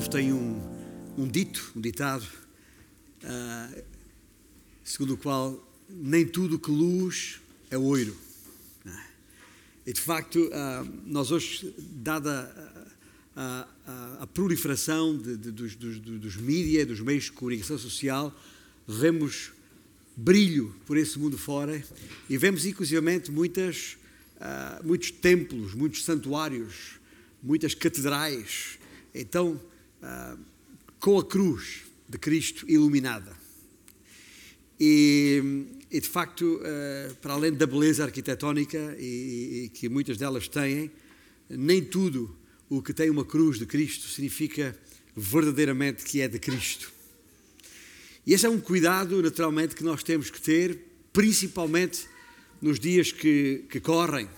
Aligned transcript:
povo 0.00 0.08
tem 0.08 0.32
um, 0.32 0.58
um 1.18 1.28
dito, 1.28 1.72
um 1.76 1.80
ditado, 1.80 2.26
uh, 3.22 3.82
segundo 4.82 5.12
o 5.12 5.16
qual 5.18 5.62
nem 5.90 6.26
tudo 6.26 6.58
que 6.58 6.70
luz 6.70 7.38
é 7.70 7.76
oiro. 7.76 8.16
E 9.86 9.92
de 9.92 10.00
facto, 10.00 10.38
uh, 10.38 10.90
nós 11.04 11.30
hoje, 11.30 11.74
dada 11.78 12.50
a, 13.36 13.68
a, 13.86 14.22
a 14.22 14.26
proliferação 14.26 15.18
de, 15.18 15.36
de, 15.36 15.50
dos, 15.50 15.76
dos, 15.76 15.98
dos 15.98 16.36
mídias, 16.36 16.86
dos 16.86 17.00
meios 17.00 17.24
de 17.24 17.32
comunicação 17.32 17.76
social, 17.76 18.34
vemos 18.88 19.52
brilho 20.16 20.74
por 20.86 20.96
esse 20.96 21.18
mundo 21.18 21.36
fora 21.36 21.84
e 22.28 22.38
vemos 22.38 22.64
inclusivamente 22.64 23.30
muitas, 23.30 23.98
uh, 24.36 24.86
muitos 24.86 25.10
templos, 25.10 25.74
muitos 25.74 26.04
santuários, 26.06 26.98
muitas 27.42 27.74
catedrais. 27.74 28.78
Então, 29.14 29.60
com 30.98 31.18
a 31.18 31.24
cruz 31.24 31.82
de 32.08 32.18
Cristo 32.18 32.64
iluminada. 32.68 33.36
E, 34.78 35.66
e 35.90 36.00
de 36.00 36.08
facto, 36.08 36.42
uh, 36.42 37.14
para 37.16 37.34
além 37.34 37.52
da 37.52 37.66
beleza 37.66 38.04
arquitetónica 38.04 38.96
e, 38.98 39.64
e, 39.64 39.68
que 39.68 39.88
muitas 39.88 40.16
delas 40.16 40.48
têm, 40.48 40.90
nem 41.48 41.84
tudo 41.84 42.34
o 42.68 42.80
que 42.80 42.94
tem 42.94 43.10
uma 43.10 43.24
cruz 43.24 43.58
de 43.58 43.66
Cristo 43.66 44.08
significa 44.08 44.76
verdadeiramente 45.14 46.04
que 46.04 46.20
é 46.20 46.28
de 46.28 46.38
Cristo. 46.38 46.90
E 48.26 48.32
esse 48.32 48.46
é 48.46 48.48
um 48.48 48.60
cuidado, 48.60 49.20
naturalmente, 49.22 49.74
que 49.74 49.82
nós 49.82 50.02
temos 50.02 50.30
que 50.30 50.40
ter, 50.40 50.78
principalmente 51.12 52.06
nos 52.62 52.78
dias 52.78 53.10
que, 53.10 53.64
que 53.68 53.80
correm. 53.80 54.28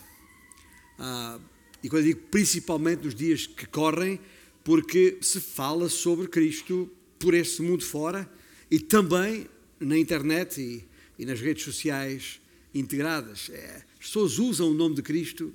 Ah, 0.98 1.38
e 1.82 1.88
quando 1.88 2.02
eu 2.02 2.14
digo 2.14 2.20
principalmente 2.30 3.04
nos 3.04 3.14
dias 3.14 3.46
que 3.46 3.66
correm, 3.66 4.18
porque 4.64 5.18
se 5.20 5.40
fala 5.40 5.88
sobre 5.88 6.28
Cristo 6.28 6.90
por 7.18 7.34
esse 7.34 7.62
mundo 7.62 7.84
fora 7.84 8.30
e 8.70 8.78
também 8.78 9.46
na 9.78 9.98
internet 9.98 10.60
e, 10.60 10.84
e 11.18 11.26
nas 11.26 11.40
redes 11.40 11.64
sociais 11.64 12.40
integradas. 12.74 13.50
É, 13.50 13.82
as 14.00 14.06
pessoas 14.06 14.38
usam 14.38 14.70
o 14.70 14.74
nome 14.74 14.94
de 14.94 15.02
Cristo 15.02 15.52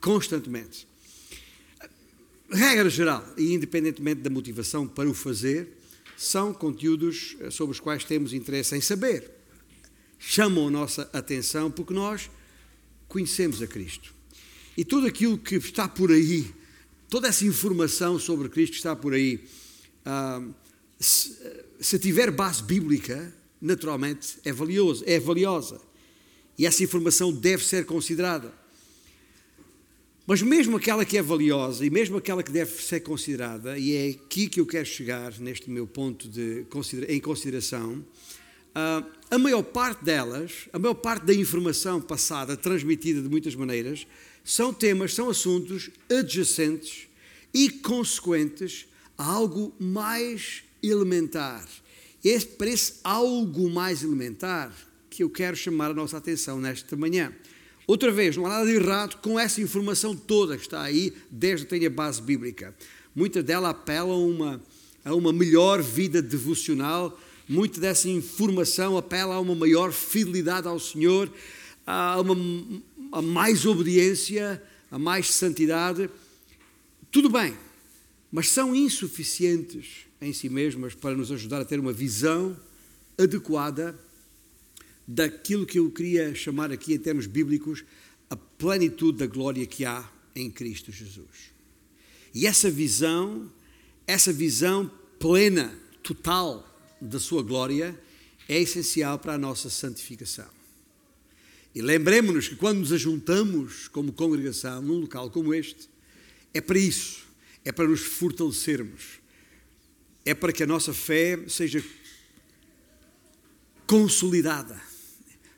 constantemente. 0.00 0.86
Regra 2.50 2.88
geral, 2.88 3.26
e 3.36 3.52
independentemente 3.52 4.20
da 4.20 4.30
motivação 4.30 4.86
para 4.86 5.08
o 5.08 5.14
fazer, 5.14 5.68
são 6.16 6.54
conteúdos 6.54 7.36
eh, 7.40 7.50
sobre 7.50 7.72
os 7.72 7.80
quais 7.80 8.04
temos 8.04 8.32
interesse 8.32 8.76
em 8.76 8.80
saber. 8.80 9.30
Chamam 10.18 10.68
a 10.68 10.70
nossa 10.70 11.10
atenção 11.12 11.70
porque 11.70 11.92
nós 11.92 12.30
conhecemos 13.08 13.60
a 13.60 13.66
Cristo. 13.66 14.14
E 14.76 14.84
tudo 14.84 15.06
aquilo 15.06 15.36
que 15.36 15.56
está 15.56 15.88
por 15.88 16.12
aí, 16.12 16.54
toda 17.08 17.28
essa 17.28 17.44
informação 17.44 18.18
sobre 18.18 18.48
Cristo 18.48 18.72
que 18.72 18.78
está 18.78 18.94
por 18.94 19.14
aí, 19.14 19.44
ah, 20.04 20.42
se, 20.98 21.98
tiver 21.98 22.30
base 22.30 22.62
bíblica, 22.62 23.32
naturalmente 23.60 24.38
é 24.44 24.52
valioso, 24.52 25.04
é 25.06 25.18
valiosa. 25.18 25.80
E 26.58 26.66
essa 26.66 26.82
informação 26.82 27.32
deve 27.32 27.64
ser 27.64 27.84
considerada. 27.84 28.52
Mas 30.26 30.42
mesmo 30.42 30.76
aquela 30.76 31.04
que 31.04 31.16
é 31.16 31.22
valiosa 31.22 31.86
e 31.86 31.90
mesmo 31.90 32.16
aquela 32.16 32.42
que 32.42 32.50
deve 32.50 32.82
ser 32.82 33.00
considerada, 33.00 33.78
e 33.78 33.94
é 33.94 34.10
aqui 34.10 34.48
que 34.48 34.58
eu 34.58 34.66
quero 34.66 34.86
chegar 34.86 35.38
neste 35.38 35.70
meu 35.70 35.86
ponto 35.86 36.28
de, 36.28 36.66
em 37.08 37.20
consideração, 37.20 38.04
uh, 38.74 39.06
a 39.30 39.38
maior 39.38 39.62
parte 39.62 40.04
delas, 40.04 40.68
a 40.72 40.78
maior 40.80 40.94
parte 40.94 41.24
da 41.26 41.34
informação 41.34 42.00
passada, 42.00 42.56
transmitida 42.56 43.22
de 43.22 43.28
muitas 43.28 43.54
maneiras, 43.54 44.04
são 44.46 44.72
temas, 44.72 45.12
são 45.12 45.28
assuntos 45.28 45.90
adjacentes 46.08 47.08
e 47.52 47.68
consequentes 47.68 48.86
a 49.18 49.24
algo 49.24 49.74
mais 49.76 50.62
elementar. 50.80 51.66
Esse 52.22 52.46
parece 52.46 53.00
algo 53.02 53.68
mais 53.68 54.04
elementar 54.04 54.72
que 55.10 55.24
eu 55.24 55.28
quero 55.28 55.56
chamar 55.56 55.90
a 55.90 55.94
nossa 55.94 56.16
atenção 56.16 56.60
nesta 56.60 56.96
manhã. 56.96 57.32
Outra 57.88 58.12
vez, 58.12 58.36
não 58.36 58.46
há 58.46 58.50
nada 58.50 58.66
de 58.66 58.76
errado 58.76 59.16
com 59.20 59.38
essa 59.38 59.60
informação 59.60 60.14
toda 60.14 60.56
que 60.56 60.62
está 60.62 60.80
aí, 60.80 61.12
desde 61.28 61.66
que 61.66 61.70
tenha 61.70 61.90
base 61.90 62.22
bíblica. 62.22 62.72
Muita 63.16 63.42
dela 63.42 63.70
apela 63.70 64.14
a 64.14 64.16
uma, 64.16 64.62
a 65.04 65.12
uma 65.12 65.32
melhor 65.32 65.82
vida 65.82 66.22
devocional, 66.22 67.18
muita 67.48 67.80
dessa 67.80 68.08
informação 68.08 68.96
apela 68.96 69.34
a 69.34 69.40
uma 69.40 69.56
maior 69.56 69.90
fidelidade 69.90 70.68
ao 70.68 70.78
Senhor, 70.78 71.32
a, 71.84 72.20
uma, 72.20 72.36
a 73.12 73.22
mais 73.22 73.64
obediência, 73.66 74.62
a 74.90 74.98
mais 74.98 75.30
santidade. 75.30 76.10
Tudo 77.10 77.30
bem, 77.30 77.56
mas 78.30 78.48
são 78.48 78.74
insuficientes 78.74 80.06
em 80.20 80.32
si 80.32 80.48
mesmas 80.48 80.94
para 80.94 81.16
nos 81.16 81.30
ajudar 81.30 81.60
a 81.60 81.64
ter 81.64 81.78
uma 81.78 81.92
visão 81.92 82.56
adequada 83.18 83.98
daquilo 85.06 85.66
que 85.66 85.78
eu 85.78 85.90
queria 85.90 86.34
chamar 86.34 86.72
aqui 86.72 86.94
em 86.94 86.98
termos 86.98 87.26
bíblicos 87.26 87.84
a 88.28 88.36
plenitude 88.36 89.18
da 89.18 89.26
glória 89.26 89.64
que 89.66 89.84
há 89.84 90.08
em 90.34 90.50
Cristo 90.50 90.90
Jesus. 90.90 91.54
E 92.34 92.46
essa 92.46 92.70
visão, 92.70 93.50
essa 94.06 94.32
visão 94.32 94.90
plena, 95.18 95.78
total 96.02 96.64
da 97.00 97.18
sua 97.18 97.42
glória 97.42 97.98
é 98.48 98.60
essencial 98.60 99.18
para 99.18 99.34
a 99.34 99.38
nossa 99.38 99.70
santificação. 99.70 100.55
E 101.76 101.82
lembremos-nos 101.82 102.48
que 102.48 102.56
quando 102.56 102.78
nos 102.78 102.90
ajuntamos 102.90 103.86
como 103.88 104.10
congregação 104.10 104.80
num 104.80 105.00
local 105.00 105.30
como 105.30 105.52
este, 105.52 105.90
é 106.54 106.60
para 106.62 106.78
isso, 106.78 107.26
é 107.66 107.70
para 107.70 107.86
nos 107.86 108.00
fortalecermos, 108.00 109.20
é 110.24 110.32
para 110.32 110.54
que 110.54 110.62
a 110.62 110.66
nossa 110.66 110.94
fé 110.94 111.38
seja 111.46 111.84
consolidada 113.86 114.80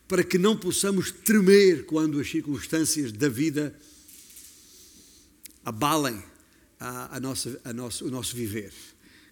para 0.09 0.25
que 0.25 0.39
não 0.39 0.57
possamos 0.57 1.13
tremer 1.13 1.87
quando 1.87 2.19
as 2.19 2.29
circunstâncias 2.29 3.13
da 3.13 3.29
vida 3.29 3.79
abalem 5.65 6.21
a, 6.81 7.17
a 7.17 7.21
nossa, 7.21 7.61
a 7.63 7.73
nosso, 7.73 8.07
o 8.07 8.11
nosso 8.11 8.35
viver, 8.35 8.73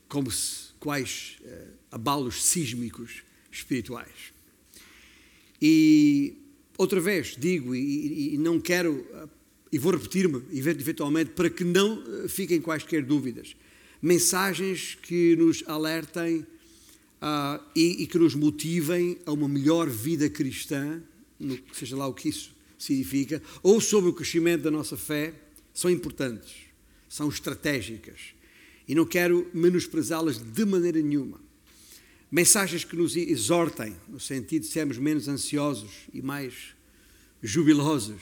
como 0.06 0.30
se, 0.30 0.72
quais 0.78 1.38
uh, 1.40 1.72
abalos 1.90 2.44
sísmicos 2.44 3.24
espirituais. 3.50 4.32
E 5.60 6.45
outra 6.78 7.00
vez 7.00 7.36
digo, 7.38 7.74
e, 7.74 8.34
e 8.34 8.38
não 8.38 8.60
quero, 8.60 8.92
uh, 8.92 9.28
e 9.72 9.78
vou 9.78 9.92
repetir-me 9.92 10.42
eventualmente, 10.52 11.30
para 11.30 11.50
que 11.50 11.64
não 11.64 11.98
uh, 11.98 12.28
fiquem 12.28 12.60
quaisquer 12.60 13.02
dúvidas, 13.02 13.56
mensagens 14.00 14.96
que 15.02 15.36
nos 15.36 15.64
alertem 15.66 16.46
uh, 17.20 17.62
e, 17.74 18.02
e, 18.02 18.06
que 18.06 18.18
nos 18.18 18.34
motivem 18.34 19.18
a 19.26 19.32
uma 19.32 19.48
melhor 19.48 19.88
vida 19.88 20.28
cristã, 20.28 21.02
no, 21.38 21.58
seja 21.72 21.96
lá 21.96 22.06
o 22.06 22.14
que 22.14 22.28
isso 22.28 22.54
significa, 22.78 23.42
ou 23.62 23.80
sobre 23.80 24.10
o 24.10 24.12
crescimento 24.12 24.62
da 24.62 24.70
nossa 24.70 24.96
fé, 24.96 25.34
são 25.72 25.90
importantes, 25.90 26.54
são 27.08 27.28
estratégicas. 27.28 28.34
E 28.88 28.94
não 28.94 29.04
quero 29.04 29.48
menosprezá-las 29.52 30.38
de 30.38 30.64
maneira 30.64 31.00
nenhuma. 31.00 31.45
Mensagens 32.30 32.84
que 32.84 32.96
nos 32.96 33.14
exortem, 33.16 33.94
no 34.08 34.18
sentido 34.18 34.62
de 34.62 34.68
sermos 34.68 34.98
menos 34.98 35.28
ansiosos 35.28 35.90
e 36.12 36.20
mais 36.20 36.74
jubilosos 37.40 38.20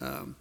uh, 0.00 0.34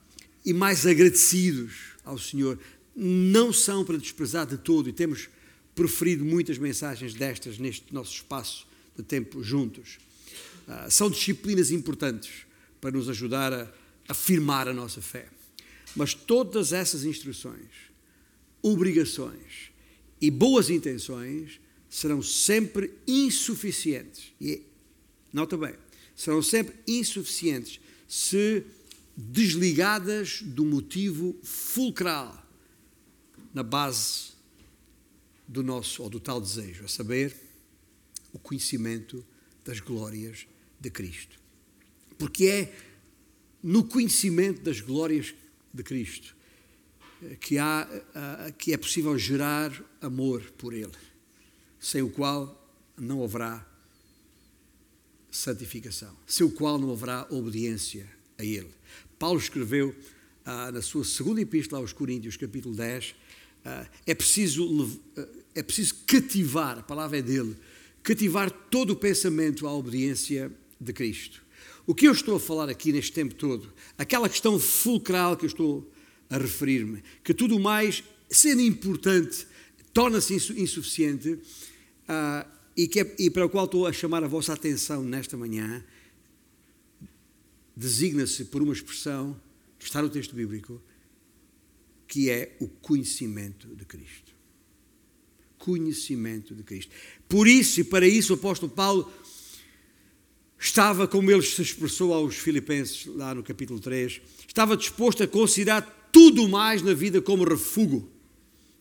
e 0.46 0.52
mais 0.52 0.86
agradecidos 0.86 1.94
ao 2.04 2.18
Senhor, 2.18 2.60
não 2.96 3.54
são 3.54 3.86
para 3.86 3.98
desprezar 3.98 4.46
de 4.46 4.58
todo 4.58 4.90
e 4.90 4.94
temos 4.94 5.30
proferido 5.74 6.26
muitas 6.26 6.58
mensagens 6.58 7.14
destas 7.14 7.58
neste 7.58 7.94
nosso 7.94 8.14
espaço 8.14 8.68
de 8.98 9.04
tempo 9.04 9.42
juntos. 9.42 9.98
Uh, 10.68 10.92
são 10.92 11.10
disciplinas 11.10 11.72
importantes 11.72 12.46
para 12.82 12.92
nos 12.92 13.08
ajudar 13.08 13.54
a 13.54 13.72
afirmar 14.10 14.68
a 14.68 14.74
nossa 14.74 15.02
fé. 15.02 15.28
Mas 15.96 16.14
todas 16.14 16.74
essas 16.74 17.06
instruções, 17.06 17.70
obrigações 18.62 19.72
e 20.20 20.30
boas 20.30 20.70
intenções 20.70 21.60
serão 21.90 22.22
sempre 22.22 22.94
insuficientes. 23.08 24.32
E 24.40 24.62
nota 25.34 25.58
bem, 25.58 25.74
serão 26.16 26.42
sempre 26.42 26.76
insuficientes 26.88 27.80
se 28.08 28.64
desligadas 29.18 30.42
do 30.42 30.64
motivo 30.64 31.36
fulcral 31.44 32.46
na 33.54 33.64
base 33.64 34.30
do 35.48 35.64
nosso 35.64 36.04
ou 36.04 36.10
do 36.10 36.20
tal 36.20 36.40
desejo, 36.40 36.86
a 36.86 36.88
saber, 36.88 37.36
o 38.32 38.38
conhecimento 38.38 39.26
das 39.66 39.80
glórias 39.80 40.46
de 40.80 40.90
Cristo. 40.92 41.40
Porque 42.18 42.46
é 42.46 42.76
no 43.62 43.84
conhecimento 43.84 44.62
das 44.62 44.80
glórias 44.80 45.34
de 45.74 45.84
Cristo 45.84 46.36
que, 47.40 47.58
há, 47.58 47.88
que 48.58 48.74
é 48.74 48.78
possível 48.78 49.18
gerar 49.18 49.72
amor 50.02 50.42
por 50.52 50.74
Ele, 50.74 50.92
sem 51.80 52.02
o 52.02 52.10
qual 52.10 52.56
não 52.98 53.24
haverá 53.24 53.66
santificação, 55.32 56.16
sem 56.28 56.46
o 56.46 56.52
qual 56.52 56.78
não 56.78 56.92
haverá 56.92 57.28
obediência 57.30 58.08
a 58.38 58.44
Ele. 58.44 58.70
Paulo 59.18 59.40
escreveu 59.40 59.96
ah, 60.46 60.72
na 60.72 60.82
sua 60.82 61.04
segunda 61.04 61.42
epístola 61.42 61.82
aos 61.82 61.94
Coríntios, 61.94 62.36
capítulo 62.36 62.76
10, 62.76 63.16
é 64.06 64.16
preciso, 64.16 65.00
é 65.54 65.62
preciso 65.62 65.96
cativar, 66.08 66.80
a 66.80 66.84
palavra 66.84 67.20
é 67.20 67.22
dele, 67.22 67.56
cativar 68.02 68.50
todo 68.50 68.92
o 68.92 68.96
pensamento 68.96 69.68
à 69.68 69.74
obediência 69.74 70.52
de 70.80 70.94
Cristo. 70.94 71.44
O 71.86 71.94
que 71.94 72.08
eu 72.08 72.12
estou 72.12 72.36
a 72.36 72.40
falar 72.40 72.70
aqui 72.70 72.92
neste 72.92 73.12
tempo 73.12 73.34
todo, 73.34 73.72
aquela 73.98 74.30
questão 74.30 74.60
fulcral 74.60 75.36
que 75.36 75.46
eu 75.46 75.50
estou 75.50 75.92
a 76.30 76.38
referir-me, 76.38 77.04
que 77.24 77.34
tudo 77.34 77.60
mais, 77.60 78.04
sendo 78.30 78.62
importante, 78.62 79.48
torna-se 79.94 80.36
insuficiente, 80.36 81.40
uh, 82.10 82.50
e, 82.76 82.88
que 82.88 83.02
é, 83.02 83.16
e 83.20 83.30
para 83.30 83.46
o 83.46 83.50
qual 83.50 83.66
estou 83.66 83.86
a 83.86 83.94
chamar 83.94 84.24
a 84.24 84.28
vossa 84.28 84.54
atenção 84.54 85.04
nesta 85.04 85.38
manhã, 85.38 85.84
designa-se 87.76 88.46
por 88.46 88.62
uma 88.62 88.74
expressão 88.74 89.40
que 89.78 89.86
está 89.86 90.02
no 90.02 90.10
texto 90.10 90.36
bíblico, 90.36 90.82
que 92.08 92.30
é 92.30 92.58
o 92.60 92.68
conhecimento 92.68 93.68
de 93.76 93.86
Cristo. 93.86 94.34
Conhecimento 95.58 96.56
de 96.56 96.64
Cristo. 96.64 96.92
Por 97.28 97.48
isso 97.48 97.82
e 97.82 97.84
para 97.84 98.08
isso 98.08 98.34
o 98.34 98.36
apóstolo 98.36 98.72
Paulo 98.72 99.12
estava, 100.58 101.08
como 101.08 101.32
ele 101.32 101.42
se 101.42 101.62
expressou 101.62 102.14
aos 102.14 102.36
Filipenses, 102.36 103.06
lá 103.06 103.34
no 103.34 103.44
capítulo 103.44 103.80
3, 103.80 104.22
estava 104.48 104.76
disposto 104.76 105.24
a 105.24 105.28
considerar 105.28 106.10
tudo 106.12 106.50
mais 106.50 106.82
na 106.82 106.94
vida 106.94 107.22
como 107.22 107.44
refúgio. 107.44 108.10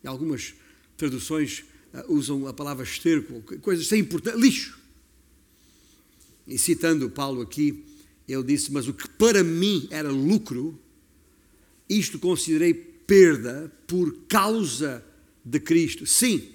E 0.03 0.09
algumas 0.09 0.55
traduções 0.97 1.65
usam 2.09 2.47
a 2.47 2.53
palavra 2.53 2.85
esterco, 2.85 3.41
coisas 3.61 3.87
sem 3.87 4.01
importância, 4.01 4.39
lixo. 4.39 4.79
E 6.47 6.59
citando 6.59 7.11
Paulo 7.11 7.43
aqui, 7.43 7.85
ele 8.27 8.43
disse: 8.43 8.73
Mas 8.73 8.89
o 8.89 8.95
que 8.95 9.09
para 9.09 9.43
mim 9.45 9.87
era 9.91 10.11
lucro, 10.11 10.79
isto 11.89 12.19
considerei 12.19 12.75
perda 12.75 13.73
por 13.87 14.13
causa 14.29 15.05
de 15.45 15.59
Cristo. 15.59 16.07
Sim, 16.07 16.51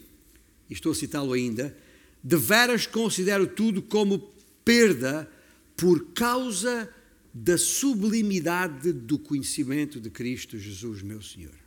estou 0.69 0.91
a 0.91 0.95
citá-lo 0.95 1.33
ainda, 1.33 1.75
de 2.23 2.37
veras 2.37 2.85
considero 2.85 3.47
tudo 3.47 3.81
como 3.81 4.31
perda 4.63 5.29
por 5.75 6.13
causa 6.13 6.89
da 7.33 7.57
sublimidade 7.57 8.93
do 8.93 9.17
conhecimento 9.17 9.99
de 9.99 10.09
Cristo 10.09 10.57
Jesus, 10.57 11.01
meu 11.01 11.21
Senhor. 11.21 11.62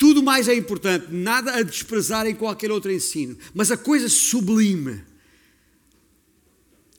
Tudo 0.00 0.22
mais 0.22 0.48
é 0.48 0.54
importante, 0.54 1.12
nada 1.12 1.56
a 1.56 1.62
desprezar 1.62 2.26
em 2.26 2.34
qualquer 2.34 2.70
outro 2.70 2.90
ensino, 2.90 3.36
mas 3.52 3.70
a 3.70 3.76
coisa 3.76 4.08
sublime 4.08 5.04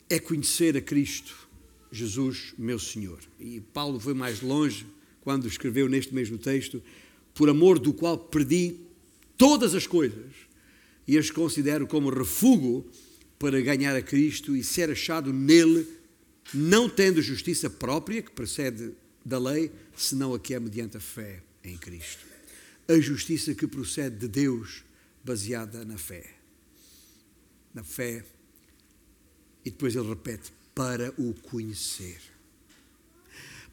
é 0.07 0.19
conhecer 0.19 0.77
a 0.77 0.81
Cristo 0.81 1.35
Jesus, 1.91 2.53
meu 2.59 2.77
Senhor. 2.77 3.17
E 3.39 3.59
Paulo 3.59 3.99
foi 3.99 4.13
mais 4.13 4.43
longe 4.43 4.85
quando 5.21 5.47
escreveu 5.47 5.89
neste 5.89 6.13
mesmo 6.13 6.37
texto: 6.37 6.79
por 7.33 7.49
amor 7.49 7.79
do 7.79 7.91
qual 7.91 8.19
perdi 8.19 8.75
todas 9.35 9.73
as 9.73 9.87
coisas 9.87 10.31
e 11.07 11.17
as 11.17 11.31
considero 11.31 11.87
como 11.87 12.11
refúgio 12.11 12.85
para 13.39 13.59
ganhar 13.61 13.95
a 13.95 14.01
Cristo 14.03 14.55
e 14.55 14.63
ser 14.63 14.91
achado 14.91 15.33
nele, 15.33 15.87
não 16.53 16.87
tendo 16.87 17.19
justiça 17.19 17.67
própria, 17.67 18.21
que 18.21 18.29
procede 18.29 18.91
da 19.25 19.39
lei, 19.39 19.71
senão 19.97 20.35
a 20.35 20.39
que 20.39 20.53
é 20.53 20.59
mediante 20.59 20.97
a 20.97 20.99
fé 20.99 21.41
em 21.63 21.75
Cristo. 21.75 22.30
A 22.87 22.99
justiça 22.99 23.53
que 23.53 23.67
procede 23.67 24.17
de 24.17 24.27
Deus, 24.27 24.83
baseada 25.23 25.85
na 25.85 25.97
fé. 25.97 26.35
Na 27.73 27.83
fé. 27.83 28.25
E 29.63 29.69
depois 29.69 29.95
ele 29.95 30.09
repete: 30.09 30.51
para 30.73 31.13
o 31.17 31.33
conhecer 31.33 32.19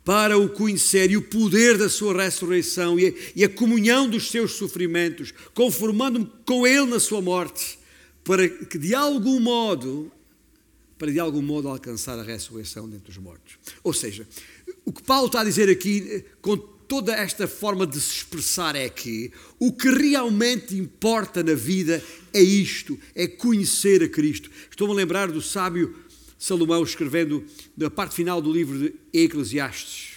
para 0.09 0.39
o 0.39 0.49
conhecer 0.49 1.11
e 1.11 1.19
o 1.19 1.23
poder 1.23 1.77
da 1.77 1.87
sua 1.87 2.25
ressurreição 2.25 2.99
e 2.99 3.09
a, 3.09 3.13
e 3.37 3.45
a 3.45 3.49
comunhão 3.49 4.09
dos 4.09 4.31
seus 4.31 4.53
sofrimentos, 4.53 5.35
conformando-me 5.53 6.27
com 6.47 6.67
Ele 6.67 6.87
na 6.87 6.99
sua 6.99 7.21
morte, 7.21 7.79
para 8.25 8.49
que 8.49 8.79
de 8.79 8.95
algum 8.95 9.39
modo, 9.39 10.11
para 10.97 11.13
de 11.13 11.21
algum 11.21 11.43
modo 11.43 11.69
alcançar 11.69 12.19
a 12.19 12.23
ressurreição 12.23 12.89
dentre 12.89 13.11
os 13.11 13.19
mortos. 13.19 13.59
Ou 13.85 13.93
seja, 13.93 14.27
o 14.83 14.91
que 14.91 15.03
Paulo 15.03 15.27
está 15.27 15.43
a 15.43 15.45
dizer 15.45 15.69
aqui, 15.69 16.25
com 16.41 16.57
toda 16.89 17.13
esta 17.13 17.47
forma 17.47 17.87
de 17.87 18.01
se 18.01 18.17
expressar, 18.17 18.75
é 18.75 18.89
que 18.89 19.31
o 19.59 19.71
que 19.71 19.91
realmente 19.91 20.75
importa 20.75 21.43
na 21.43 21.55
vida 21.55 22.03
é 22.33 22.41
isto, 22.41 22.99
é 23.15 23.29
conhecer 23.29 24.03
a 24.03 24.09
Cristo. 24.09 24.51
Estou-me 24.71 24.95
a 24.95 24.97
lembrar 24.97 25.31
do 25.31 25.43
sábio 25.43 25.95
Salomão 26.39 26.83
escrevendo 26.83 27.45
na 27.77 27.91
parte 27.91 28.15
final 28.15 28.41
do 28.41 28.51
livro 28.51 28.79
de 28.79 28.95
Eclesiastes. 29.13 30.15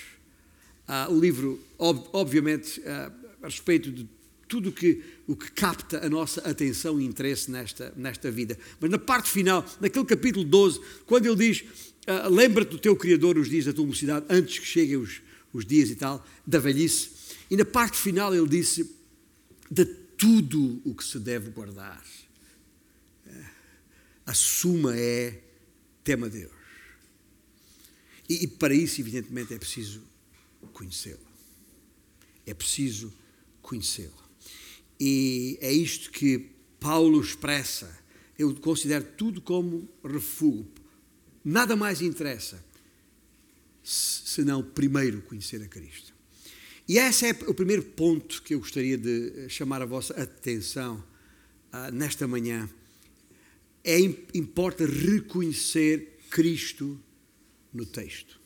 Uh, 0.88 1.12
o 1.12 1.20
livro, 1.20 1.60
ob, 1.78 2.08
obviamente, 2.14 2.80
uh, 2.82 3.12
a 3.42 3.48
respeito 3.48 3.92
de 3.92 4.08
tudo 4.48 4.72
que, 4.72 5.02
o 5.28 5.36
que 5.36 5.52
capta 5.52 6.06
a 6.06 6.10
nossa 6.10 6.42
atenção 6.42 7.00
e 7.00 7.06
interesse 7.06 7.50
nesta, 7.50 7.94
nesta 7.96 8.30
vida. 8.30 8.58
Mas 8.80 8.92
na 8.92 9.00
parte 9.00 9.30
final, 9.30 9.66
naquele 9.80 10.06
capítulo 10.06 10.46
12, 10.46 10.80
quando 11.06 11.26
ele 11.26 11.36
diz: 11.36 11.62
uh, 12.08 12.30
Lembra-te 12.30 12.72
do 12.72 12.78
teu 12.78 12.96
Criador 12.96 13.38
os 13.38 13.50
dias 13.50 13.66
da 13.66 13.74
tua 13.74 13.86
mocidade, 13.86 14.26
antes 14.30 14.60
que 14.60 14.66
cheguem 14.66 14.98
os, 14.98 15.22
os 15.54 15.66
dias 15.66 15.90
e 15.90 15.96
tal, 15.96 16.26
da 16.46 16.60
velhice. 16.60 17.12
E 17.50 17.58
na 17.58 17.66
parte 17.66 17.98
final 17.98 18.34
ele 18.34 18.48
disse: 18.48 18.96
De 19.70 19.86
tudo 19.86 20.82
o 20.86 20.96
que 20.96 21.04
se 21.04 21.20
deve 21.20 21.50
guardar. 21.50 22.04
A 24.26 24.34
suma 24.34 24.96
é 24.96 25.42
tema 26.04 26.30
Deus. 26.30 26.52
E, 28.30 28.44
e 28.44 28.48
para 28.48 28.74
isso, 28.74 29.02
evidentemente, 29.02 29.54
é 29.54 29.58
preciso 29.58 30.02
conhecê-lo. 30.74 31.26
É 32.46 32.54
preciso 32.54 33.14
conhecê-lo. 33.62 34.22
E 35.00 35.58
é 35.60 35.74
isto 35.74 36.12
que 36.12 36.52
Paulo 36.80 37.20
expressa. 37.20 38.00
Eu 38.38 38.56
considero 38.56 39.06
tudo 39.18 39.42
como 39.42 39.90
refúgio. 40.04 40.72
Nada 41.44 41.76
mais 41.76 42.02
interessa 42.02 42.64
senão 43.84 44.64
primeiro 44.64 45.22
conhecer 45.22 45.62
a 45.62 45.68
Cristo. 45.68 46.14
E 46.88 46.98
esse 46.98 47.28
é 47.28 47.32
o 47.48 47.54
primeiro 47.54 47.84
ponto 47.84 48.42
que 48.42 48.54
eu 48.54 48.60
gostaria 48.60 48.98
de 48.98 49.48
chamar 49.50 49.82
a 49.82 49.86
vossa 49.86 50.14
atenção 50.22 51.04
uh, 51.72 51.92
nesta 51.92 52.28
manhã 52.28 52.70
é, 53.84 54.00
importa 54.34 54.86
reconhecer 54.86 56.20
Cristo 56.30 57.00
no 57.74 57.86
texto. 57.86 58.40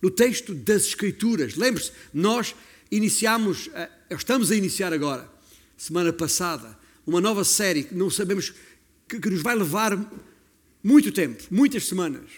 No 0.00 0.10
texto 0.10 0.54
das 0.54 0.86
Escrituras. 0.86 1.56
Lembre-se, 1.56 1.92
nós 2.12 2.54
iniciamos, 2.90 3.68
eh, 3.74 3.90
estamos 4.10 4.50
a 4.50 4.56
iniciar 4.56 4.92
agora, 4.92 5.30
semana 5.76 6.12
passada, 6.12 6.78
uma 7.06 7.20
nova 7.20 7.44
série 7.44 7.84
que 7.84 7.94
não 7.94 8.10
sabemos 8.10 8.52
que, 9.08 9.20
que 9.20 9.30
nos 9.30 9.42
vai 9.42 9.56
levar 9.56 9.96
muito 10.82 11.10
tempo, 11.10 11.42
muitas 11.50 11.86
semanas, 11.86 12.30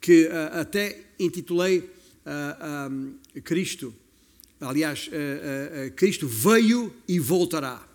que 0.00 0.26
uh, 0.26 0.60
até 0.60 1.09
intitulei 1.24 1.78
uh, 1.78 2.90
um, 2.90 3.14
Cristo, 3.42 3.94
aliás, 4.60 5.08
uh, 5.08 5.92
Cristo 5.94 6.26
veio 6.26 6.94
e 7.06 7.18
voltará. 7.18 7.86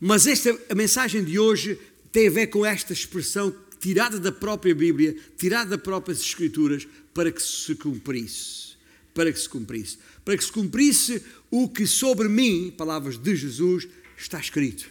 Mas 0.00 0.26
esta 0.26 0.56
a 0.68 0.74
mensagem 0.74 1.24
de 1.24 1.38
hoje 1.38 1.78
tem 2.12 2.28
a 2.28 2.30
ver 2.30 2.46
com 2.48 2.64
esta 2.64 2.92
expressão 2.92 3.54
tirada 3.80 4.18
da 4.18 4.32
própria 4.32 4.74
Bíblia, 4.74 5.16
tirada 5.36 5.70
das 5.70 5.80
próprias 5.80 6.20
Escrituras, 6.20 6.86
para 7.14 7.32
que 7.32 7.42
se 7.42 7.74
cumprisse. 7.74 8.76
Para 9.14 9.32
que 9.32 9.38
se 9.38 9.48
cumprisse. 9.48 9.98
Para 10.24 10.36
que 10.36 10.44
se 10.44 10.52
cumprisse 10.52 11.22
o 11.50 11.68
que 11.68 11.86
sobre 11.86 12.28
mim, 12.28 12.72
palavras 12.76 13.16
de 13.16 13.34
Jesus, 13.34 13.88
está 14.16 14.38
escrito. 14.38 14.88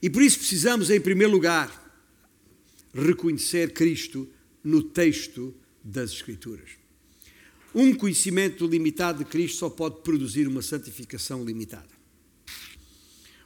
E 0.00 0.10
por 0.10 0.22
isso 0.22 0.38
precisamos, 0.38 0.90
em 0.90 1.00
primeiro 1.00 1.32
lugar, 1.32 1.70
reconhecer 2.92 3.72
Cristo 3.72 4.28
no 4.64 4.82
texto 4.82 5.54
das 5.84 6.12
Escrituras. 6.12 6.70
Um 7.74 7.94
conhecimento 7.94 8.66
limitado 8.66 9.18
de 9.18 9.24
Cristo 9.24 9.58
só 9.58 9.70
pode 9.70 10.02
produzir 10.02 10.46
uma 10.46 10.62
santificação 10.62 11.44
limitada 11.44 12.02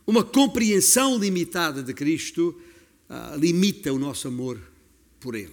uma 0.06 0.22
compreensão 0.22 1.18
limitada 1.18 1.82
de 1.82 1.92
Cristo 1.92 2.56
uh, 3.10 3.36
limita 3.36 3.92
o 3.92 3.98
nosso 3.98 4.28
amor 4.28 4.60
por 5.18 5.34
Ele. 5.34 5.52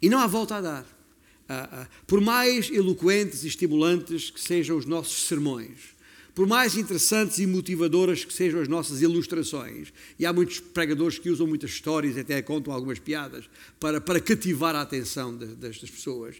E 0.00 0.08
não 0.08 0.20
há 0.20 0.26
volta 0.26 0.56
a 0.56 0.60
dar. 0.60 0.82
Uh, 0.82 1.82
uh, 1.82 1.88
por 2.06 2.20
mais 2.20 2.70
eloquentes 2.70 3.42
e 3.42 3.48
estimulantes 3.48 4.30
que 4.30 4.40
sejam 4.40 4.76
os 4.76 4.86
nossos 4.86 5.26
sermões, 5.26 5.96
por 6.40 6.46
mais 6.46 6.74
interessantes 6.74 7.38
e 7.38 7.46
motivadoras 7.46 8.24
que 8.24 8.32
sejam 8.32 8.62
as 8.62 8.66
nossas 8.66 9.02
ilustrações, 9.02 9.92
e 10.18 10.24
há 10.24 10.32
muitos 10.32 10.58
pregadores 10.58 11.18
que 11.18 11.28
usam 11.28 11.46
muitas 11.46 11.68
histórias, 11.68 12.16
até 12.16 12.40
contam 12.40 12.72
algumas 12.72 12.98
piadas, 12.98 13.44
para, 13.78 14.00
para 14.00 14.18
cativar 14.18 14.74
a 14.74 14.80
atenção 14.80 15.36
de, 15.36 15.48
destas 15.48 15.90
pessoas, 15.90 16.36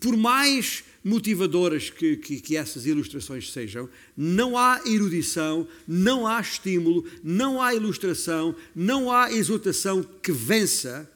por 0.00 0.16
mais 0.16 0.82
motivadoras 1.04 1.90
que, 1.90 2.16
que, 2.16 2.40
que, 2.40 2.56
essas 2.56 2.86
ilustrações 2.86 3.52
sejam, 3.52 3.88
não 4.16 4.58
há 4.58 4.80
erudição, 4.84 5.68
não 5.86 6.26
há 6.26 6.40
estímulo, 6.40 7.04
não 7.22 7.62
há 7.62 7.72
ilustração, 7.72 8.52
não 8.74 9.12
há 9.12 9.32
exortação 9.32 10.02
que 10.02 10.32
vença 10.32 11.08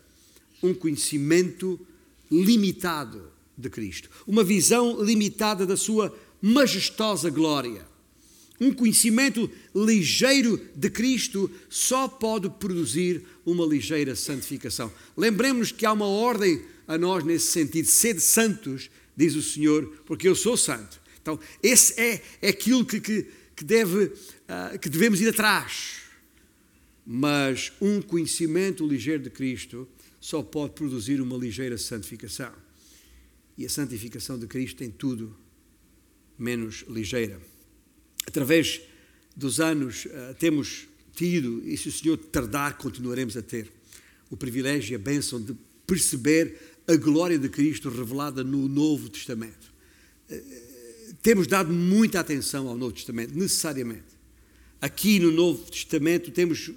um 0.63 0.73
conhecimento 0.73 1.81
limitado 2.31 3.29
de 3.59 3.69
Cristo, 3.69 4.09
uma 4.25 4.45
visão 4.45 5.03
limitada 5.03 5.67
da 5.67 5.77
sua 5.77 6.17
majestosa 6.41 7.31
glória. 7.31 7.89
Um 8.61 8.73
conhecimento 8.73 9.51
ligeiro 9.75 10.61
de 10.75 10.91
Cristo 10.91 11.51
só 11.69 12.07
pode 12.07 12.51
produzir 12.51 13.23
uma 13.45 13.65
ligeira 13.65 14.15
santificação. 14.15 14.93
Lembremos 15.17 15.73
que 15.73 15.87
há 15.87 15.93
uma 15.93 16.07
ordem 16.07 16.63
a 16.87 16.99
nós 16.99 17.25
nesse 17.25 17.47
sentido: 17.47 17.87
sede 17.87 18.21
santos, 18.21 18.91
diz 19.17 19.35
o 19.35 19.43
Senhor, 19.43 19.87
porque 20.05 20.29
eu 20.29 20.35
sou 20.35 20.57
santo. 20.59 21.01
Então, 21.23 21.39
esse 21.63 21.99
é, 21.99 22.23
é 22.43 22.49
aquilo 22.49 22.85
que, 22.85 23.01
que, 23.01 23.27
que, 23.57 23.65
deve, 23.65 24.05
uh, 24.05 24.79
que 24.79 24.89
devemos 24.91 25.21
ir 25.21 25.29
atrás. 25.29 26.01
Mas 27.07 27.73
um 27.81 28.03
conhecimento 28.03 28.87
ligeiro 28.87 29.23
de 29.23 29.31
Cristo 29.31 29.89
só 30.21 30.43
pode 30.43 30.75
produzir 30.75 31.21
uma 31.21 31.37
ligeira 31.37 31.79
santificação. 31.79 32.53
E 33.57 33.65
a 33.65 33.69
santificação 33.69 34.39
de 34.39 34.47
Cristo 34.47 34.77
tem 34.77 34.91
tudo 34.91 35.35
menos 36.41 36.85
ligeira 36.89 37.41
através 38.31 38.81
dos 39.37 39.61
anos, 39.61 40.07
uh, 40.07 40.35
temos 40.39 40.87
tido, 41.15 41.63
e 41.67 41.77
se 41.77 41.89
o 41.89 41.93
Senhor 41.93 42.17
tardar, 42.17 42.79
continuaremos 42.79 43.37
a 43.37 43.43
ter, 43.43 43.71
o 44.31 44.37
privilégio 44.37 44.93
e 44.93 44.95
a 44.95 44.99
bênção 44.99 45.43
de 45.43 45.55
perceber 45.87 46.57
a 46.87 46.95
glória 46.95 47.39
de 47.39 47.49
Cristo 47.49 47.89
revelada 47.89 48.45
no 48.45 48.69
Novo 48.69 49.09
Testamento. 49.09 49.73
Uh, 50.31 51.15
temos 51.23 51.47
dado 51.47 51.73
muita 51.73 52.21
atenção 52.21 52.69
ao 52.69 52.77
Novo 52.77 52.93
Testamento, 52.93 53.37
necessariamente. 53.37 54.21
Aqui 54.81 55.19
no 55.19 55.31
Novo 55.31 55.71
Testamento 55.71 56.31
temos 56.31 56.71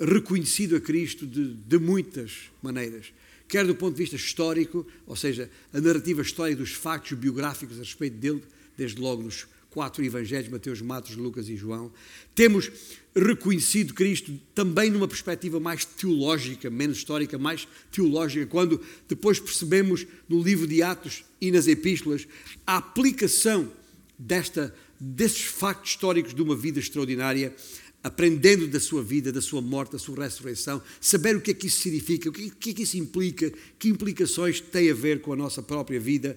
reconhecido 0.00 0.76
a 0.76 0.80
Cristo 0.80 1.26
de, 1.26 1.52
de 1.52 1.78
muitas 1.78 2.50
maneiras 2.62 3.12
quer 3.52 3.66
do 3.66 3.74
ponto 3.74 3.92
de 3.94 3.98
vista 3.98 4.16
histórico, 4.16 4.86
ou 5.06 5.14
seja, 5.14 5.50
a 5.74 5.78
narrativa 5.78 6.22
histórica 6.22 6.56
dos 6.56 6.72
factos 6.72 7.12
biográficos 7.18 7.76
a 7.76 7.80
respeito 7.80 8.16
dele, 8.16 8.42
desde 8.78 8.98
logo 8.98 9.22
nos 9.22 9.46
quatro 9.68 10.02
evangelhos, 10.02 10.48
Mateus, 10.48 10.80
Matos, 10.80 11.16
Lucas 11.16 11.50
e 11.50 11.56
João. 11.56 11.92
Temos 12.34 12.72
reconhecido 13.14 13.92
Cristo 13.92 14.32
também 14.54 14.90
numa 14.90 15.06
perspectiva 15.06 15.60
mais 15.60 15.84
teológica, 15.84 16.70
menos 16.70 16.96
histórica, 16.96 17.36
mais 17.36 17.68
teológica, 17.90 18.46
quando 18.46 18.80
depois 19.06 19.38
percebemos 19.38 20.06
no 20.26 20.42
livro 20.42 20.66
de 20.66 20.82
Atos 20.82 21.22
e 21.38 21.50
nas 21.50 21.66
epístolas 21.66 22.26
a 22.66 22.78
aplicação 22.78 23.70
desta, 24.18 24.74
desses 24.98 25.42
factos 25.42 25.90
históricos 25.90 26.32
de 26.34 26.40
uma 26.40 26.56
vida 26.56 26.78
extraordinária, 26.78 27.54
aprendendo 28.02 28.66
da 28.66 28.80
sua 28.80 29.02
vida, 29.02 29.32
da 29.32 29.40
sua 29.40 29.62
morte, 29.62 29.92
da 29.92 29.98
sua 29.98 30.24
ressurreição, 30.24 30.82
saber 31.00 31.36
o 31.36 31.40
que 31.40 31.52
é 31.52 31.54
que 31.54 31.66
isso 31.66 31.80
significa, 31.80 32.28
o 32.28 32.32
que 32.32 32.70
é 32.70 32.74
que 32.74 32.82
isso 32.82 32.96
implica, 32.96 33.52
que 33.78 33.88
implicações 33.88 34.60
tem 34.60 34.90
a 34.90 34.94
ver 34.94 35.20
com 35.20 35.32
a 35.32 35.36
nossa 35.36 35.62
própria 35.62 36.00
vida, 36.00 36.36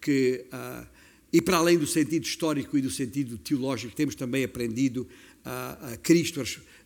que 0.00 0.44
uh, 0.52 0.86
e 1.34 1.42
para 1.42 1.56
além 1.56 1.76
do 1.76 1.84
sentido 1.84 2.24
histórico 2.24 2.78
e 2.78 2.80
do 2.80 2.92
sentido 2.92 3.36
teológico, 3.36 3.92
temos 3.92 4.14
também 4.14 4.44
aprendido 4.44 5.04
a, 5.44 5.94
a 5.94 5.96
Cristo 5.96 6.40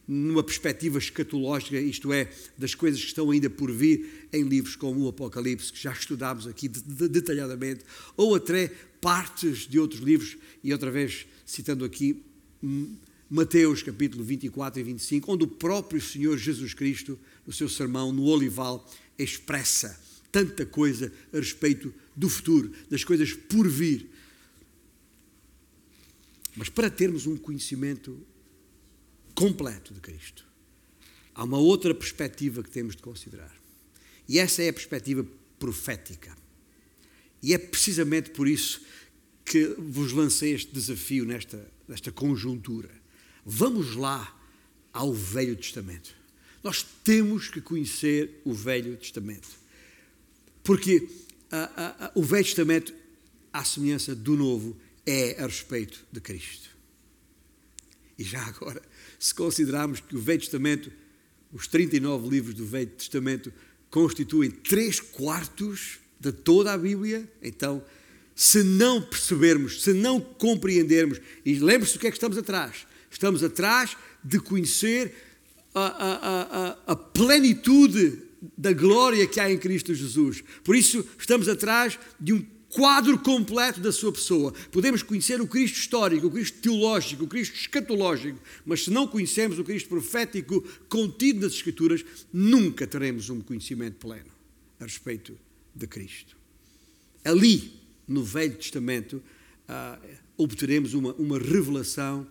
numa 0.08 0.42
perspectiva 0.42 0.96
escatológica, 0.96 1.78
isto 1.78 2.10
é, 2.14 2.32
das 2.56 2.74
coisas 2.74 2.98
que 2.98 3.08
estão 3.08 3.30
ainda 3.30 3.50
por 3.50 3.70
vir 3.70 4.26
em 4.32 4.42
livros 4.44 4.74
como 4.74 5.00
o 5.00 5.08
Apocalipse, 5.08 5.70
que 5.70 5.82
já 5.82 5.92
estudámos 5.92 6.46
aqui 6.46 6.66
detalhadamente, 6.66 7.84
ou 8.16 8.34
até 8.34 8.72
partes 9.02 9.68
de 9.68 9.78
outros 9.78 10.00
livros, 10.00 10.38
e 10.64 10.72
outra 10.72 10.90
vez 10.90 11.26
citando 11.44 11.84
aqui 11.84 12.22
hum, 12.62 12.96
Mateus 13.30 13.82
capítulo 13.82 14.24
24 14.24 14.80
e 14.80 14.82
25, 14.82 15.32
onde 15.32 15.44
o 15.44 15.48
próprio 15.48 16.00
Senhor 16.00 16.38
Jesus 16.38 16.72
Cristo, 16.72 17.18
no 17.46 17.52
seu 17.52 17.68
sermão 17.68 18.10
no 18.10 18.24
Olival, 18.24 18.88
expressa 19.18 19.98
tanta 20.32 20.64
coisa 20.64 21.12
a 21.32 21.36
respeito 21.36 21.92
do 22.16 22.28
futuro, 22.28 22.72
das 22.90 23.04
coisas 23.04 23.32
por 23.32 23.68
vir, 23.68 24.10
mas 26.56 26.68
para 26.68 26.90
termos 26.90 27.26
um 27.26 27.36
conhecimento 27.36 28.26
completo 29.34 29.94
de 29.94 30.00
Cristo, 30.00 30.44
há 31.34 31.44
uma 31.44 31.58
outra 31.58 31.94
perspectiva 31.94 32.62
que 32.62 32.70
temos 32.70 32.96
de 32.96 33.02
considerar. 33.02 33.54
E 34.28 34.38
essa 34.38 34.62
é 34.62 34.68
a 34.68 34.72
perspectiva 34.72 35.24
profética. 35.58 36.36
E 37.42 37.54
é 37.54 37.58
precisamente 37.58 38.30
por 38.30 38.48
isso 38.48 38.82
que 39.44 39.66
vos 39.78 40.12
lancei 40.12 40.52
este 40.52 40.72
desafio 40.72 41.24
nesta, 41.24 41.70
nesta 41.86 42.10
conjuntura. 42.10 42.90
Vamos 43.50 43.96
lá 43.96 44.38
ao 44.92 45.10
Velho 45.10 45.56
Testamento. 45.56 46.14
Nós 46.62 46.84
temos 47.02 47.48
que 47.48 47.62
conhecer 47.62 48.42
o 48.44 48.52
Velho 48.52 48.94
Testamento. 48.98 49.48
Porque 50.62 51.08
a, 51.50 51.56
a, 51.56 52.06
a, 52.06 52.12
o 52.14 52.22
Velho 52.22 52.44
Testamento, 52.44 52.92
à 53.50 53.64
semelhança 53.64 54.14
do 54.14 54.36
Novo, 54.36 54.76
é 55.06 55.42
a 55.42 55.46
respeito 55.46 56.04
de 56.12 56.20
Cristo. 56.20 56.68
E 58.18 58.22
já 58.22 58.44
agora, 58.44 58.82
se 59.18 59.34
considerarmos 59.34 60.00
que 60.00 60.14
o 60.14 60.20
Velho 60.20 60.40
Testamento, 60.40 60.92
os 61.50 61.66
39 61.66 62.28
livros 62.28 62.54
do 62.54 62.66
Velho 62.66 62.90
Testamento, 62.90 63.50
constituem 63.88 64.50
três 64.50 65.00
quartos 65.00 66.00
de 66.20 66.32
toda 66.32 66.74
a 66.74 66.76
Bíblia, 66.76 67.26
então, 67.40 67.82
se 68.36 68.62
não 68.62 69.00
percebermos, 69.00 69.82
se 69.84 69.94
não 69.94 70.20
compreendermos, 70.20 71.18
e 71.46 71.58
lembre-se 71.58 71.94
do 71.94 72.00
que 72.00 72.08
é 72.08 72.10
que 72.10 72.16
estamos 72.18 72.36
atrás, 72.36 72.86
estamos 73.10 73.42
atrás 73.42 73.96
de 74.22 74.40
conhecer 74.40 75.14
a, 75.74 75.80
a, 75.80 76.68
a, 76.68 76.92
a 76.92 76.96
plenitude 76.96 78.22
da 78.56 78.72
glória 78.72 79.26
que 79.26 79.40
há 79.40 79.50
em 79.50 79.58
Cristo 79.58 79.94
Jesus. 79.94 80.42
Por 80.64 80.76
isso, 80.76 81.04
estamos 81.18 81.48
atrás 81.48 81.98
de 82.20 82.32
um 82.32 82.44
quadro 82.68 83.18
completo 83.18 83.80
da 83.80 83.90
sua 83.90 84.12
pessoa. 84.12 84.52
Podemos 84.70 85.02
conhecer 85.02 85.40
o 85.40 85.46
Cristo 85.46 85.78
histórico, 85.78 86.26
o 86.26 86.30
Cristo 86.30 86.58
teológico, 86.60 87.24
o 87.24 87.28
Cristo 87.28 87.54
escatológico, 87.54 88.38
mas 88.64 88.84
se 88.84 88.90
não 88.90 89.06
conhecemos 89.06 89.58
o 89.58 89.64
Cristo 89.64 89.88
profético 89.88 90.62
contido 90.88 91.40
nas 91.40 91.54
Escrituras, 91.54 92.04
nunca 92.32 92.86
teremos 92.86 93.30
um 93.30 93.40
conhecimento 93.40 93.96
pleno 93.96 94.30
a 94.78 94.84
respeito 94.84 95.36
de 95.74 95.86
Cristo. 95.86 96.36
Ali, 97.24 97.72
no 98.06 98.22
Velho 98.22 98.54
Testamento, 98.54 99.22
ah, 99.66 99.98
obteremos 100.36 100.94
uma, 100.94 101.12
uma 101.14 101.38
revelação 101.38 102.26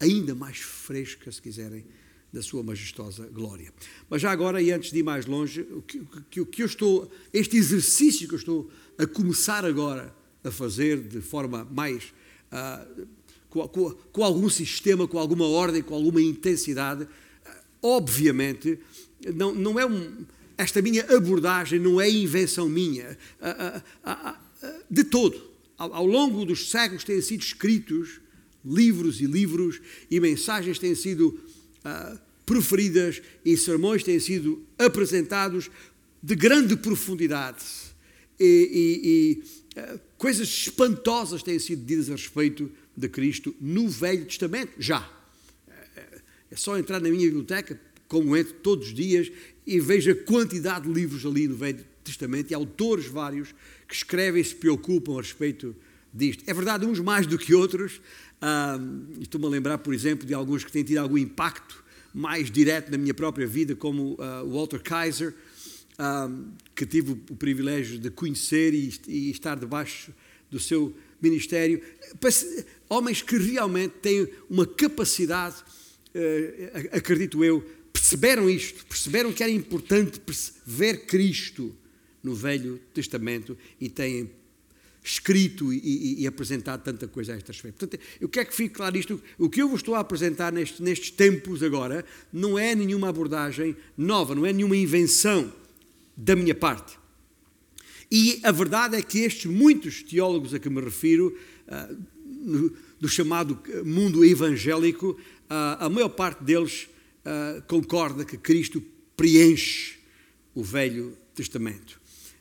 ainda 0.00 0.34
mais 0.34 0.56
fresca, 0.58 1.30
se 1.30 1.40
quiserem, 1.40 1.84
da 2.32 2.42
sua 2.42 2.62
majestosa 2.62 3.26
glória. 3.26 3.72
Mas 4.08 4.22
já 4.22 4.30
agora, 4.30 4.62
e 4.62 4.70
antes 4.70 4.90
de 4.90 5.00
ir 5.00 5.02
mais 5.02 5.26
longe, 5.26 5.62
o 5.62 5.82
que, 5.82 6.40
o 6.40 6.46
que 6.46 6.62
eu 6.62 6.66
estou, 6.66 7.10
este 7.32 7.56
exercício 7.56 8.26
que 8.28 8.34
eu 8.34 8.38
estou 8.38 8.70
a 8.96 9.06
começar 9.06 9.64
agora 9.64 10.14
a 10.42 10.50
fazer 10.50 11.00
de 11.00 11.20
forma 11.20 11.64
mais. 11.64 12.12
Uh, 12.52 13.06
com, 13.48 13.66
com, 13.66 13.90
com, 13.90 14.24
algum 14.24 14.48
sistema, 14.48 15.08
com 15.08 15.18
alguma 15.18 15.46
ordem, 15.46 15.82
com 15.82 15.94
alguma 15.94 16.22
intensidade, 16.22 17.02
uh, 17.02 17.08
obviamente, 17.82 18.78
não, 19.34 19.54
não 19.54 19.78
é 19.78 19.84
um. 19.84 20.24
Esta 20.56 20.80
minha 20.80 21.04
abordagem 21.16 21.78
não 21.78 22.00
é 22.00 22.08
invenção 22.08 22.68
minha, 22.68 23.18
uh, 23.40 24.72
de 24.88 25.04
todo. 25.04 25.50
Ao, 25.76 25.94
ao 25.94 26.06
longo 26.06 26.44
dos 26.44 26.70
séculos 26.70 27.02
têm 27.02 27.20
sido 27.20 27.40
escritos 27.40 28.20
livros 28.64 29.20
e 29.20 29.26
livros 29.26 29.80
e 30.10 30.20
mensagens 30.20 30.78
têm 30.78 30.94
sido 30.94 31.28
uh, 31.84 32.18
proferidas 32.44 33.22
e 33.44 33.56
sermões 33.56 34.02
têm 34.02 34.18
sido 34.18 34.64
apresentados 34.78 35.70
de 36.22 36.34
grande 36.34 36.76
profundidade 36.76 37.64
e, 38.38 39.42
e, 39.74 39.78
e 39.78 39.80
uh, 39.80 40.00
coisas 40.18 40.48
espantosas 40.48 41.42
têm 41.42 41.58
sido 41.58 41.84
ditas 41.84 42.08
a 42.10 42.12
respeito 42.12 42.70
de 42.96 43.08
Cristo 43.08 43.54
no 43.60 43.88
Velho 43.88 44.26
Testamento, 44.26 44.72
já. 44.78 45.20
É 46.50 46.56
só 46.56 46.76
entrar 46.76 47.00
na 47.00 47.08
minha 47.08 47.26
biblioteca, 47.26 47.80
como 48.08 48.36
entro 48.36 48.54
todos 48.54 48.88
os 48.88 48.94
dias, 48.94 49.30
e 49.64 49.78
vejo 49.78 50.10
a 50.10 50.14
quantidade 50.14 50.88
de 50.88 50.92
livros 50.92 51.24
ali 51.24 51.46
no 51.46 51.56
Velho 51.56 51.84
Testamento 52.02 52.50
e 52.50 52.54
autores 52.54 53.06
vários 53.06 53.54
que 53.86 53.94
escrevem 53.94 54.42
e 54.42 54.44
se 54.44 54.54
preocupam 54.54 55.18
a 55.18 55.22
respeito 55.22 55.76
disto. 56.12 56.42
É 56.46 56.52
verdade, 56.52 56.84
uns 56.84 56.98
mais 56.98 57.26
do 57.26 57.38
que 57.38 57.54
outros. 57.54 58.00
Uh, 58.40 59.20
Estou-me 59.20 59.46
a 59.46 59.50
lembrar, 59.50 59.78
por 59.78 59.92
exemplo, 59.92 60.26
de 60.26 60.32
alguns 60.32 60.64
que 60.64 60.72
têm 60.72 60.82
tido 60.82 60.98
algum 60.98 61.18
impacto 61.18 61.84
mais 62.12 62.50
direto 62.50 62.90
na 62.90 62.98
minha 62.98 63.14
própria 63.14 63.46
vida, 63.46 63.76
como 63.76 64.14
uh, 64.14 64.50
Walter 64.50 64.82
Kaiser, 64.82 65.34
que 66.74 66.86
tive 66.86 67.12
o 67.12 67.36
privilégio 67.36 67.98
de 67.98 68.10
conhecer 68.10 68.72
e, 68.72 68.90
e 69.06 69.30
estar 69.30 69.54
debaixo 69.54 70.10
do 70.50 70.58
seu 70.58 70.96
ministério, 71.20 71.82
homens 72.88 73.20
que 73.20 73.36
realmente 73.36 73.96
têm 74.00 74.26
uma 74.48 74.66
capacidade, 74.66 75.56
uh, 76.14 76.96
acredito 76.96 77.44
eu, 77.44 77.60
perceberam 77.92 78.48
isto, 78.48 78.84
perceberam 78.86 79.32
que 79.32 79.42
era 79.42 79.52
importante 79.52 80.20
ver 80.66 81.04
Cristo 81.06 81.74
no 82.22 82.34
Velho 82.34 82.80
Testamento 82.94 83.56
e 83.80 83.88
têm 83.88 84.30
escrito 85.02 85.72
e, 85.72 85.78
e, 85.78 86.22
e, 86.22 86.26
apresentado 86.26 86.82
tanta 86.82 87.08
coisa 87.08 87.32
a 87.32 87.36
estas 87.36 87.56
respeito. 87.56 87.78
Portanto, 87.78 88.00
eu 88.20 88.28
quero 88.28 88.48
que 88.48 88.54
fique 88.54 88.74
claro 88.74 88.96
isto. 88.96 89.20
O 89.38 89.48
que 89.48 89.62
eu 89.62 89.68
vos 89.68 89.80
estou 89.80 89.94
a 89.94 90.00
apresentar 90.00 90.52
neste, 90.52 90.82
nestes 90.82 91.10
tempos 91.10 91.62
agora 91.62 92.04
não 92.32 92.58
é 92.58 92.74
nenhuma 92.74 93.08
abordagem 93.08 93.74
nova, 93.96 94.34
não 94.34 94.44
é 94.44 94.52
nenhuma 94.52 94.76
invenção 94.76 95.52
da 96.16 96.36
minha 96.36 96.54
parte. 96.54 96.98
E 98.10 98.40
a 98.42 98.50
verdade 98.50 98.96
é 98.96 99.02
que 99.02 99.20
estes 99.20 99.46
muitos 99.46 100.02
teólogos 100.02 100.52
a 100.52 100.58
que 100.58 100.68
me 100.68 100.80
refiro, 100.80 101.36
uh, 101.68 101.96
no, 102.26 102.76
do 102.98 103.08
chamado 103.08 103.58
mundo 103.84 104.24
evangélico, 104.24 105.10
uh, 105.12 105.84
a 105.84 105.88
maior 105.88 106.10
parte 106.10 106.42
deles 106.42 106.88
uh, 107.24 107.62
concorda 107.62 108.24
que 108.24 108.36
Cristo 108.36 108.82
preenche 109.16 109.98
o 110.54 110.62
Velho 110.62 111.16
Testamento. 111.34 111.99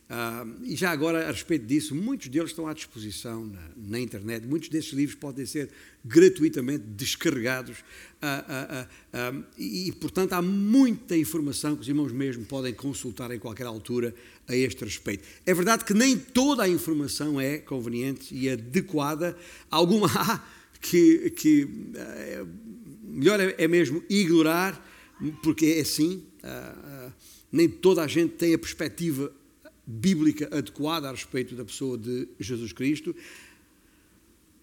Uh, 0.09 0.63
e 0.63 0.75
já 0.75 0.89
agora, 0.89 1.29
a 1.29 1.31
respeito 1.31 1.67
disso, 1.67 1.93
muitos 1.93 2.29
deles 2.29 2.49
estão 2.49 2.67
à 2.67 2.73
disposição 2.73 3.45
na, 3.45 3.61
na 3.77 3.99
internet. 3.99 4.47
Muitos 4.47 4.67
desses 4.67 4.91
livros 4.91 5.15
podem 5.15 5.45
ser 5.45 5.69
gratuitamente 6.03 6.83
descarregados. 6.83 7.77
Uh, 7.77 9.37
uh, 9.37 9.45
e, 9.55 9.91
portanto, 10.01 10.33
há 10.33 10.41
muita 10.41 11.15
informação 11.15 11.75
que 11.75 11.83
os 11.83 11.87
irmãos 11.87 12.11
mesmo 12.11 12.43
podem 12.43 12.73
consultar 12.73 13.29
em 13.29 13.37
qualquer 13.37 13.67
altura 13.67 14.15
a 14.47 14.55
este 14.55 14.83
respeito. 14.83 15.27
É 15.45 15.53
verdade 15.53 15.85
que 15.85 15.93
nem 15.93 16.17
toda 16.17 16.63
a 16.63 16.67
informação 16.67 17.39
é 17.39 17.59
conveniente 17.59 18.33
e 18.33 18.49
adequada. 18.49 19.37
Alguma 19.69 20.07
há 20.19 20.43
que, 20.81 21.29
que 21.31 21.67
eh, 21.93 22.45
melhor 23.03 23.39
é, 23.39 23.53
é, 23.59 23.67
mesmo 23.67 24.03
ignorar, 24.09 24.83
porque 25.43 25.65
é 25.65 25.81
assim. 25.81 26.23
nem 27.51 27.67
toda 27.67 28.01
a 28.01 28.07
gente 28.07 28.35
tem 28.35 28.53
a 28.53 28.57
perspectiva 28.57 29.31
bíblica 29.89 30.47
adequada 30.55 31.09
a 31.09 31.11
respeito 31.11 31.55
da 31.55 31.65
pessoa 31.65 31.97
de 31.97 32.27
Jesus 32.39 32.71
Cristo, 32.71 33.15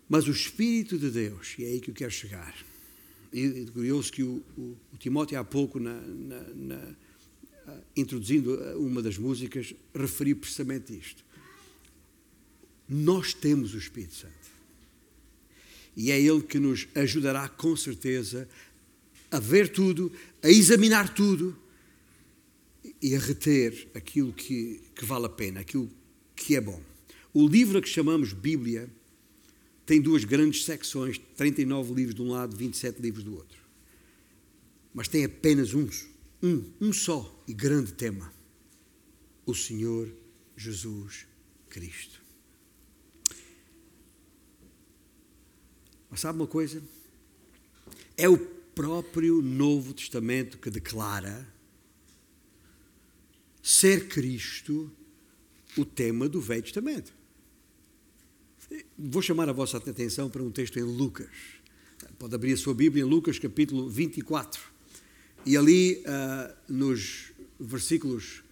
mas 0.09 0.29
o 0.29 0.31
Espírito 0.31 0.97
de 0.97 1.11
Deus, 1.11 1.57
e 1.59 1.65
é 1.65 1.67
aí 1.67 1.81
que 1.81 1.91
eu 1.91 1.95
quero 1.95 2.13
chegar. 2.13 2.55
E 3.33 3.67
curioso 3.73 4.13
que 4.13 4.23
o, 4.23 4.41
o, 4.57 4.77
o 4.93 4.97
Timóteo 4.97 5.37
há 5.37 5.43
pouco, 5.43 5.81
na, 5.81 6.01
na, 6.01 6.41
na, 6.55 6.95
introduzindo 7.97 8.55
uma 8.79 9.03
das 9.03 9.19
músicas, 9.19 9.75
referiu 9.93 10.37
precisamente 10.37 10.97
isto. 10.97 11.25
Nós 12.89 13.35
temos 13.35 13.75
o 13.75 13.79
Espírito 13.79 14.15
Santo. 14.15 14.47
E 15.97 16.13
é 16.13 16.21
Ele 16.21 16.43
que 16.43 16.61
nos 16.61 16.87
ajudará 16.95 17.49
com 17.49 17.75
certeza 17.75 18.49
a 19.29 19.41
ver 19.41 19.71
tudo, 19.73 20.13
a 20.41 20.49
examinar 20.49 21.13
tudo, 21.13 21.59
e 23.01 23.15
a 23.15 23.19
reter 23.19 23.89
aquilo 23.95 24.33
que, 24.33 24.83
que 24.95 25.05
vale 25.05 25.27
a 25.27 25.31
pena, 25.31 25.61
aquilo 25.61 25.91
que 26.35 26.57
é 26.57 26.61
bom. 26.61 26.81
O 27.33 27.47
livro 27.47 27.81
que 27.83 27.89
chamamos 27.89 28.33
Bíblia 28.33 28.91
tem 29.85 30.01
duas 30.01 30.25
grandes 30.25 30.65
secções, 30.65 31.19
39 31.37 31.95
livros 31.95 32.15
de 32.15 32.23
um 32.23 32.31
lado, 32.31 32.57
27 32.57 33.01
livros 33.01 33.23
do 33.23 33.35
outro. 33.35 33.59
Mas 34.93 35.09
tem 35.09 35.25
apenas 35.25 35.75
um, 35.75 35.89
um, 36.43 36.65
um 36.81 36.93
só 36.93 37.45
e 37.47 37.53
grande 37.53 37.93
tema: 37.93 38.33
o 39.45 39.55
Senhor 39.55 40.11
Jesus 40.57 41.27
Cristo. 41.69 42.23
Mas 46.11 46.21
sabe 46.21 46.39
uma 46.39 46.47
coisa? 46.47 46.83
É 48.17 48.29
o 48.29 48.39
próprio 48.39 49.43
Novo 49.43 49.93
Testamento 49.93 50.59
que 50.59 50.71
declara 50.71 51.47
ser 53.67 54.07
Cristo 54.07 54.89
o 55.77 55.85
tema 55.85 56.29
do 56.29 56.41
Velho 56.41 56.63
Testamento. 56.63 57.13
Vou 58.97 59.21
chamar 59.21 59.49
a 59.49 59.53
vossa 59.53 59.77
atenção 59.79 60.31
para 60.31 60.41
um 60.41 60.53
texto 60.53 60.79
em 60.79 60.85
Lucas. 60.85 61.29
Pode 62.17 62.33
abrir 62.33 62.53
a 62.53 62.57
sua 62.57 62.75
Bíblia 62.75 63.03
em 63.03 63.05
Lucas 63.05 63.41
capítulo 63.41 63.91
24. 63.91 64.63
E 65.45 65.57
ali, 65.57 66.05
uh, 66.07 66.55
nos 66.73 67.33
versículos 67.59 68.45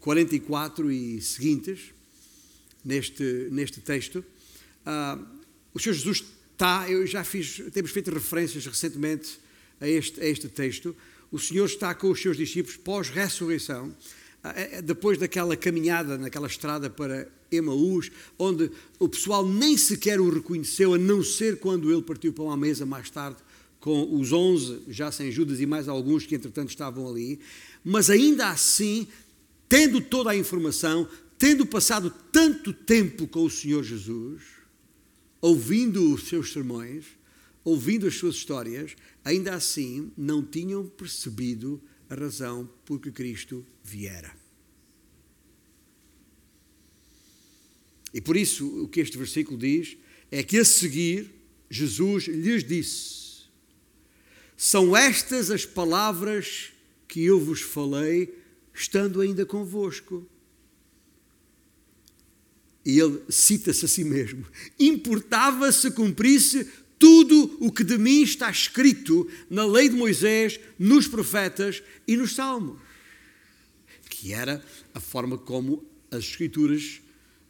44 0.00 0.90
e 0.90 1.20
seguintes, 1.20 1.94
neste, 2.84 3.22
neste 3.52 3.80
texto, 3.80 4.16
uh, 4.16 5.24
o 5.72 5.78
Senhor 5.78 5.94
Jesus 5.94 6.24
está, 6.50 6.90
eu 6.90 7.06
já 7.06 7.22
fiz, 7.22 7.62
temos 7.72 7.92
feito 7.92 8.10
referências 8.10 8.66
recentemente 8.66 9.38
a 9.80 9.88
este, 9.88 10.20
a 10.20 10.26
este 10.26 10.48
texto, 10.48 10.96
o 11.30 11.38
Senhor 11.38 11.66
está 11.66 11.94
com 11.94 12.10
os 12.10 12.20
seus 12.20 12.36
discípulos 12.36 12.76
pós-ressurreição 12.76 13.94
depois 14.84 15.18
daquela 15.18 15.56
caminhada 15.56 16.16
naquela 16.16 16.46
estrada 16.46 16.88
para 16.88 17.28
Emaús, 17.50 18.10
onde 18.38 18.70
o 18.98 19.08
pessoal 19.08 19.46
nem 19.46 19.76
sequer 19.76 20.20
o 20.20 20.30
reconheceu, 20.30 20.94
a 20.94 20.98
não 20.98 21.22
ser 21.22 21.58
quando 21.58 21.92
ele 21.92 22.02
partiu 22.02 22.32
para 22.32 22.44
uma 22.44 22.56
mesa 22.56 22.86
mais 22.86 23.10
tarde 23.10 23.38
com 23.80 24.14
os 24.18 24.32
onze, 24.32 24.82
já 24.88 25.10
sem 25.10 25.30
Judas 25.30 25.60
e 25.60 25.66
mais 25.66 25.88
alguns 25.88 26.26
que 26.26 26.34
entretanto 26.34 26.68
estavam 26.68 27.08
ali, 27.08 27.40
mas 27.82 28.10
ainda 28.10 28.48
assim, 28.48 29.08
tendo 29.68 30.00
toda 30.00 30.30
a 30.30 30.36
informação, 30.36 31.08
tendo 31.38 31.64
passado 31.64 32.12
tanto 32.30 32.72
tempo 32.72 33.26
com 33.26 33.44
o 33.44 33.50
Senhor 33.50 33.82
Jesus, 33.82 34.42
ouvindo 35.40 36.12
os 36.12 36.28
seus 36.28 36.52
sermões, 36.52 37.06
ouvindo 37.64 38.06
as 38.06 38.16
suas 38.16 38.34
histórias, 38.34 38.94
ainda 39.24 39.54
assim 39.54 40.12
não 40.16 40.42
tinham 40.42 40.84
percebido 40.84 41.80
a 42.10 42.14
razão 42.16 42.68
por 42.84 43.00
que 43.00 43.12
Cristo 43.12 43.64
viera. 43.84 44.34
E 48.12 48.20
por 48.20 48.36
isso, 48.36 48.82
o 48.82 48.88
que 48.88 49.00
este 49.00 49.16
versículo 49.16 49.56
diz 49.56 49.96
é 50.30 50.42
que 50.42 50.58
a 50.58 50.64
seguir, 50.64 51.30
Jesus 51.70 52.24
lhes 52.24 52.64
disse: 52.64 53.44
São 54.56 54.96
estas 54.96 55.52
as 55.52 55.64
palavras 55.64 56.72
que 57.06 57.24
eu 57.24 57.38
vos 57.38 57.60
falei, 57.60 58.36
estando 58.74 59.20
ainda 59.20 59.46
convosco. 59.46 60.28
E 62.84 62.98
ele 62.98 63.22
cita-se 63.28 63.84
a 63.84 63.88
si 63.88 64.02
mesmo: 64.02 64.44
Importava 64.80 65.70
se 65.70 65.92
cumprisse 65.92 66.68
tudo 67.00 67.56
o 67.58 67.72
que 67.72 67.82
de 67.82 67.96
mim 67.96 68.22
está 68.22 68.50
escrito 68.50 69.26
na 69.48 69.64
lei 69.64 69.88
de 69.88 69.96
Moisés, 69.96 70.60
nos 70.78 71.08
profetas 71.08 71.82
e 72.06 72.14
nos 72.14 72.34
salmos. 72.34 72.78
Que 74.10 74.34
era 74.34 74.62
a 74.92 75.00
forma 75.00 75.38
como 75.38 75.82
as 76.10 76.24
escrituras 76.24 77.00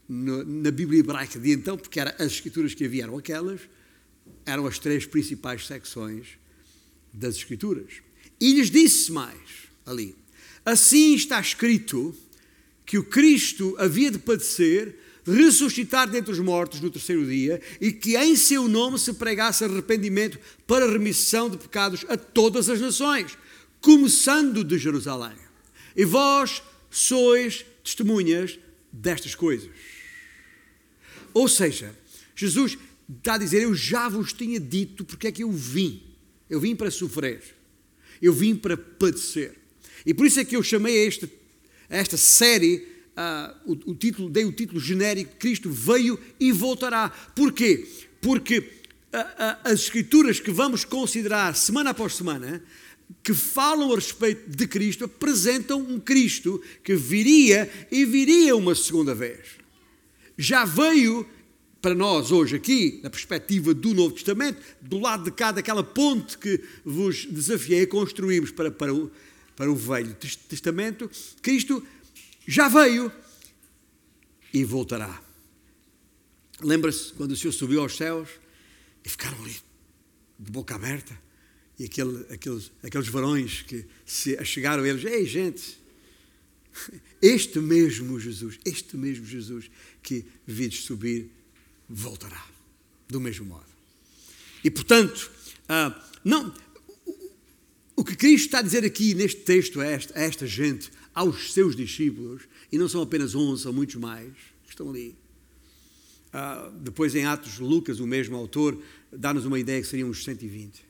na 0.09 0.71
Bíblia 0.71 1.01
hebraica 1.01 1.39
de 1.39 1.51
então, 1.51 1.77
porque 1.77 1.99
eram 1.99 2.13
as 2.19 2.33
escrituras 2.33 2.75
que 2.75 2.85
havia 2.85 3.03
eram 3.03 3.19
aquelas, 3.19 3.61
eram 4.47 4.67
as 4.67 4.79
três 4.79 5.05
principais 5.05 5.67
secções 5.67 6.39
das 7.13 7.35
escrituras. 7.35 7.95
E 8.41 8.53
lhes 8.53 8.71
disse 8.71 9.11
mais 9.11 9.69
ali: 9.85 10.15
Assim 10.65 11.15
está 11.15 11.41
escrito 11.41 12.15
que 12.87 12.99
o 12.99 13.05
Cristo 13.05 13.75
havia 13.79 14.13
de 14.13 14.19
padecer 14.19 14.97
ressuscitar 15.25 16.09
dentre 16.09 16.33
os 16.33 16.39
mortos 16.39 16.81
no 16.81 16.91
terceiro 16.91 17.27
dia 17.27 17.61
e 17.81 17.93
que 17.93 18.17
em 18.17 18.37
seu 18.37 18.69
nome 18.69 18.99
se 18.99 19.13
pregasse 19.15 19.65
arrependimento 19.65 20.39
para 20.67 20.91
remissão 20.91 21.49
de 21.49 21.57
pecados 21.57 22.05
a 22.09 22.17
todas 22.17 22.69
as 22.69 22.81
nações, 22.81 23.37
começando 23.81 24.65
de 24.65 24.79
Jerusalém. 24.79 25.37
E 25.97 26.05
vós 26.05 26.63
sois 26.91 27.65
testemunhas 27.83 28.59
destas 28.93 29.35
coisas. 29.35 29.71
Ou 31.33 31.49
seja, 31.49 31.95
Jesus 32.35 32.77
está 33.19 33.35
a 33.35 33.39
dizer: 33.39 33.63
Eu 33.63 33.75
já 33.75 34.09
vos 34.09 34.33
tinha 34.33 34.59
dito 34.59 35.05
porque 35.05 35.29
é 35.29 35.33
que 35.33 35.43
eu 35.43 35.51
vim. 35.51 36.03
Eu 36.49 36.61
vim 36.61 36.75
para 36.75 36.91
sofrer. 36.91 37.43
Eu 38.21 38.33
vim 38.33 38.57
para 38.57 38.77
padecer. 38.77 39.57
E 40.05 40.13
por 40.13 40.27
isso 40.27 40.41
é 40.41 40.45
que 40.45 40.57
eu 40.57 40.63
chamei 40.63 41.05
a, 41.05 41.07
este, 41.07 41.31
a 41.89 41.97
esta 41.97 42.17
série 42.17 42.87
uh, 43.17 43.55
o, 43.65 43.93
o, 43.93 43.95
título, 43.95 44.29
dei 44.29 44.45
o 44.45 44.53
título 44.53 44.81
genérico, 44.81 45.37
Cristo 45.37 45.71
veio 45.71 46.19
e 46.39 46.53
voltará. 46.53 47.11
Porquê? 47.35 47.87
Porque 48.21 48.59
uh, 48.59 48.63
uh, 48.63 49.57
as 49.65 49.81
escrituras 49.81 50.41
que 50.41 50.51
vamos 50.51 50.85
considerar 50.85 51.55
semana 51.55 51.91
após 51.91 52.17
semana, 52.17 52.63
que 53.23 53.35
falam 53.35 53.93
a 53.93 53.97
respeito 53.97 54.49
de 54.51 54.67
Cristo, 54.67 55.05
apresentam 55.05 55.81
um 55.81 55.99
Cristo 55.99 56.63
que 56.83 56.95
viria 56.95 57.71
e 57.91 58.05
viria 58.05 58.57
uma 58.57 58.75
segunda 58.75 59.15
vez. 59.15 59.61
Já 60.39 60.65
veio 60.65 61.27
para 61.83 61.95
nós 61.95 62.31
hoje 62.31 62.57
aqui, 62.57 63.01
na 63.03 63.11
perspectiva 63.11 63.73
do 63.73 63.95
Novo 63.95 64.15
Testamento, 64.15 64.61
do 64.81 64.99
lado 64.99 65.25
de 65.25 65.31
cá 65.31 65.51
daquela 65.51 65.83
ponte 65.83 66.37
que 66.37 66.61
vos 66.85 67.25
desafiei 67.25 67.83
a 67.83 67.87
construirmos 67.87 68.51
para, 68.51 68.71
para, 68.71 68.93
o, 68.93 69.11
para 69.57 69.71
o 69.71 69.75
Velho 69.75 70.15
Testamento, 70.49 71.11
Cristo 71.41 71.83
já 72.51 72.69
veio 72.69 73.13
e 74.53 74.65
voltará. 74.65 75.23
Lembra-se 76.61 77.13
quando 77.13 77.31
o 77.31 77.37
Senhor 77.37 77.53
subiu 77.53 77.81
aos 77.81 77.97
céus 77.97 78.29
e 79.05 79.09
ficaram 79.09 79.41
ali 79.45 79.57
de 80.37 80.51
boca 80.51 80.75
aberta 80.75 81.17
e 81.79 81.85
aquele, 81.85 82.27
aqueles, 82.29 82.73
aqueles 82.83 83.07
varões 83.07 83.63
que 83.63 83.87
se 84.05 84.45
chegaram 84.45 84.85
eles, 84.85 85.05
ei 85.05 85.25
gente, 85.25 85.79
este 87.23 87.61
mesmo 87.61 88.19
Jesus, 88.19 88.59
este 88.65 88.97
mesmo 88.97 89.25
Jesus 89.25 89.71
que 90.03 90.25
vides 90.45 90.83
subir, 90.83 91.31
voltará 91.89 92.45
do 93.09 93.21
mesmo 93.21 93.47
modo. 93.47 93.71
E 94.65 94.71
portanto, 94.73 95.31
ah, 95.69 96.05
não, 96.25 96.53
o 97.95 98.05
que 98.05 98.17
Cristo 98.17 98.47
está 98.47 98.59
a 98.59 98.63
dizer 98.63 98.85
aqui 98.85 99.15
neste 99.15 99.43
texto 99.43 99.81
a 99.81 99.87
esta, 99.87 100.19
a 100.19 100.23
esta 100.23 100.47
gente, 100.49 100.91
aos 101.15 101.53
seus 101.53 101.75
discípulos, 101.75 102.43
e 102.71 102.79
não 102.79 102.89
são 102.89 103.03
apenas 103.03 103.35
11, 103.35 103.63
são 103.63 103.73
muitos 103.73 103.97
mais 103.97 104.33
que 104.65 104.71
estão 104.71 104.89
ali. 104.89 105.17
Uh, 106.29 106.71
depois, 106.79 107.15
em 107.15 107.25
Atos, 107.25 107.59
Lucas, 107.59 107.99
o 107.99 108.07
mesmo 108.07 108.37
autor, 108.37 108.81
dá-nos 109.13 109.45
uma 109.45 109.59
ideia 109.59 109.81
que 109.81 109.89
seriam 109.89 110.09
uns 110.09 110.23
120. 110.23 110.85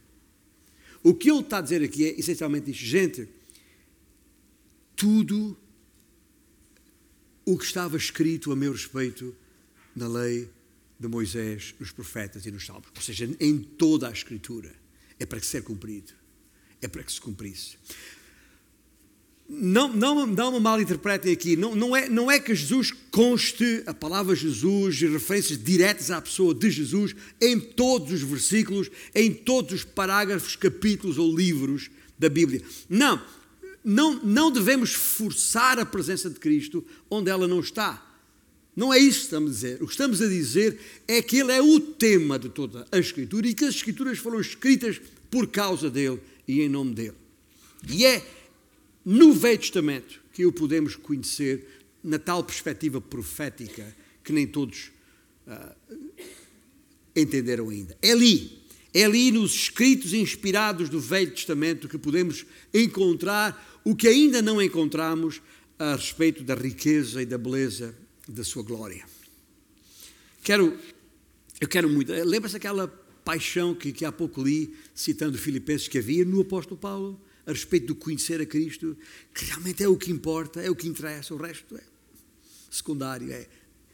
O 1.03 1.15
que 1.15 1.31
ele 1.31 1.41
está 1.41 1.59
a 1.59 1.63
dizer 1.63 1.83
aqui 1.83 2.05
é 2.05 2.21
essencialmente 2.21 2.71
isto: 2.71 2.85
gente, 2.85 3.27
tudo 4.95 5.57
o 7.45 7.57
que 7.57 7.65
estava 7.65 7.97
escrito 7.97 8.53
a 8.53 8.57
meu 8.57 8.73
respeito 8.73 9.35
na 9.97 10.07
lei 10.07 10.51
de 10.99 11.09
Moisés, 11.09 11.75
nos 11.81 11.91
profetas 11.91 12.45
e 12.45 12.51
nos 12.51 12.67
salmos, 12.67 12.89
ou 12.95 13.01
seja, 13.01 13.29
em 13.41 13.59
toda 13.59 14.09
a 14.09 14.13
Escritura, 14.13 14.71
é 15.19 15.25
para 15.25 15.41
que 15.41 15.47
ser 15.47 15.63
cumprido, 15.63 16.13
é 16.83 16.87
para 16.87 17.03
que 17.03 17.11
se 17.11 17.21
cumprisse. 17.21 17.79
Não, 19.53 19.93
não, 19.93 20.29
não 20.29 20.53
me 20.53 20.61
mal 20.61 20.81
interpretem 20.81 21.33
aqui, 21.33 21.57
não, 21.57 21.75
não, 21.75 21.97
é, 21.97 22.09
não 22.09 22.31
é 22.31 22.39
que 22.39 22.55
Jesus 22.55 22.93
conste 23.11 23.83
a 23.85 23.93
palavra 23.93 24.37
Jesus 24.37 25.03
e 25.03 25.09
referências 25.09 25.61
diretas 25.61 26.09
à 26.13 26.21
pessoa 26.21 26.55
de 26.55 26.71
Jesus 26.71 27.17
em 27.41 27.59
todos 27.59 28.13
os 28.13 28.23
versículos, 28.23 28.89
em 29.13 29.33
todos 29.33 29.73
os 29.73 29.85
parágrafos, 29.85 30.55
capítulos 30.55 31.19
ou 31.19 31.37
livros 31.37 31.91
da 32.17 32.29
Bíblia. 32.29 32.63
Não, 32.89 33.21
não, 33.85 34.23
não 34.23 34.53
devemos 34.53 34.95
forçar 34.95 35.81
a 35.81 35.85
presença 35.85 36.31
de 36.31 36.39
Cristo 36.39 36.87
onde 37.11 37.29
ela 37.29 37.49
não 37.49 37.59
está. 37.59 38.07
Não 38.77 38.95
é 38.95 39.01
isso 39.01 39.19
que 39.19 39.25
estamos 39.25 39.51
a 39.51 39.55
dizer. 39.55 39.83
O 39.83 39.87
que 39.87 39.93
estamos 39.93 40.23
a 40.23 40.29
dizer 40.29 40.79
é 41.09 41.21
que 41.21 41.39
Ele 41.39 41.51
é 41.51 41.61
o 41.61 41.81
tema 41.81 42.39
de 42.39 42.49
toda 42.49 42.87
a 42.93 42.99
Escritura 43.01 43.49
e 43.49 43.55
que 43.55 43.65
as 43.65 43.75
Escrituras 43.75 44.17
foram 44.19 44.41
escritas 44.41 45.01
por 45.29 45.49
causa 45.49 45.91
dele 45.91 46.21
e 46.47 46.61
em 46.61 46.69
nome 46.69 46.95
dele. 46.95 47.17
E 47.89 48.05
é 48.05 48.25
no 49.05 49.33
Velho 49.33 49.59
Testamento 49.59 50.21
que 50.33 50.47
o 50.47 50.53
podemos 50.53 50.97
conhecer 50.97 51.67
na 52.03 52.19
tal 52.19 52.43
perspectiva 52.43 53.01
profética 53.01 53.97
que 54.23 54.33
nem 54.33 54.47
todos 54.47 54.91
uh, 55.47 55.97
entenderam 57.15 57.69
ainda. 57.69 57.97
É 58.01 58.13
ali 58.13 58.61
é 58.93 59.05
ali 59.05 59.31
nos 59.31 59.55
escritos 59.55 60.13
inspirados 60.13 60.89
do 60.89 60.99
Velho 60.99 61.31
Testamento 61.31 61.89
que 61.89 61.97
podemos 61.97 62.45
encontrar 62.75 63.81
o 63.85 63.95
que 63.95 64.09
ainda 64.09 64.43
não 64.43 64.61
encontramos 64.61 65.41
a 65.79 65.95
respeito 65.95 66.43
da 66.43 66.55
riqueza 66.55 67.23
e 67.23 67.27
da 67.27 67.39
beleza 67.39 67.95
da 68.29 68.43
sua 68.43 68.63
glória. 68.63 69.05
Quero, 70.43 70.77
eu 71.61 71.69
quero 71.69 71.89
muito. 71.89 72.13
Lembra-se 72.13 72.57
aquela 72.57 72.89
paixão 73.25 73.75
que, 73.75 73.93
que 73.93 74.05
há 74.05 74.11
pouco 74.11 74.43
li, 74.43 74.75
citando 74.95 75.39
Filipenses, 75.39 75.87
que 75.87 75.99
havia 75.99 76.25
no 76.25 76.41
apóstolo 76.41 76.79
Paulo, 76.79 77.21
a 77.51 77.53
respeito 77.53 77.89
do 77.89 77.95
conhecer 77.95 78.41
a 78.41 78.47
Cristo, 78.47 78.97
que 79.35 79.45
realmente 79.45 79.83
é 79.83 79.89
o 79.89 79.97
que 79.97 80.11
importa, 80.11 80.61
é 80.61 80.71
o 80.71 80.77
que 80.77 80.89
interessa, 80.89 81.35
o 81.35 81.37
resto 81.37 81.77
é 81.77 81.83
secundário, 82.71 83.33
é 83.33 83.49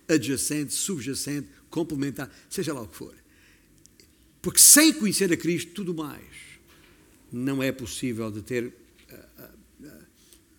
adjacente, 0.07 0.75
subjacente, 0.75 1.49
complementar, 1.71 2.31
seja 2.49 2.73
lá 2.75 2.83
o 2.83 2.89
que 2.89 2.97
for. 2.97 3.15
Porque 4.43 4.61
sem 4.61 4.93
conhecer 4.93 5.33
a 5.33 5.37
Cristo, 5.37 5.73
tudo 5.73 5.95
mais 5.95 6.47
não 7.33 7.63
é 7.63 7.73
possível 7.73 8.31
de 8.31 8.43
ter 8.43 8.73
a, 9.11 9.43
a, 9.43 9.51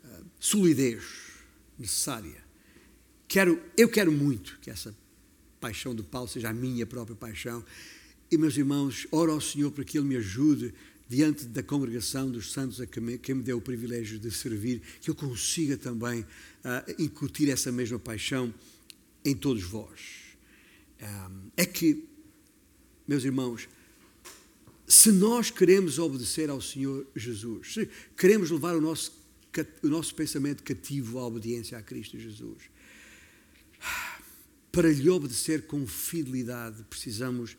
a 0.05 0.21
solidez 0.39 1.03
necessária. 1.79 2.43
Quero, 3.27 3.61
eu 3.77 3.87
quero 3.87 4.11
muito 4.11 4.57
que 4.59 4.69
essa 4.69 4.93
paixão 5.59 5.95
de 5.95 6.03
Paulo 6.03 6.27
seja 6.27 6.49
a 6.49 6.53
minha 6.53 6.85
própria 6.85 7.15
paixão. 7.15 7.63
E, 8.29 8.37
meus 8.37 8.57
irmãos, 8.57 9.07
oro 9.11 9.31
ao 9.31 9.41
Senhor 9.41 9.71
para 9.71 9.83
que 9.83 9.97
Ele 9.97 10.07
me 10.07 10.17
ajude 10.17 10.73
diante 11.09 11.45
da 11.45 11.63
congregação 11.63 12.29
dos 12.29 12.51
santos 12.51 12.81
a 12.81 12.85
que 12.85 12.99
me, 12.99 13.17
deu 13.17 13.57
o 13.57 13.61
privilégio 13.61 14.19
de 14.19 14.29
servir, 14.29 14.81
que 15.01 15.09
eu 15.09 15.15
consiga 15.15 15.77
também 15.77 16.21
uh, 16.21 17.01
incutir 17.01 17.49
essa 17.49 17.71
mesma 17.71 17.97
paixão 17.97 18.53
em 19.23 19.35
todos 19.35 19.63
vós. 19.63 19.99
Um, 21.01 21.49
é 21.55 21.65
que, 21.65 22.05
meus 23.07 23.23
irmãos, 23.23 23.69
se 24.87 25.11
nós 25.11 25.51
queremos 25.51 25.99
obedecer 25.99 26.49
ao 26.49 26.61
Senhor 26.61 27.05
Jesus, 27.15 27.73
se 27.73 27.89
queremos 28.17 28.49
levar 28.49 28.75
o 28.75 28.81
nosso, 28.81 29.11
o 29.83 29.87
nosso 29.87 30.15
pensamento 30.15 30.63
cativo 30.63 31.19
à 31.19 31.25
obediência 31.25 31.77
a 31.77 31.81
Cristo 31.81 32.17
Jesus, 32.17 32.63
para 34.71 34.89
lhe 34.89 35.09
obedecer 35.09 35.67
com 35.67 35.85
fidelidade, 35.87 36.83
precisamos 36.89 37.57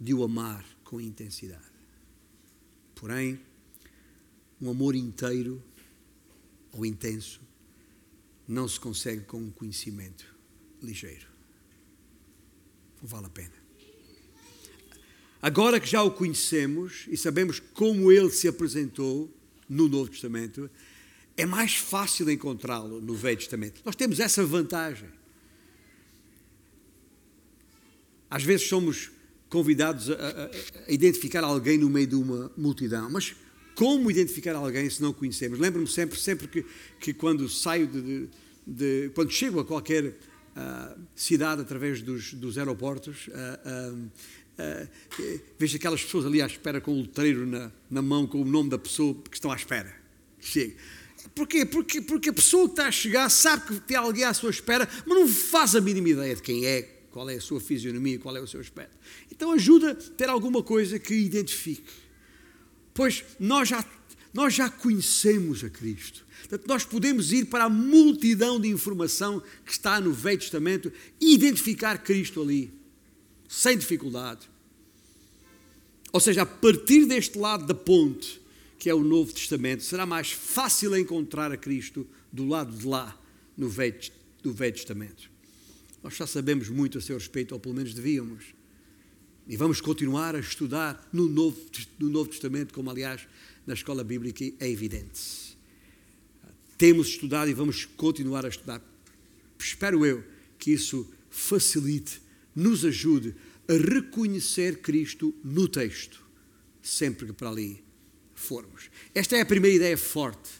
de 0.00 0.14
o 0.14 0.22
amar 0.22 0.64
com 0.84 1.00
intensidade. 1.00 1.77
Porém, 2.98 3.40
um 4.60 4.68
amor 4.70 4.96
inteiro 4.96 5.62
ou 6.72 6.84
intenso 6.84 7.40
não 8.46 8.66
se 8.66 8.80
consegue 8.80 9.24
com 9.24 9.38
um 9.38 9.50
conhecimento 9.50 10.34
ligeiro. 10.82 11.26
Não 13.00 13.08
vale 13.08 13.26
a 13.26 13.30
pena. 13.30 13.54
Agora 15.40 15.78
que 15.78 15.86
já 15.86 16.02
o 16.02 16.10
conhecemos 16.10 17.06
e 17.08 17.16
sabemos 17.16 17.60
como 17.60 18.10
ele 18.10 18.30
se 18.30 18.48
apresentou 18.48 19.32
no 19.68 19.88
Novo 19.88 20.10
Testamento, 20.10 20.68
é 21.36 21.46
mais 21.46 21.76
fácil 21.76 22.28
encontrá-lo 22.28 23.00
no 23.00 23.14
Velho 23.14 23.38
Testamento. 23.38 23.80
Nós 23.84 23.94
temos 23.94 24.18
essa 24.18 24.44
vantagem. 24.44 25.08
Às 28.28 28.42
vezes 28.42 28.68
somos 28.68 29.12
convidados 29.48 30.10
a, 30.10 30.14
a, 30.14 30.50
a 30.88 30.92
identificar 30.92 31.42
alguém 31.42 31.78
no 31.78 31.88
meio 31.88 32.06
de 32.06 32.14
uma 32.14 32.50
multidão, 32.56 33.10
mas 33.10 33.34
como 33.74 34.10
identificar 34.10 34.56
alguém 34.56 34.90
se 34.90 35.00
não 35.00 35.12
conhecemos? 35.12 35.58
Lembro-me 35.58 35.86
sempre, 35.86 36.18
sempre 36.18 36.48
que, 36.48 36.66
que 36.98 37.14
quando 37.14 37.48
saio 37.48 37.86
de, 37.86 38.02
de, 38.02 38.28
de, 38.66 39.10
quando 39.14 39.30
chego 39.30 39.60
a 39.60 39.64
qualquer 39.64 40.04
uh, 40.04 41.00
cidade 41.14 41.62
através 41.62 42.02
dos, 42.02 42.34
dos 42.34 42.58
aeroportos, 42.58 43.28
uh, 43.28 43.94
uh, 43.94 44.88
vejo 45.56 45.76
aquelas 45.76 46.02
pessoas 46.02 46.26
ali 46.26 46.42
à 46.42 46.46
espera 46.46 46.80
com 46.80 46.92
o 46.92 47.02
letreiro 47.02 47.46
na, 47.46 47.70
na 47.88 48.02
mão, 48.02 48.26
com 48.26 48.42
o 48.42 48.44
nome 48.44 48.68
da 48.68 48.78
pessoa 48.78 49.14
que 49.14 49.36
estão 49.36 49.52
à 49.52 49.54
espera. 49.54 49.94
Chega. 50.40 50.74
Porquê? 51.34 51.64
Porque, 51.64 52.00
porque 52.00 52.30
a 52.30 52.32
pessoa 52.32 52.66
que 52.66 52.72
está 52.72 52.88
a 52.88 52.92
chegar 52.92 53.28
sabe 53.28 53.66
que 53.66 53.80
tem 53.80 53.96
alguém 53.96 54.24
à 54.24 54.34
sua 54.34 54.50
espera, 54.50 54.88
mas 55.06 55.18
não 55.18 55.28
faz 55.28 55.76
a 55.76 55.80
mínima 55.80 56.08
ideia 56.08 56.34
de 56.34 56.42
quem 56.42 56.66
é, 56.66 56.97
qual 57.18 57.28
é 57.30 57.34
a 57.34 57.40
sua 57.40 57.58
fisionomia, 57.58 58.16
qual 58.16 58.36
é 58.36 58.40
o 58.40 58.46
seu 58.46 58.60
aspecto. 58.60 58.96
Então 59.28 59.50
ajuda 59.50 59.90
a 59.90 59.94
ter 59.96 60.28
alguma 60.28 60.62
coisa 60.62 61.00
que 61.00 61.12
identifique. 61.12 61.90
Pois 62.94 63.24
nós 63.40 63.70
já, 63.70 63.84
nós 64.32 64.54
já 64.54 64.70
conhecemos 64.70 65.64
a 65.64 65.68
Cristo. 65.68 66.24
Portanto, 66.42 66.68
nós 66.68 66.84
podemos 66.84 67.32
ir 67.32 67.46
para 67.46 67.64
a 67.64 67.68
multidão 67.68 68.60
de 68.60 68.68
informação 68.68 69.42
que 69.66 69.72
está 69.72 70.00
no 70.00 70.12
Velho 70.12 70.38
Testamento 70.38 70.92
e 71.20 71.34
identificar 71.34 71.98
Cristo 71.98 72.40
ali 72.40 72.72
sem 73.48 73.76
dificuldade. 73.76 74.48
Ou 76.12 76.20
seja, 76.20 76.42
a 76.42 76.46
partir 76.46 77.04
deste 77.04 77.36
lado 77.36 77.66
da 77.66 77.74
ponte, 77.74 78.40
que 78.78 78.88
é 78.88 78.94
o 78.94 79.02
Novo 79.02 79.32
Testamento, 79.32 79.82
será 79.82 80.06
mais 80.06 80.30
fácil 80.30 80.96
encontrar 80.96 81.50
a 81.50 81.56
Cristo 81.56 82.06
do 82.32 82.46
lado 82.46 82.76
de 82.76 82.86
lá, 82.86 83.20
no 83.56 83.68
Velho, 83.68 83.98
do 84.40 84.52
Velho 84.52 84.74
Testamento. 84.74 85.37
Nós 86.02 86.14
já 86.14 86.26
sabemos 86.26 86.68
muito 86.68 86.98
a 86.98 87.00
seu 87.00 87.16
respeito, 87.16 87.52
ou 87.52 87.60
pelo 87.60 87.74
menos 87.74 87.94
devíamos. 87.94 88.54
E 89.46 89.56
vamos 89.56 89.80
continuar 89.80 90.36
a 90.36 90.40
estudar 90.40 91.08
no 91.12 91.28
Novo, 91.28 91.58
no 91.98 92.10
Novo 92.10 92.30
Testamento, 92.30 92.74
como 92.74 92.90
aliás 92.90 93.26
na 93.66 93.74
escola 93.74 94.04
bíblica 94.04 94.44
é 94.60 94.70
evidente. 94.70 95.56
Temos 96.76 97.08
estudado 97.08 97.50
e 97.50 97.54
vamos 97.54 97.84
continuar 97.84 98.44
a 98.44 98.48
estudar. 98.48 98.82
Espero 99.58 100.06
eu 100.06 100.22
que 100.58 100.70
isso 100.70 101.08
facilite 101.30 102.20
nos 102.54 102.84
ajude 102.84 103.34
a 103.68 103.72
reconhecer 103.72 104.78
Cristo 104.78 105.34
no 105.44 105.68
texto, 105.68 106.22
sempre 106.82 107.26
que 107.26 107.32
para 107.32 107.50
ali 107.50 107.82
formos. 108.34 108.90
Esta 109.14 109.36
é 109.36 109.40
a 109.40 109.46
primeira 109.46 109.76
ideia 109.76 109.98
forte 109.98 110.50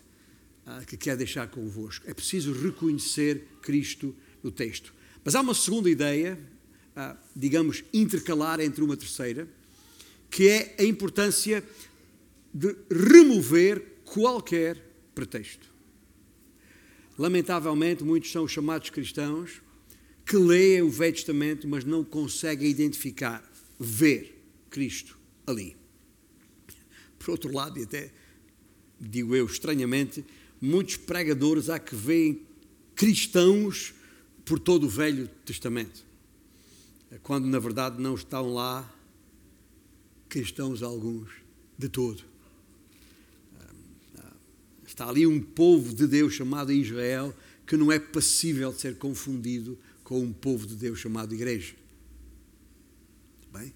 uh, 0.66 0.85
que 0.85 0.96
quero 0.96 1.18
deixar 1.18 1.48
convosco. 1.48 2.05
É 2.09 2.12
preciso 2.12 2.53
reconhecer 2.53 3.46
Cristo 3.62 4.14
no 4.42 4.51
texto. 4.51 4.92
Mas 5.29 5.35
há 5.35 5.43
uma 5.43 5.53
segunda 5.53 5.91
ideia, 5.91 6.38
uh, 6.97 7.14
digamos, 7.37 7.85
intercalar 7.93 8.61
entre 8.61 8.83
uma 8.83 8.97
terceira, 8.97 9.47
que 10.31 10.49
é 10.49 10.75
a 10.79 10.85
importância 10.85 11.62
de 12.55 12.75
remover 12.91 13.99
qualquer 14.07 14.83
pretexto. 15.14 15.69
Lamentavelmente, 17.19 18.03
muitos 18.03 18.33
são 18.33 18.49
chamados 18.49 18.88
cristãos 18.88 19.61
que 20.25 20.38
leem 20.38 20.81
o 20.81 20.88
Velho 20.88 21.12
Testamento, 21.12 21.69
mas 21.69 21.85
não 21.85 22.03
conseguem 22.03 22.71
identificar, 22.71 23.45
ver 23.79 24.43
Cristo 24.71 25.19
ali. 25.47 25.77
Por 27.19 27.33
outro 27.33 27.53
lado, 27.53 27.79
e 27.79 27.83
até 27.83 28.11
digo 28.99 29.37
eu 29.37 29.45
estranhamente, 29.45 30.25
muitos 30.59 30.97
pregadores 30.97 31.69
há 31.69 31.79
que 31.79 31.95
veem 31.95 32.47
cristãos 32.95 33.93
por 34.48 34.58
todo 34.58 34.87
o 34.87 34.88
Velho 34.88 35.28
Testamento, 35.44 36.02
quando 37.22 37.46
na 37.46 37.58
verdade 37.58 38.00
não 38.00 38.14
estão 38.14 38.50
lá 38.54 38.90
cristãos 40.26 40.82
alguns 40.82 41.28
de 41.76 41.88
todo. 41.88 42.24
Está 44.87 45.06
ali 45.06 45.26
um 45.26 45.38
povo 45.40 45.94
de 45.94 46.06
Deus 46.06 46.32
chamado 46.32 46.72
Israel 46.72 47.37
que 47.66 47.76
não 47.76 47.92
é 47.92 47.98
passível 47.98 48.72
de 48.72 48.80
ser 48.80 48.96
confundido 48.96 49.78
com 50.02 50.22
um 50.22 50.32
povo 50.32 50.66
de 50.66 50.74
Deus 50.74 50.98
chamado 50.98 51.34
Igreja. 51.34 51.74
Bem, 53.52 53.74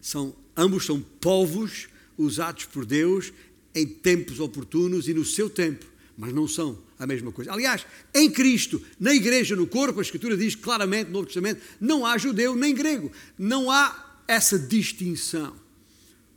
são, 0.00 0.34
ambos 0.56 0.84
são 0.84 1.00
povos 1.00 1.88
usados 2.18 2.64
por 2.64 2.84
Deus 2.84 3.32
em 3.72 3.86
tempos 3.86 4.40
oportunos 4.40 5.06
e 5.06 5.14
no 5.14 5.24
seu 5.24 5.48
tempo, 5.48 5.86
mas 6.16 6.32
não 6.32 6.46
são 6.46 6.78
a 6.98 7.06
mesma 7.06 7.32
coisa. 7.32 7.52
Aliás, 7.52 7.86
em 8.14 8.30
Cristo, 8.30 8.82
na 8.98 9.14
igreja, 9.14 9.56
no 9.56 9.66
corpo, 9.66 9.98
a 9.98 10.02
Escritura 10.02 10.36
diz 10.36 10.54
claramente 10.54 11.06
no 11.06 11.14
Novo 11.14 11.26
Testamento: 11.26 11.62
não 11.80 12.04
há 12.06 12.16
judeu 12.18 12.54
nem 12.54 12.74
grego, 12.74 13.10
não 13.38 13.70
há 13.70 14.22
essa 14.28 14.58
distinção. 14.58 15.54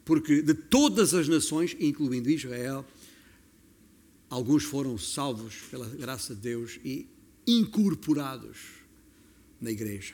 Porque 0.04 0.42
de 0.42 0.54
todas 0.54 1.14
as 1.14 1.28
nações, 1.28 1.76
incluindo 1.80 2.30
Israel, 2.30 2.86
alguns 4.30 4.64
foram 4.64 4.98
salvos 4.98 5.56
pela 5.72 5.88
graça 5.90 6.36
de 6.36 6.42
Deus 6.42 6.80
e 6.84 7.08
incorporados 7.48 8.58
na 9.60 9.72
igreja, 9.72 10.14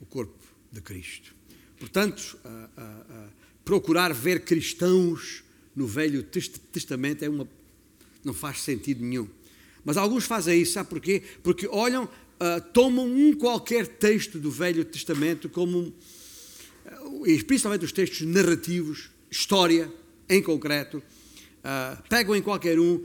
o 0.00 0.06
corpo 0.06 0.38
de 0.70 0.80
Cristo. 0.80 1.34
Portanto, 1.78 2.38
a, 2.44 2.70
a, 2.76 2.82
a 2.82 3.28
procurar 3.64 4.12
ver 4.12 4.44
cristãos 4.44 5.42
no 5.74 5.86
Velho 5.86 6.22
Testamento 6.22 7.24
é 7.24 7.28
uma, 7.28 7.48
não 8.24 8.34
faz 8.34 8.60
sentido 8.62 9.04
nenhum. 9.04 9.28
Mas 9.84 9.96
alguns 9.96 10.24
fazem 10.24 10.62
isso, 10.62 10.72
sabe 10.72 10.88
porquê? 10.88 11.22
Porque 11.42 11.66
olham, 11.66 12.04
uh, 12.04 12.60
tomam 12.72 13.06
um 13.06 13.34
qualquer 13.34 13.86
texto 13.86 14.38
do 14.38 14.50
Velho 14.50 14.84
Testamento 14.84 15.48
como, 15.48 15.92
uh, 16.86 17.44
principalmente 17.46 17.84
os 17.84 17.92
textos 17.92 18.26
narrativos, 18.26 19.10
história 19.30 19.92
em 20.28 20.42
concreto, 20.42 20.98
uh, 20.98 22.02
pegam 22.08 22.36
em 22.36 22.42
qualquer 22.42 22.78
um 22.78 23.04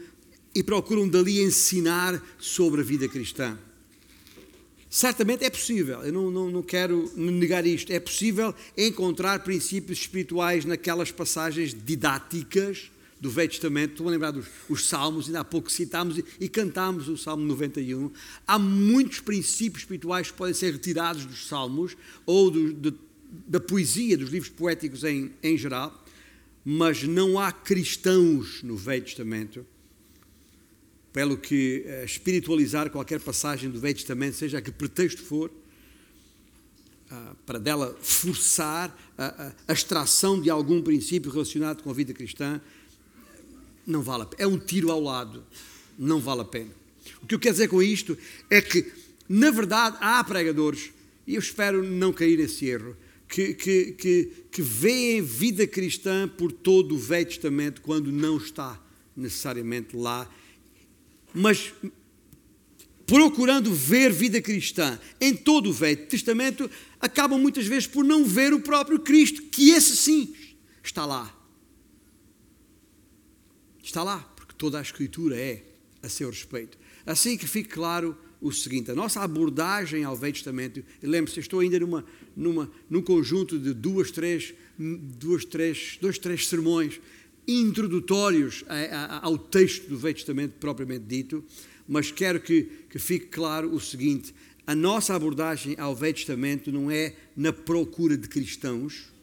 e 0.53 0.63
procuram 0.63 1.07
dali 1.07 1.41
ensinar 1.41 2.21
sobre 2.39 2.81
a 2.81 2.83
vida 2.83 3.07
cristã. 3.07 3.57
Certamente 4.89 5.43
é 5.43 5.49
possível, 5.49 6.01
eu 6.01 6.13
não, 6.13 6.31
não, 6.31 6.49
não, 6.49 6.63
quero 6.63 7.11
negar 7.15 7.65
isto, 7.65 7.91
é 7.91 7.99
possível 7.99 8.55
encontrar 8.75 9.43
princípios 9.43 9.99
espirituais 9.99 10.63
naquelas 10.63 11.11
passagens 11.11 11.73
didáticas 11.73 12.89
do 13.19 13.29
Velho 13.29 13.49
Testamento. 13.49 13.91
Estou 13.91 14.07
a 14.07 14.11
lembrar 14.11 14.31
dos 14.31 14.45
os 14.69 14.87
Salmos, 14.87 15.27
ainda 15.27 15.41
há 15.41 15.43
pouco 15.43 15.71
citámos 15.71 16.17
e, 16.17 16.25
e 16.39 16.49
cantámos 16.49 17.07
o 17.07 17.17
Salmo 17.17 17.45
91. 17.45 18.11
Há 18.45 18.59
muitos 18.59 19.19
princípios 19.19 19.83
espirituais 19.83 20.31
que 20.31 20.37
podem 20.37 20.53
ser 20.53 20.71
retirados 20.71 21.25
dos 21.25 21.47
Salmos 21.47 21.97
ou 22.25 22.51
do, 22.51 22.73
de, 22.73 22.93
da 23.47 23.59
poesia, 23.59 24.17
dos 24.17 24.29
livros 24.29 24.49
poéticos 24.49 25.03
em, 25.03 25.31
em 25.41 25.57
geral, 25.57 26.05
mas 26.63 27.03
não 27.03 27.39
há 27.39 27.51
cristãos 27.51 28.61
no 28.63 28.75
Velho 28.75 29.03
Testamento 29.03 29.65
pelo 31.17 31.35
que 31.35 31.83
eh, 31.87 32.05
espiritualizar 32.05 32.91
qualquer 32.91 33.19
passagem 33.19 33.71
do 33.71 33.79
Velho 33.79 33.95
Testamento, 33.95 34.35
seja 34.35 34.59
a 34.59 34.61
que 34.61 34.71
pretexto 34.71 35.23
for, 35.23 35.49
ah, 37.09 37.33
para 37.43 37.57
dela 37.57 37.97
forçar 38.01 38.95
a, 39.17 39.51
a 39.67 39.73
extração 39.73 40.39
de 40.39 40.49
algum 40.49 40.79
princípio 40.79 41.31
relacionado 41.31 41.81
com 41.81 41.89
a 41.89 41.93
vida 41.93 42.13
cristã, 42.13 42.61
não 43.87 44.03
vale 44.03 44.23
a 44.23 44.25
pena. 44.25 44.43
É 44.43 44.47
um 44.47 44.59
tiro 44.59 44.91
ao 44.91 45.01
lado, 45.01 45.43
não 45.97 46.19
vale 46.19 46.41
a 46.41 46.45
pena. 46.45 46.69
O 47.23 47.25
que 47.25 47.33
eu 47.33 47.39
quero 47.39 47.53
dizer 47.53 47.69
com 47.69 47.81
isto 47.81 48.15
é 48.49 48.61
que, 48.61 48.91
na 49.27 49.49
verdade, 49.49 49.97
há 49.99 50.23
pregadores, 50.23 50.91
e 51.25 51.33
eu 51.33 51.39
espero 51.39 51.81
não 51.81 52.13
cair 52.13 52.37
nesse 52.37 52.65
erro, 52.67 52.95
que, 53.27 53.53
que, 53.53 53.91
que, 53.93 54.31
que 54.51 54.61
veem 54.61 55.21
vida 55.21 55.65
cristã 55.65 56.27
por 56.27 56.51
todo 56.51 56.95
o 56.95 56.99
Velho 56.99 57.25
Testamento 57.25 57.81
quando 57.81 58.11
não 58.11 58.37
está 58.37 58.79
necessariamente 59.15 59.95
lá 59.95 60.29
mas 61.33 61.71
procurando 63.05 63.73
ver 63.73 64.11
vida 64.11 64.41
cristã 64.41 64.99
em 65.21 65.35
todo 65.35 65.69
o 65.69 65.73
Velho 65.73 66.07
Testamento, 66.07 66.69
acabam 66.99 67.39
muitas 67.39 67.67
vezes 67.67 67.85
por 67.87 68.03
não 68.03 68.25
ver 68.25 68.53
o 68.53 68.59
próprio 68.59 68.99
Cristo, 68.99 69.43
que 69.43 69.69
esse 69.69 69.95
sim 69.95 70.33
está 70.83 71.05
lá. 71.05 71.33
Está 73.87 74.03
lá, 74.03 74.19
porque 74.35 74.53
toda 74.57 74.77
a 74.77 74.81
Escritura 74.81 75.37
é 75.39 75.63
a 76.03 76.09
seu 76.09 76.29
respeito. 76.29 76.77
Assim 77.05 77.37
que 77.37 77.47
fique 77.47 77.69
claro 77.69 78.17
o 78.41 78.51
seguinte: 78.51 78.91
a 78.91 78.93
nossa 78.93 79.21
abordagem 79.21 80.03
ao 80.03 80.13
Velho 80.13 80.33
Testamento, 80.33 80.83
lembre-se, 81.01 81.39
estou 81.39 81.61
ainda 81.61 81.79
numa, 81.79 82.03
numa, 82.35 82.69
num 82.89 83.01
conjunto 83.01 83.57
de 83.57 83.73
duas, 83.73 84.11
três, 84.11 84.53
duas, 84.77 85.45
três, 85.45 85.97
dois, 86.01 86.17
três 86.17 86.49
sermões 86.49 86.99
introdutórios 87.47 88.65
ao 89.21 89.37
texto 89.37 89.87
do 89.87 89.97
Velho 89.97 90.15
Testamento 90.15 90.55
propriamente 90.59 91.05
dito, 91.05 91.41
mas 91.87 92.11
quero 92.11 92.41
que, 92.41 92.63
que 92.89 92.99
fique 92.99 93.27
claro 93.27 93.73
o 93.73 93.79
seguinte: 93.79 94.35
a 94.67 94.75
nossa 94.75 95.15
abordagem 95.15 95.75
ao 95.79 95.95
Velho 95.95 96.13
Testamento 96.13 96.73
não 96.73 96.91
é 96.91 97.15
na 97.37 97.53
procura 97.53 98.17
de 98.17 98.27
cristãos, 98.27 99.13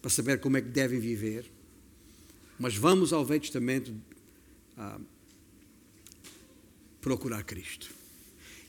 para 0.00 0.08
saber 0.08 0.38
como 0.38 0.56
é 0.56 0.60
que 0.60 0.68
devem 0.68 1.00
viver, 1.00 1.50
mas 2.60 2.76
vamos 2.76 3.10
ao 3.10 3.24
Velho 3.24 3.40
Testamento 3.40 3.90
ah, 4.76 5.00
procurar 7.00 7.42
Cristo. 7.42 7.88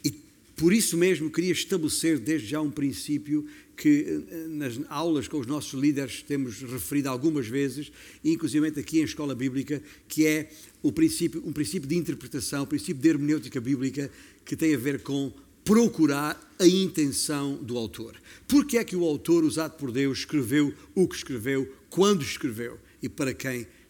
E 0.04 0.12
por 0.56 0.72
isso 0.72 0.98
mesmo 0.98 1.30
queria 1.30 1.52
estabelecer 1.52 2.18
desde 2.18 2.48
já 2.48 2.62
um 2.62 2.72
princípio 2.72 3.46
que 3.76 4.24
eh, 4.30 4.48
nas 4.48 4.80
aulas 4.88 5.28
com 5.28 5.40
os 5.40 5.46
nossos 5.46 5.78
líderes 5.78 6.22
temos 6.22 6.62
referido 6.62 7.10
algumas 7.10 7.48
vezes, 7.48 7.92
inclusive 8.24 8.68
aqui 8.68 9.00
em 9.00 9.04
escola 9.04 9.36
bíblica, 9.36 9.84
que 10.08 10.26
é 10.26 10.50
o 10.82 10.92
princípio, 10.94 11.44
um 11.46 11.52
princípio 11.52 11.90
de 11.90 11.98
interpretação, 11.98 12.64
o 12.64 12.68
princípio 12.68 13.02
de 13.02 13.10
hermenêutica 13.10 13.60
bíblica, 13.60 14.10
que 14.46 14.56
tem 14.56 14.74
a 14.74 14.78
ver 14.78 15.02
com 15.02 15.34
procurar 15.66 16.40
a 16.58 16.66
intenção 16.66 17.56
do 17.56 17.78
autor. 17.78 18.16
Porque 18.48 18.78
é 18.78 18.86
que 18.86 18.96
o 18.96 19.04
autor, 19.04 19.44
usado 19.44 19.78
por 19.78 19.92
Deus, 19.92 20.20
escreveu 20.20 20.74
o 20.96 21.08
que 21.10 21.16
escreveu, 21.16 21.70
quando 21.90 22.22
escreveu 22.22 22.80
e 23.02 23.10
para 23.10 23.34
quem 23.34 23.52
escreveu? 23.52 23.81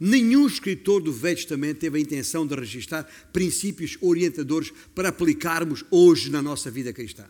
Nenhum 0.00 0.46
escritor 0.46 1.02
do 1.02 1.12
Velho 1.12 1.36
Testamento 1.36 1.78
teve 1.78 1.98
a 1.98 2.00
intenção 2.00 2.46
de 2.46 2.54
registrar 2.54 3.04
princípios 3.32 3.98
orientadores 4.00 4.72
para 4.94 5.08
aplicarmos 5.08 5.84
hoje 5.90 6.30
na 6.30 6.40
nossa 6.40 6.70
vida 6.70 6.92
cristã. 6.92 7.24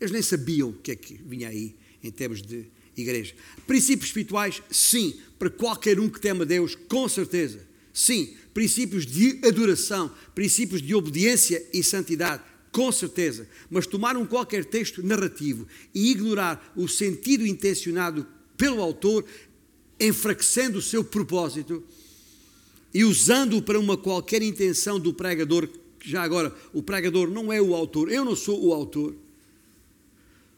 Eles 0.00 0.12
nem 0.12 0.22
sabiam 0.22 0.70
o 0.70 0.72
que 0.72 0.92
é 0.92 0.96
que 0.96 1.20
vinha 1.26 1.48
aí 1.48 1.74
em 2.02 2.10
termos 2.10 2.40
de 2.40 2.66
igreja. 2.96 3.34
Princípios 3.66 4.08
espirituais, 4.08 4.62
sim, 4.70 5.16
para 5.38 5.50
qualquer 5.50 6.00
um 6.00 6.08
que 6.08 6.20
tema 6.20 6.46
Deus, 6.46 6.74
com 6.74 7.08
certeza. 7.08 7.66
Sim, 7.92 8.34
princípios 8.54 9.06
de 9.06 9.38
adoração, 9.42 10.10
princípios 10.34 10.80
de 10.82 10.94
obediência 10.94 11.66
e 11.72 11.82
santidade, 11.82 12.42
com 12.72 12.90
certeza. 12.92 13.48
Mas 13.70 13.86
tomar 13.86 14.16
um 14.16 14.26
qualquer 14.26 14.64
texto 14.64 15.02
narrativo 15.02 15.66
e 15.94 16.10
ignorar 16.10 16.72
o 16.76 16.88
sentido 16.88 17.46
intencionado 17.46 18.26
pelo 18.56 18.80
autor, 18.80 19.24
enfraquecendo 19.98 20.78
o 20.78 20.82
seu 20.82 21.02
propósito 21.02 21.82
e 22.92 23.04
usando-o 23.04 23.62
para 23.62 23.78
uma 23.78 23.96
qualquer 23.96 24.42
intenção 24.42 24.98
do 24.98 25.12
pregador, 25.12 25.68
já 26.02 26.22
agora, 26.22 26.54
o 26.72 26.82
pregador 26.82 27.30
não 27.30 27.52
é 27.52 27.60
o 27.60 27.74
autor, 27.74 28.10
eu 28.10 28.24
não 28.24 28.36
sou 28.36 28.64
o 28.64 28.72
autor. 28.72 29.14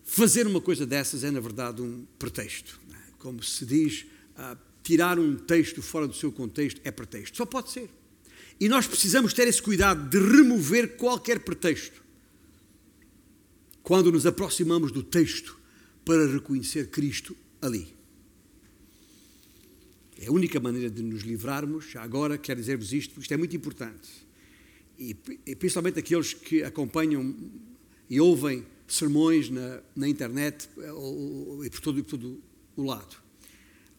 Fazer 0.05 0.47
uma 0.47 0.61
coisa 0.61 0.87
dessas 0.87 1.25
é, 1.25 1.31
na 1.31 1.41
verdade, 1.41 1.83
um 1.83 2.05
pretexto. 2.19 2.81
É? 2.93 2.97
Como 3.19 3.43
se 3.43 3.67
diz, 3.67 4.07
uh, 4.37 4.57
tirar 4.83 5.19
um 5.19 5.37
texto 5.37 5.83
fora 5.83 6.07
do 6.07 6.15
seu 6.15 6.31
contexto 6.31 6.81
é 6.85 6.91
pretexto. 6.91 7.37
Só 7.37 7.45
pode 7.45 7.71
ser. 7.71 7.91
E 8.61 8.69
nós 8.69 8.87
precisamos 8.87 9.33
ter 9.33 9.47
esse 9.47 9.63
cuidado 9.63 10.09
de 10.09 10.19
remover 10.19 10.97
qualquer 10.97 11.41
pretexto 11.41 12.03
quando 13.83 14.13
nos 14.13 14.27
aproximamos 14.27 14.93
do 14.93 15.03
texto 15.03 15.59
para 16.05 16.27
reconhecer 16.27 16.89
Cristo 16.89 17.37
ali. 17.61 17.98
É 20.21 20.27
a 20.27 20.33
única 20.33 20.59
maneira 20.59 20.91
de 20.91 21.01
nos 21.01 21.23
livrarmos. 21.23 21.95
Agora 21.95 22.37
quero 22.37 22.59
dizer-vos 22.59 22.93
isto, 22.93 23.11
porque 23.11 23.23
isto 23.23 23.35
é 23.35 23.37
muito 23.37 23.55
importante. 23.55 24.27
E, 24.99 25.17
e 25.47 25.55
principalmente 25.55 26.01
aqueles 26.01 26.35
que 26.35 26.65
acompanham 26.65 27.37
e 28.11 28.21
ouvem 28.21 28.67
sermões 28.89 29.49
na, 29.49 29.81
na 29.95 30.09
internet 30.09 30.69
eh, 30.79 30.91
e 31.65 31.71
por 31.71 31.81
todo, 31.81 32.03
por 32.03 32.19
todo 32.19 32.43
o 32.77 32.83
lado. 32.83 33.17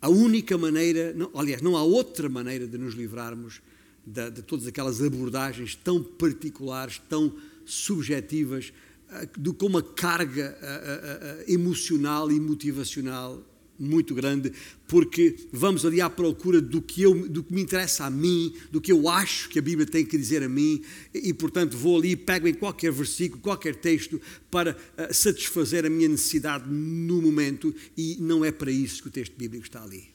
A 0.02 0.10
única 0.10 0.58
maneira, 0.58 1.14
não, 1.14 1.32
aliás, 1.36 1.62
não 1.62 1.78
há 1.78 1.84
outra 1.84 2.28
maneira 2.28 2.68
de 2.68 2.78
nos 2.78 2.96
livrarmos 2.96 3.62
de, 4.06 4.30
de 4.30 4.42
todas 4.42 4.68
aquelas 4.68 5.02
abordagens 5.02 5.76
tão 5.76 6.04
particulares, 6.04 7.00
tão 7.08 7.34
subjetivas, 7.66 8.74
eh, 9.10 9.30
de, 9.38 9.54
com 9.54 9.68
uma 9.68 9.82
carga 9.82 10.58
uh, 10.60 11.40
uh, 11.40 11.54
emocional 11.54 12.30
e 12.30 12.40
motivacional 12.42 13.42
muito 13.80 14.14
grande, 14.14 14.52
porque 14.88 15.36
vamos 15.52 15.86
ali 15.86 16.02
à 16.02 16.10
procura 16.10 16.60
do 16.60 16.82
que, 16.82 17.02
eu, 17.02 17.28
do 17.28 17.44
que 17.44 17.54
me 17.54 17.62
interessa 17.62 18.06
a 18.06 18.10
mim, 18.10 18.54
do 18.72 18.82
que 18.82 18.92
eu 18.92 19.08
acho 19.08 19.50
que 19.50 19.58
a 19.58 19.62
Bíblia 19.62 19.88
tem 19.88 20.06
que 20.06 20.18
dizer 20.18 20.44
a 20.44 20.50
mim, 20.50 20.84
e, 21.14 21.34
portanto 21.34 21.78
vou 21.78 21.98
ali 21.98 22.12
e 22.12 22.16
pego 22.16 22.48
em 22.48 22.54
qualquer 22.54 22.92
versículo, 22.92 23.42
qualquer 23.42 23.76
texto, 23.76 24.22
para 24.52 24.78
eh, 24.98 25.14
satisfazer 25.14 25.86
a 25.86 25.90
minha 25.90 26.10
necessidade 26.10 26.70
no 26.70 27.22
momento, 27.22 27.74
e 27.96 28.18
não 28.20 28.44
é 28.44 28.52
para 28.52 28.72
isso 28.72 29.02
que 29.02 29.08
o 29.08 29.12
texto 29.12 29.36
bíblico 29.38 29.66
está 29.66 29.82
ali. 29.82 30.10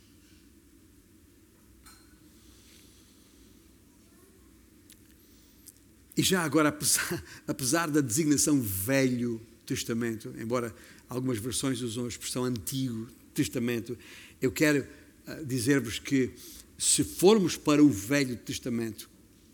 E 6.17 6.23
já 6.23 6.43
agora, 6.43 6.69
apesar, 6.71 7.25
apesar 7.47 7.91
da 7.91 8.01
designação 8.01 8.61
Velho 8.61 9.41
Testamento, 9.67 10.33
embora 10.39 10.75
algumas 11.09 11.39
versões 11.39 11.81
usam 11.81 12.05
a 12.05 12.09
expressão 12.09 12.45
Antigo 12.45 13.09
Testamento, 13.35 13.99
eu 14.41 14.51
quero 14.51 14.87
uh, 15.27 15.45
dizer-vos 15.45 15.99
que 15.99 16.33
se 16.79 17.05
formos 17.05 17.57
para 17.57 17.83
o 17.83 17.89
Velho 17.89 18.37
Testamento, 18.37 19.11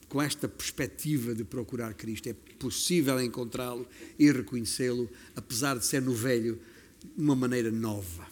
com 0.08 0.20
esta 0.20 0.48
perspectiva 0.48 1.34
de 1.34 1.44
procurar 1.44 1.94
Cristo, 1.94 2.28
é 2.28 2.34
possível 2.58 3.20
encontrá-lo 3.20 3.86
e 4.18 4.30
reconhecê-lo, 4.30 5.08
apesar 5.34 5.78
de 5.78 5.86
ser 5.86 6.02
no 6.02 6.12
Velho, 6.12 6.60
de 7.16 7.22
uma 7.22 7.36
maneira 7.36 7.70
nova 7.70 8.26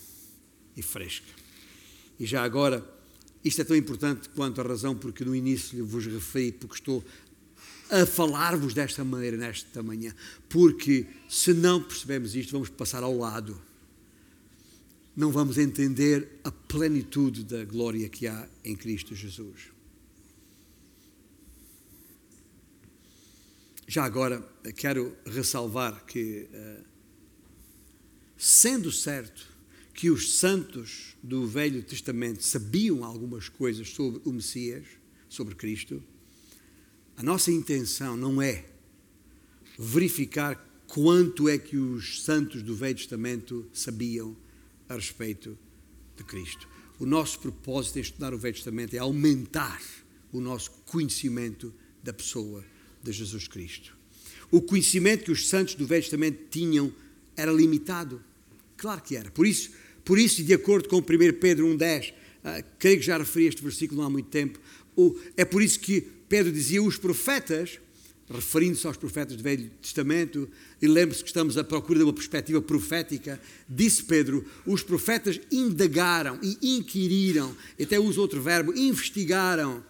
e 0.76 0.82
fresca. 0.82 1.32
E 2.18 2.26
já 2.26 2.42
agora, 2.42 2.84
isto 3.44 3.60
é 3.60 3.64
tão 3.64 3.76
importante 3.76 4.28
quanto 4.30 4.60
a 4.60 4.64
razão 4.64 4.96
porque 4.96 5.24
no 5.24 5.34
início 5.34 5.84
vos 5.86 6.06
referi, 6.06 6.52
porque 6.52 6.74
estou 6.74 7.04
a 7.90 8.04
falar-vos 8.04 8.74
desta 8.74 9.04
maneira 9.04 9.36
nesta 9.36 9.82
manhã, 9.82 10.14
porque 10.48 11.06
se 11.28 11.54
não 11.54 11.82
percebemos 11.82 12.34
isto, 12.34 12.52
vamos 12.52 12.68
passar 12.68 13.02
ao 13.02 13.16
lado. 13.16 13.67
Não 15.18 15.32
vamos 15.32 15.58
entender 15.58 16.38
a 16.44 16.52
plenitude 16.52 17.42
da 17.42 17.64
glória 17.64 18.08
que 18.08 18.28
há 18.28 18.48
em 18.64 18.76
Cristo 18.76 19.16
Jesus. 19.16 19.72
Já 23.88 24.04
agora, 24.04 24.48
quero 24.76 25.16
ressalvar 25.26 26.04
que, 26.06 26.46
eh, 26.52 26.82
sendo 28.36 28.92
certo 28.92 29.44
que 29.92 30.08
os 30.08 30.36
santos 30.36 31.16
do 31.20 31.48
Velho 31.48 31.82
Testamento 31.82 32.44
sabiam 32.44 33.02
algumas 33.02 33.48
coisas 33.48 33.88
sobre 33.88 34.20
o 34.24 34.32
Messias, 34.32 34.86
sobre 35.28 35.56
Cristo, 35.56 36.00
a 37.16 37.24
nossa 37.24 37.50
intenção 37.50 38.16
não 38.16 38.40
é 38.40 38.66
verificar 39.76 40.54
quanto 40.86 41.48
é 41.48 41.58
que 41.58 41.76
os 41.76 42.22
santos 42.22 42.62
do 42.62 42.76
Velho 42.76 42.94
Testamento 42.94 43.68
sabiam 43.72 44.36
a 44.88 44.94
respeito 44.94 45.58
de 46.16 46.24
Cristo. 46.24 46.68
O 46.98 47.06
nosso 47.06 47.38
propósito 47.38 47.98
em 47.98 48.02
estudar 48.02 48.34
o 48.34 48.38
Velho 48.38 48.54
Testamento 48.54 48.94
é 48.94 48.98
aumentar 48.98 49.80
o 50.32 50.40
nosso 50.40 50.70
conhecimento 50.86 51.72
da 52.02 52.12
pessoa 52.12 52.64
de 53.02 53.12
Jesus 53.12 53.46
Cristo. 53.46 53.96
O 54.50 54.60
conhecimento 54.62 55.24
que 55.24 55.32
os 55.32 55.48
santos 55.48 55.74
do 55.74 55.86
Velho 55.86 56.02
Testamento 56.02 56.48
tinham 56.50 56.92
era 57.36 57.52
limitado. 57.52 58.22
Claro 58.76 59.02
que 59.02 59.16
era. 59.16 59.30
Por 59.30 59.46
isso, 59.46 59.70
por 60.04 60.18
isso, 60.18 60.42
de 60.42 60.54
acordo 60.54 60.88
com 60.88 60.98
1 60.98 61.02
Pedro 61.38 61.66
1,10, 61.66 62.12
uh, 62.12 62.64
creio 62.78 62.98
que 62.98 63.06
já 63.06 63.18
referi 63.18 63.46
este 63.46 63.62
versículo 63.62 64.02
há 64.02 64.10
muito 64.10 64.28
tempo, 64.28 64.58
o, 64.96 65.16
é 65.36 65.44
por 65.44 65.62
isso 65.62 65.78
que 65.78 66.00
Pedro 66.28 66.52
dizia: 66.52 66.82
os 66.82 66.96
profetas, 66.96 67.78
referindo-se 68.30 68.86
aos 68.86 68.96
profetas 68.96 69.36
do 69.36 69.42
Velho 69.42 69.70
Testamento, 69.80 70.48
e 70.80 70.86
lembre-se 70.86 71.22
que 71.22 71.28
estamos 71.28 71.56
à 71.56 71.64
procura 71.64 71.98
de 71.98 72.04
uma 72.04 72.12
perspectiva 72.12 72.60
profética, 72.60 73.40
disse 73.68 74.04
Pedro: 74.04 74.44
os 74.66 74.82
profetas 74.82 75.40
indagaram 75.50 76.38
e 76.42 76.76
inquiriram, 76.76 77.54
até 77.80 77.98
usa 77.98 78.20
outro 78.20 78.40
verbo, 78.40 78.76
investigaram 78.76 79.82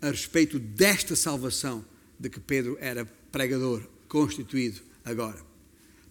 a 0.00 0.10
respeito 0.10 0.58
desta 0.58 1.16
salvação 1.16 1.84
de 2.18 2.30
que 2.30 2.38
Pedro 2.38 2.76
era 2.80 3.04
pregador, 3.32 3.82
constituído 4.06 4.80
agora. 5.04 5.42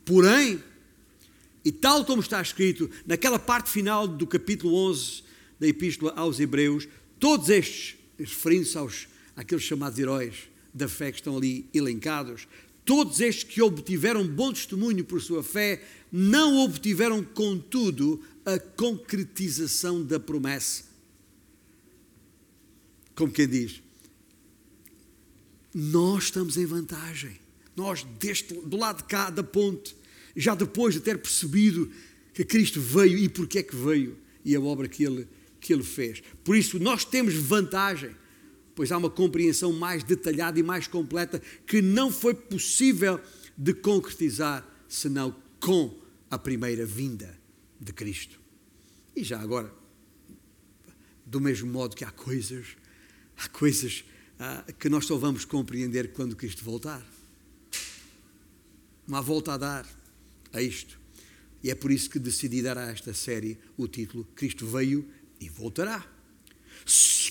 Porém, 0.04 0.62
e 1.64 1.72
tal 1.72 2.04
como 2.04 2.22
está 2.22 2.42
escrito 2.42 2.90
naquela 3.06 3.40
parte 3.40 3.70
final 3.70 4.06
do 4.06 4.28
capítulo 4.28 4.76
11 4.90 5.24
da 5.60 5.68
Epístola 5.68 6.12
aos 6.18 6.40
Hebreus, 6.40 6.88
todos 7.18 7.48
estes, 7.48 7.96
referindo-se 8.20 8.78
aos 8.78 9.08
aqueles 9.36 9.64
chamados 9.64 9.98
heróis 9.98 10.53
da 10.74 10.88
fé 10.88 11.12
que 11.12 11.20
estão 11.20 11.38
ali 11.38 11.70
elencados, 11.74 12.48
todos 12.84 13.20
estes 13.20 13.44
que 13.44 13.62
obtiveram 13.62 14.28
bom 14.28 14.52
testemunho 14.52 15.04
por 15.04 15.22
sua 15.22 15.44
fé, 15.44 15.82
não 16.12 16.64
obtiveram, 16.64 17.24
contudo, 17.24 18.22
a 18.46 18.60
concretização 18.60 20.04
da 20.04 20.20
promessa. 20.20 20.84
Como 23.16 23.32
quem 23.32 23.48
diz, 23.48 23.82
nós 25.74 26.26
estamos 26.26 26.58
em 26.58 26.66
vantagem. 26.66 27.40
Nós, 27.76 28.04
deste, 28.20 28.54
do 28.54 28.78
lado 28.78 28.98
de 28.98 29.04
cá 29.06 29.30
da 29.30 29.44
ponte, 29.44 29.96
já 30.36 30.54
depois 30.54 30.94
de 30.94 31.00
ter 31.00 31.18
percebido 31.18 31.90
que 32.34 32.44
Cristo 32.44 32.80
veio 32.80 33.18
e 33.18 33.30
porque 33.30 33.60
é 33.60 33.64
que 33.64 33.76
veio 33.76 34.18
e 34.44 34.56
a 34.56 34.62
obra 34.62 34.88
que 34.88 35.04
ele, 35.04 35.28
que 35.60 35.74
ele 35.74 35.84
fez. 35.84 36.22
Por 36.44 36.56
isso, 36.56 36.80
nós 36.80 37.06
temos 37.06 37.34
vantagem, 37.36 38.16
pois 38.76 38.92
há 38.92 38.98
uma 38.98 39.10
compreensão 39.10 39.72
mais 39.74 40.04
detalhada 40.04 40.60
e 40.60 40.64
mais 40.64 40.88
completa 40.88 41.42
que 41.66 41.82
não 41.82 42.12
foi 42.12 42.34
possível 42.34 43.20
de 43.58 43.74
concretizar 43.74 44.68
senão 44.88 45.36
com 45.60 45.98
a 46.30 46.38
primeira 46.38 46.86
vinda 46.86 47.38
de 47.80 47.94
Cristo. 47.94 48.40
E 49.16 49.24
já 49.24 49.40
agora, 49.40 49.72
do 51.26 51.40
mesmo 51.40 51.72
modo 51.72 51.96
que 51.96 52.04
há 52.04 52.12
coisas, 52.12 52.76
há 53.38 53.48
coisas 53.50 54.04
ah, 54.40 54.66
que 54.80 54.90
nós 54.90 55.06
só 55.06 55.18
vamos 55.18 55.46
compreender 55.46 56.12
quando 56.14 56.36
Cristo 56.36 56.64
voltar. 56.64 57.04
Há 59.12 59.22
volta 59.22 59.54
a 59.54 59.58
dar 59.58 59.88
a 60.52 60.62
isto. 60.62 61.00
E 61.64 61.70
é 61.70 61.76
por 61.76 61.92
isso 61.92 62.10
que 62.10 62.20
decidi 62.20 62.62
dar 62.62 62.78
a 62.78 62.90
esta 62.90 63.14
série 63.14 63.58
o 63.78 63.88
título 63.88 64.26
Cristo 64.36 64.66
veio 64.66 65.08
e 65.40 65.48
voltará. 65.50 66.06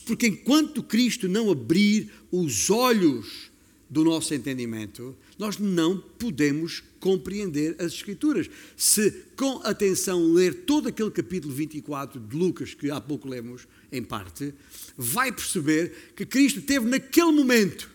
Porque 0.07 0.27
enquanto 0.27 0.83
Cristo 0.83 1.29
não 1.29 1.51
abrir 1.51 2.11
os 2.31 2.71
olhos 2.71 3.51
do 3.89 4.05
nosso 4.05 4.33
entendimento, 4.33 5.15
nós 5.39 5.59
não 5.59 5.99
podemos 5.99 6.83
compreender 6.99 7.77
as 7.79 7.93
Escrituras. 7.93 8.49
Se 8.77 9.11
com 9.37 9.61
atenção 9.65 10.33
ler 10.33 10.65
todo 10.65 10.89
aquele 10.89 11.11
capítulo 11.11 11.53
24 11.53 12.19
de 12.19 12.37
Lucas, 12.37 12.75
que 12.75 12.91
há 12.91 13.01
pouco 13.01 13.29
lemos 13.29 13.69
em 13.91 14.03
parte, 14.03 14.55
vai 14.97 15.31
perceber 15.31 16.13
que 16.17 16.25
Cristo 16.25 16.63
teve 16.63 16.89
naquele 16.89 17.33
momento 17.33 17.93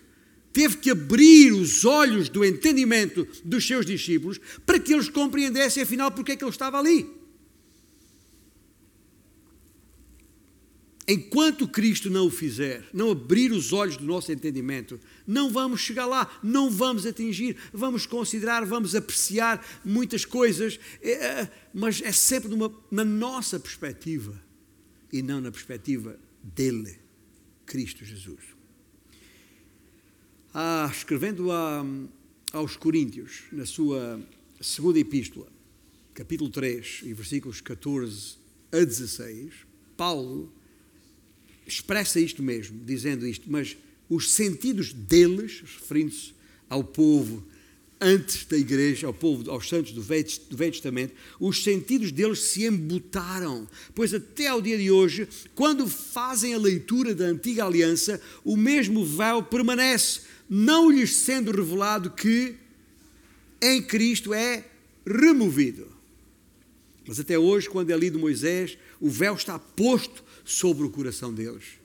teve 0.52 0.78
que 0.78 0.90
abrir 0.90 1.52
os 1.52 1.84
olhos 1.84 2.28
do 2.28 2.44
entendimento 2.44 3.24
dos 3.44 3.64
seus 3.64 3.86
discípulos 3.86 4.40
para 4.66 4.80
que 4.80 4.92
eles 4.92 5.08
compreendessem 5.08 5.82
afinal 5.82 6.10
porque 6.10 6.32
é 6.32 6.36
que 6.36 6.42
ele 6.42 6.50
estava 6.50 6.78
ali. 6.78 7.06
Enquanto 11.10 11.66
Cristo 11.66 12.10
não 12.10 12.26
o 12.26 12.30
fizer, 12.30 12.86
não 12.92 13.10
abrir 13.10 13.50
os 13.50 13.72
olhos 13.72 13.96
do 13.96 14.04
nosso 14.04 14.30
entendimento, 14.30 15.00
não 15.26 15.50
vamos 15.50 15.80
chegar 15.80 16.04
lá, 16.04 16.38
não 16.42 16.70
vamos 16.70 17.06
atingir, 17.06 17.56
vamos 17.72 18.04
considerar, 18.04 18.66
vamos 18.66 18.94
apreciar 18.94 19.66
muitas 19.82 20.26
coisas, 20.26 20.78
é, 21.00 21.12
é, 21.12 21.52
mas 21.72 22.02
é 22.02 22.12
sempre 22.12 22.50
numa, 22.50 22.70
na 22.90 23.06
nossa 23.06 23.58
perspectiva 23.58 24.38
e 25.10 25.22
não 25.22 25.40
na 25.40 25.50
perspectiva 25.50 26.20
dele, 26.42 26.98
Cristo 27.64 28.04
Jesus. 28.04 28.42
Ah, 30.52 30.90
escrevendo 30.92 31.50
a, 31.50 31.86
aos 32.52 32.76
Coríntios, 32.76 33.44
na 33.50 33.64
sua 33.64 34.20
segunda 34.60 34.98
epístola, 34.98 35.46
capítulo 36.12 36.50
3, 36.50 37.00
e 37.04 37.14
versículos 37.14 37.62
14 37.62 38.36
a 38.70 38.84
16, 38.84 39.54
Paulo 39.96 40.52
expressa 41.68 42.18
isto 42.18 42.42
mesmo, 42.42 42.80
dizendo 42.84 43.26
isto, 43.26 43.50
mas 43.50 43.76
os 44.08 44.32
sentidos 44.32 44.92
deles, 44.92 45.62
referindo-se 45.62 46.32
ao 46.68 46.82
povo 46.82 47.44
antes 48.00 48.44
da 48.44 48.56
igreja, 48.56 49.06
ao 49.06 49.12
povo, 49.12 49.50
aos 49.50 49.68
santos 49.68 49.92
do 49.92 50.00
Velho, 50.00 50.26
do 50.48 50.56
Velho 50.56 50.72
Testamento, 50.72 51.14
os 51.38 51.62
sentidos 51.62 52.12
deles 52.12 52.40
se 52.40 52.64
embutaram, 52.64 53.68
pois 53.94 54.14
até 54.14 54.46
ao 54.46 54.62
dia 54.62 54.78
de 54.78 54.90
hoje, 54.90 55.28
quando 55.54 55.86
fazem 55.86 56.54
a 56.54 56.58
leitura 56.58 57.14
da 57.14 57.24
antiga 57.24 57.64
aliança, 57.64 58.20
o 58.44 58.56
mesmo 58.56 59.04
véu 59.04 59.42
permanece, 59.42 60.20
não 60.48 60.90
lhes 60.90 61.16
sendo 61.16 61.50
revelado 61.50 62.10
que 62.10 62.54
em 63.60 63.82
Cristo 63.82 64.32
é 64.32 64.64
removido. 65.04 65.88
Mas 67.06 67.18
até 67.18 67.38
hoje, 67.38 67.68
quando 67.68 67.90
é 67.90 67.96
lido 67.96 68.18
Moisés, 68.18 68.78
o 69.00 69.10
véu 69.10 69.34
está 69.34 69.58
posto 69.58 70.22
sobre 70.48 70.86
o 70.86 70.90
coração 70.90 71.32
deles. 71.32 71.78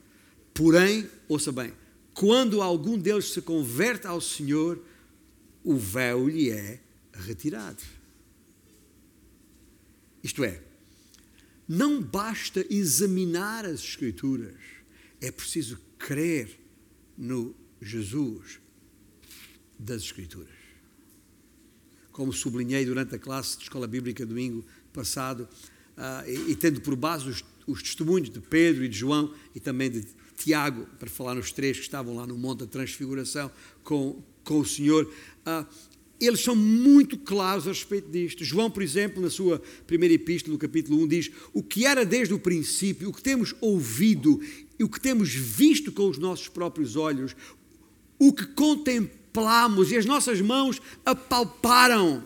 Porém, 0.54 1.08
ouça 1.28 1.52
bem, 1.52 1.70
quando 2.14 2.62
algum 2.62 2.96
deles 2.98 3.26
se 3.26 3.42
converte 3.42 4.06
ao 4.06 4.20
Senhor, 4.22 4.82
o 5.62 5.76
véu 5.76 6.28
lhe 6.28 6.48
é 6.48 6.80
retirado. 7.12 7.82
Isto 10.22 10.44
é, 10.44 10.62
não 11.68 12.00
basta 12.00 12.64
examinar 12.70 13.66
as 13.66 13.80
Escrituras, 13.80 14.58
é 15.20 15.30
preciso 15.30 15.78
crer 15.98 16.58
no 17.18 17.54
Jesus 17.82 18.60
das 19.78 20.02
Escrituras. 20.02 20.54
Como 22.12 22.32
sublinhei 22.32 22.86
durante 22.86 23.14
a 23.14 23.18
classe 23.18 23.58
de 23.58 23.64
Escola 23.64 23.86
Bíblica 23.86 24.24
domingo 24.24 24.64
passado, 24.90 25.48
uh, 25.96 26.28
e, 26.28 26.52
e, 26.52 26.56
tendo 26.56 26.80
por 26.80 26.94
base 26.96 27.28
os, 27.28 27.44
os 27.66 27.82
testemunhos 27.82 28.30
de 28.30 28.40
Pedro 28.40 28.84
e 28.84 28.88
de 28.88 28.98
João 28.98 29.32
e 29.54 29.60
também 29.60 29.90
de 29.90 30.04
Tiago, 30.36 30.86
para 30.98 31.08
falar 31.08 31.34
nos 31.34 31.52
três 31.52 31.76
que 31.76 31.82
estavam 31.84 32.16
lá 32.16 32.26
no 32.26 32.36
Monte 32.36 32.60
da 32.60 32.66
Transfiguração 32.66 33.50
com 33.82 34.22
com 34.44 34.60
o 34.60 34.66
Senhor. 34.66 35.10
Uh, 35.46 35.66
eles 36.20 36.40
são 36.40 36.54
muito 36.54 37.18
claros 37.18 37.66
a 37.66 37.70
respeito 37.70 38.08
disto. 38.08 38.44
João, 38.44 38.70
por 38.70 38.82
exemplo, 38.82 39.20
na 39.20 39.28
sua 39.28 39.60
primeira 39.86 40.14
epístola, 40.14 40.52
no 40.52 40.58
capítulo 40.58 41.02
1, 41.02 41.08
diz: 41.08 41.30
O 41.52 41.62
que 41.62 41.84
era 41.84 42.04
desde 42.04 42.32
o 42.32 42.38
princípio, 42.38 43.08
o 43.08 43.12
que 43.12 43.22
temos 43.22 43.54
ouvido 43.60 44.40
e 44.78 44.84
o 44.84 44.88
que 44.88 45.00
temos 45.00 45.30
visto 45.34 45.90
com 45.90 46.08
os 46.08 46.18
nossos 46.18 46.48
próprios 46.48 46.94
olhos, 46.94 47.34
o 48.18 48.32
que 48.32 48.46
contemplamos 48.46 49.90
e 49.90 49.96
as 49.96 50.06
nossas 50.06 50.40
mãos 50.40 50.80
apalparam, 51.04 52.22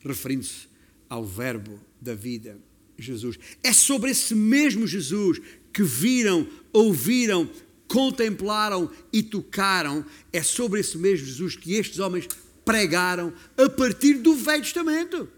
referindo-se 0.00 0.68
ao 1.08 1.24
Verbo 1.24 1.80
da 2.00 2.14
vida, 2.14 2.58
Jesus. 3.00 3.38
É 3.62 3.72
sobre 3.72 4.10
esse 4.10 4.34
mesmo 4.34 4.86
Jesus 4.86 5.40
que 5.72 5.82
viram, 5.82 6.46
ouviram, 6.72 7.48
contemplaram 7.88 8.90
e 9.12 9.22
tocaram, 9.22 10.04
é 10.32 10.42
sobre 10.42 10.80
esse 10.80 10.96
mesmo 10.96 11.26
Jesus 11.26 11.56
que 11.56 11.74
estes 11.74 11.98
homens 11.98 12.28
pregaram 12.64 13.32
a 13.56 13.68
partir 13.68 14.14
do 14.14 14.34
Velho 14.34 14.62
Testamento. 14.62 15.28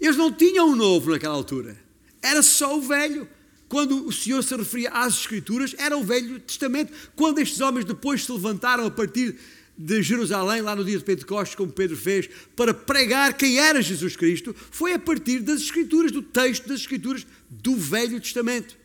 Eles 0.00 0.16
não 0.16 0.32
tinham 0.32 0.70
o 0.70 0.76
novo 0.76 1.10
naquela 1.10 1.34
altura, 1.34 1.76
era 2.22 2.42
só 2.42 2.76
o 2.76 2.82
velho. 2.82 3.28
Quando 3.68 4.06
o 4.06 4.12
Senhor 4.12 4.44
se 4.44 4.54
referia 4.54 4.90
às 4.90 5.14
Escrituras, 5.14 5.74
era 5.76 5.96
o 5.96 6.04
Velho 6.04 6.38
Testamento. 6.38 6.92
Quando 7.16 7.40
estes 7.40 7.60
homens 7.60 7.84
depois 7.84 8.24
se 8.24 8.30
levantaram 8.30 8.86
a 8.86 8.90
partir 8.90 9.36
de 9.76 10.02
Jerusalém, 10.02 10.62
lá 10.62 10.74
no 10.74 10.84
dia 10.84 10.98
de 10.98 11.04
Pentecostes, 11.04 11.54
como 11.54 11.70
Pedro 11.70 11.96
fez, 11.96 12.28
para 12.54 12.72
pregar 12.72 13.36
quem 13.36 13.58
era 13.58 13.82
Jesus 13.82 14.16
Cristo, 14.16 14.54
foi 14.70 14.94
a 14.94 14.98
partir 14.98 15.40
das 15.40 15.60
Escrituras, 15.60 16.10
do 16.10 16.22
texto 16.22 16.66
das 16.66 16.80
Escrituras 16.80 17.26
do 17.50 17.76
Velho 17.76 18.20
Testamento. 18.20 18.76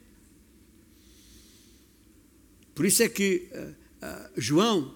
Por 2.76 2.86
isso 2.86 3.04
é 3.04 3.10
que 3.10 3.48
uh, 3.52 4.06
uh, 4.06 4.30
João 4.36 4.96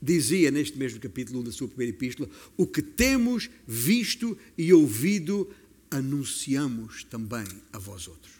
dizia 0.00 0.50
neste 0.50 0.78
mesmo 0.78 1.00
capítulo 1.00 1.40
1 1.40 1.44
da 1.44 1.52
sua 1.52 1.68
primeira 1.68 1.94
epístola: 1.94 2.28
O 2.56 2.66
que 2.66 2.82
temos 2.82 3.48
visto 3.66 4.36
e 4.56 4.72
ouvido, 4.72 5.48
anunciamos 5.90 7.04
também 7.04 7.46
a 7.72 7.78
vós 7.78 8.08
outros. 8.08 8.32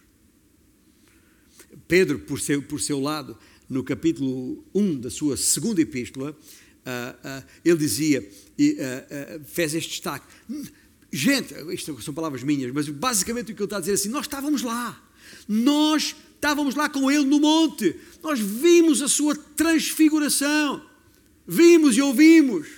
Pedro, 1.86 2.18
por 2.18 2.40
seu, 2.40 2.62
por 2.62 2.80
seu 2.80 3.00
lado, 3.00 3.36
no 3.68 3.84
capítulo 3.84 4.64
1 4.74 5.00
da 5.00 5.10
sua 5.10 5.36
segunda 5.36 5.80
epístola, 5.80 6.30
uh, 6.30 7.42
uh, 7.42 7.44
ele 7.64 7.76
dizia, 7.76 8.20
uh, 8.20 9.44
fez 9.44 9.74
este 9.74 9.90
destaque. 9.90 10.26
Gente, 11.12 11.54
isto 11.72 12.00
são 12.02 12.14
palavras 12.14 12.42
minhas, 12.42 12.72
mas 12.72 12.88
basicamente 12.88 13.52
o 13.52 13.54
que 13.54 13.60
ele 13.60 13.66
está 13.66 13.76
a 13.76 13.80
dizer 13.80 13.92
é 13.92 13.94
assim: 13.94 14.08
nós 14.08 14.26
estávamos 14.26 14.62
lá, 14.62 15.02
nós 15.46 16.16
estávamos 16.34 16.74
lá 16.74 16.88
com 16.88 17.10
ele 17.10 17.24
no 17.24 17.40
monte, 17.40 17.96
nós 18.22 18.38
vimos 18.38 19.02
a 19.02 19.08
sua 19.08 19.34
transfiguração, 19.34 20.82
vimos 21.46 21.96
e 21.96 22.02
ouvimos, 22.02 22.68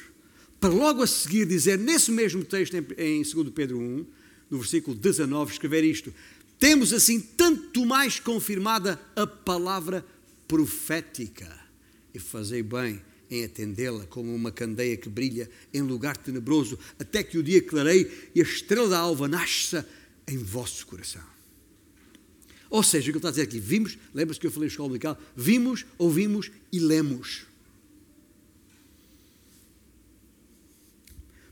para 0.60 0.72
logo 0.72 1.02
a 1.02 1.06
seguir 1.06 1.46
dizer, 1.46 1.78
nesse 1.78 2.10
mesmo 2.10 2.44
texto, 2.44 2.74
em 2.98 3.22
2 3.22 3.50
Pedro 3.54 3.78
1, 3.78 4.06
no 4.50 4.58
versículo 4.58 4.96
19, 4.96 5.52
escrever 5.52 5.84
isto: 5.84 6.12
Temos 6.58 6.92
assim 6.92 7.20
tanto 7.20 7.84
mais 7.84 8.20
confirmada 8.20 9.00
a 9.16 9.26
palavra 9.26 10.04
profética, 10.50 11.48
e 12.12 12.18
fazei 12.18 12.60
bem 12.60 13.00
em 13.30 13.44
atendê-la 13.44 14.04
como 14.06 14.34
uma 14.34 14.50
candeia 14.50 14.96
que 14.96 15.08
brilha 15.08 15.48
em 15.72 15.80
lugar 15.80 16.16
tenebroso, 16.16 16.76
até 16.98 17.22
que 17.22 17.38
o 17.38 17.42
dia 17.42 17.62
clareie 17.62 18.10
e 18.34 18.40
a 18.40 18.42
estrela 18.42 18.88
da 18.88 18.98
alva 18.98 19.28
nasça 19.28 19.88
em 20.26 20.36
vosso 20.36 20.84
coração. 20.88 21.22
Ou 22.68 22.82
seja, 22.82 23.02
o 23.02 23.04
que 23.04 23.10
ele 23.10 23.18
está 23.18 23.28
a 23.28 23.30
dizer 23.30 23.42
aqui, 23.42 23.60
vimos, 23.60 23.96
lembra-se 24.12 24.40
que 24.40 24.46
eu 24.48 24.50
falei 24.50 24.66
em 24.66 24.72
escola 24.72 24.88
musical, 24.88 25.16
vimos, 25.36 25.86
ouvimos 25.96 26.50
e 26.72 26.80
lemos. 26.80 27.46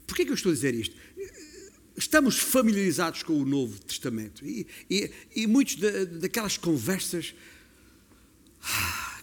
Porquê 0.08 0.24
que 0.24 0.32
eu 0.32 0.34
estou 0.34 0.50
a 0.50 0.54
dizer 0.56 0.74
isto? 0.74 0.96
Estamos 1.96 2.36
familiarizados 2.36 3.22
com 3.22 3.40
o 3.40 3.44
Novo 3.44 3.78
Testamento 3.78 4.44
e, 4.44 4.66
e, 4.90 5.08
e 5.36 5.46
muitas 5.46 5.76
daquelas 6.18 6.56
conversas 6.56 7.32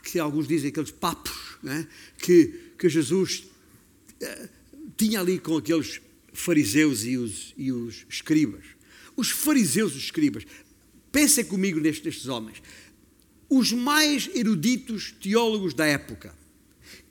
que 0.03 0.19
alguns 0.19 0.47
dizem, 0.47 0.69
aqueles 0.69 0.91
papos 0.91 1.57
né, 1.61 1.87
que, 2.17 2.71
que 2.77 2.89
Jesus 2.89 3.45
uh, 4.21 4.49
tinha 4.97 5.19
ali 5.19 5.39
com 5.39 5.57
aqueles 5.57 6.01
fariseus 6.33 7.05
e 7.05 7.17
os, 7.17 7.53
e 7.57 7.71
os 7.71 8.05
escribas. 8.09 8.63
Os 9.15 9.29
fariseus 9.29 9.93
e 9.93 9.97
os 9.97 10.03
escribas, 10.03 10.45
pensem 11.11 11.45
comigo 11.45 11.79
nestes, 11.79 12.03
nestes 12.03 12.27
homens, 12.27 12.61
os 13.49 13.71
mais 13.71 14.29
eruditos 14.33 15.13
teólogos 15.21 15.73
da 15.73 15.85
época 15.85 16.33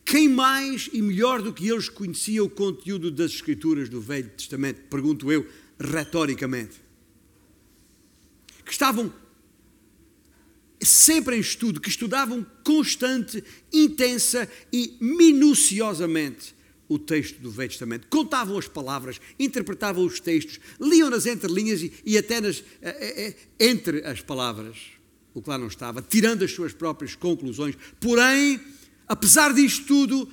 quem 0.05 0.29
mais 0.29 0.91
e 0.93 1.01
melhor 1.01 1.41
do 1.41 1.53
que 1.53 1.69
eles 1.69 1.89
conhecia 1.89 2.45
o 2.45 2.51
conteúdo 2.51 3.11
das 3.11 3.33
Escrituras 3.33 3.89
do 3.89 4.01
Velho 4.01 4.29
Testamento? 4.29 4.83
Pergunto 4.83 5.33
eu, 5.33 5.49
retoricamente. 5.81 6.81
Que 8.65 8.73
estavam 8.73 9.13
sempre 10.85 11.37
em 11.37 11.41
estudo, 11.41 11.81
que 11.81 11.89
estudavam 11.89 12.45
constante, 12.63 13.43
intensa 13.73 14.49
e 14.73 14.97
minuciosamente 15.01 16.55
o 16.89 16.99
texto 16.99 17.39
do 17.41 17.51
Velho 17.51 17.71
Testamento. 17.71 18.07
Contavam 18.09 18.59
as 18.59 18.69
palavras, 18.69 19.21
interpretavam 19.39 20.05
os 20.05 20.21
textos, 20.21 20.61
liam 20.81 21.11
nas 21.11 21.27
entrelinhas 21.27 21.83
e, 21.83 21.93
e 22.05 22.19
até 22.19 22.41
nas, 22.41 22.63
é, 22.83 23.27
é, 23.27 23.37
entre 23.59 24.05
as 24.05 24.21
palavras, 24.21 24.77
o 25.33 25.43
que 25.43 25.49
lá 25.49 25.59
não 25.59 25.67
estava, 25.67 26.03
tirando 26.03 26.45
as 26.45 26.53
suas 26.53 26.73
próprias 26.73 27.15
conclusões. 27.15 27.75
Porém, 28.01 28.61
apesar 29.09 29.53
disto 29.53 29.87
tudo, 29.87 30.29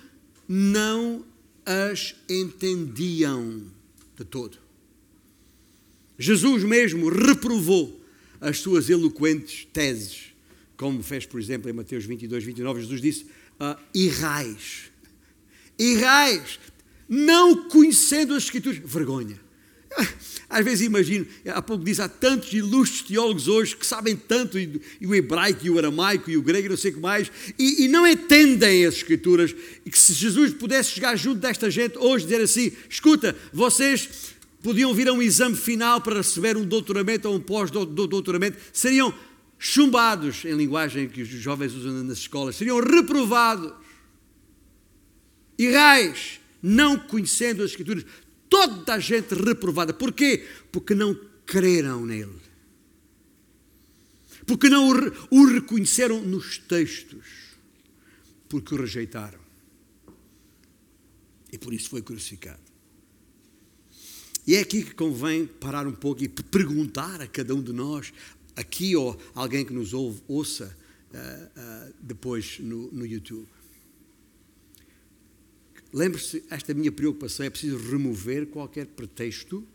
não 0.48 1.26
as 1.66 2.16
entendiam 2.30 3.64
de 4.18 4.26
todo. 4.26 4.58
Jesus 6.18 6.64
mesmo 6.64 7.10
reprovou 7.10 8.00
as 8.40 8.60
suas 8.60 8.90
eloquentes 8.90 9.68
teses, 9.72 10.31
como 10.82 11.04
fez, 11.04 11.28
por 11.28 11.40
exemplo, 11.40 11.70
em 11.70 11.74
Mateus 11.74 12.06
22, 12.06 12.44
29, 12.44 12.82
Jesus 12.82 13.00
disse: 13.00 13.26
uh, 13.60 13.80
Irrais, 13.94 14.92
irrais, 15.78 16.60
não 17.08 17.70
conhecendo 17.70 18.34
as 18.34 18.46
Escrituras, 18.46 18.82
vergonha. 18.84 19.40
Às 20.50 20.66
vezes 20.66 20.82
imagino, 20.82 21.28
há 21.46 21.62
pouco 21.62 21.86
diz, 21.86 22.00
há 22.00 22.10
tantos 22.10 22.52
ilustres 22.52 23.04
teólogos 23.04 23.48
hoje 23.48 23.76
que 23.76 23.86
sabem 23.86 24.16
tanto, 24.16 24.58
e, 24.58 24.82
e 25.00 25.06
o 25.06 25.14
hebraico, 25.14 25.64
e 25.64 25.70
o 25.70 25.78
aramaico, 25.78 26.32
e 26.32 26.36
o 26.36 26.42
grego, 26.42 26.66
e 26.66 26.70
não 26.70 26.78
sei 26.78 26.90
o 26.90 26.96
que 26.96 27.00
mais, 27.00 27.32
e, 27.60 27.86
e, 27.86 27.88
não 27.88 28.08
entendem 28.08 28.84
as 28.84 28.96
escrituras, 28.96 29.56
e 29.86 29.92
que 29.92 30.00
se 30.00 30.14
Jesus 30.14 30.52
pudesse 30.56 30.90
chegar 30.90 31.16
junto 31.16 31.40
desta 31.42 31.70
gente 31.70 31.96
hoje 32.00 32.26
dizer 32.26 32.42
assim, 32.42 32.72
escuta, 32.90 33.36
vocês 33.54 34.34
podiam 34.64 34.94
vir 34.96 35.08
a 35.08 35.14
um 35.14 35.22
exame 35.22 35.56
final 35.56 36.02
para 36.02 36.18
receber 36.18 36.58
um 36.58 36.66
doutoramento 36.66 37.30
ou 37.30 37.36
um 37.36 37.40
pós-doutoramento, 37.40 38.58
seriam 38.74 39.14
chumbados, 39.64 40.44
em 40.44 40.56
linguagem 40.56 41.08
que 41.08 41.22
os 41.22 41.30
jovens 41.30 41.76
usam 41.76 42.04
nas 42.04 42.18
escolas, 42.18 42.56
seriam 42.56 42.80
reprovados, 42.80 43.72
irrais, 45.56 46.42
não 46.64 46.98
conhecendo 46.98 47.62
as 47.62 47.70
escrituras, 47.70 48.04
toda 48.50 48.96
a 48.96 49.00
gente 49.00 49.36
reprovada. 49.36 49.94
Porquê? 49.94 50.48
Porque 50.72 50.96
não 50.96 51.14
creram 51.46 52.04
nele. 52.04 52.42
Porque 54.48 54.68
não 54.68 54.90
o 55.30 55.46
reconheceram 55.46 56.20
nos 56.24 56.58
textos. 56.58 57.28
Porque 58.50 58.74
o 58.74 58.80
rejeitaram. 58.80 59.40
E 61.54 61.58
por 61.60 61.72
isso 61.72 61.88
foi 61.88 62.02
crucificado. 62.02 62.72
E 64.48 64.56
é 64.56 64.62
aqui 64.62 64.82
que 64.84 64.96
convém 64.96 65.46
parar 65.46 65.86
um 65.86 65.94
pouco 65.94 66.24
e 66.24 66.28
perguntar 66.28 67.22
a 67.22 67.28
cada 67.28 67.54
um 67.54 67.62
de 67.62 67.72
nós, 67.72 68.12
aqui 68.56 68.96
ou 68.96 69.20
alguém 69.34 69.66
que 69.66 69.74
nos 69.74 69.94
ouve, 69.94 70.22
ouça 70.28 70.76
uh, 71.14 71.90
uh, 71.90 71.94
depois 72.02 72.60
no, 72.60 72.92
no 72.92 73.06
YouTube. 73.06 73.48
Lembre-se, 75.94 76.44
esta 76.50 76.74
minha 76.74 76.92
preocupação 76.92 77.46
é 77.46 77.50
preciso 77.50 77.78
remover 77.78 78.48
qualquer 78.48 78.88
pretexto 78.88 79.68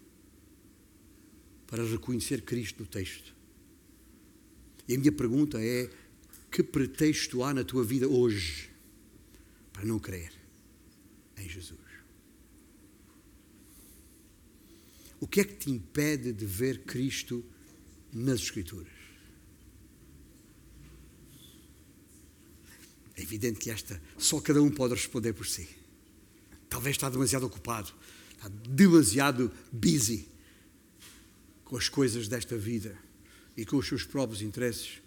para 1.67 1.85
reconhecer 1.85 2.43
Cristo 2.43 2.83
no 2.83 2.89
texto. 2.89 3.35
E 4.89 4.95
a 4.95 4.99
minha 4.99 5.13
pergunta 5.13 5.61
é: 5.61 5.91
que 6.51 6.63
pretexto 6.63 7.43
há 7.43 7.53
na 7.53 7.65
tua 7.65 7.85
vida 7.85 8.09
hoje 8.09 8.71
para 9.73 9.85
não 9.85 9.99
crer 9.99 10.33
em 11.37 11.49
Jesus? 11.49 11.79
O 15.21 15.27
que 15.27 15.41
é 15.41 15.45
que 15.45 15.55
te 15.55 15.71
impede 15.71 16.33
de 16.33 16.47
ver 16.47 16.83
Cristo 16.85 17.45
nas 18.13 18.41
Escrituras? 18.41 18.93
É 23.17 23.23
evidente 23.23 23.59
que 23.59 23.71
esta 23.71 24.01
só 24.19 24.41
cada 24.41 24.63
um 24.63 24.71
pode 24.71 24.95
responder 24.95 25.33
por 25.33 25.47
si. 25.47 25.69
Talvez 26.69 26.97
está 26.97 27.09
demasiado 27.09 27.47
ocupado, 27.47 27.93
está 28.33 28.49
demasiado 28.69 29.51
busy 29.73 30.29
com 31.65 31.77
as 31.77 31.89
coisas 31.89 32.29
desta 32.29 32.57
vida 32.57 32.97
e 33.57 33.65
com 33.65 33.77
os 33.77 33.89
seus 33.89 34.05
próprios 34.05 34.43
interesses. 34.43 35.01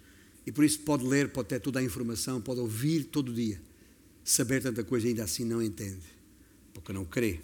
E 0.46 0.52
por 0.52 0.66
isso 0.66 0.80
pode 0.80 1.06
ler, 1.06 1.30
pode 1.30 1.50
ter 1.50 1.60
toda 1.60 1.80
a 1.80 1.84
informação, 1.84 2.42
pode 2.42 2.60
ouvir 2.60 3.04
todo 3.04 3.32
dia, 3.32 3.62
saber 4.24 4.62
tanta 4.62 4.84
coisa 4.84 5.08
ainda 5.08 5.24
assim 5.24 5.46
não 5.46 5.62
entende, 5.62 6.06
porque 6.74 6.92
não 6.92 7.06
crê. 7.06 7.40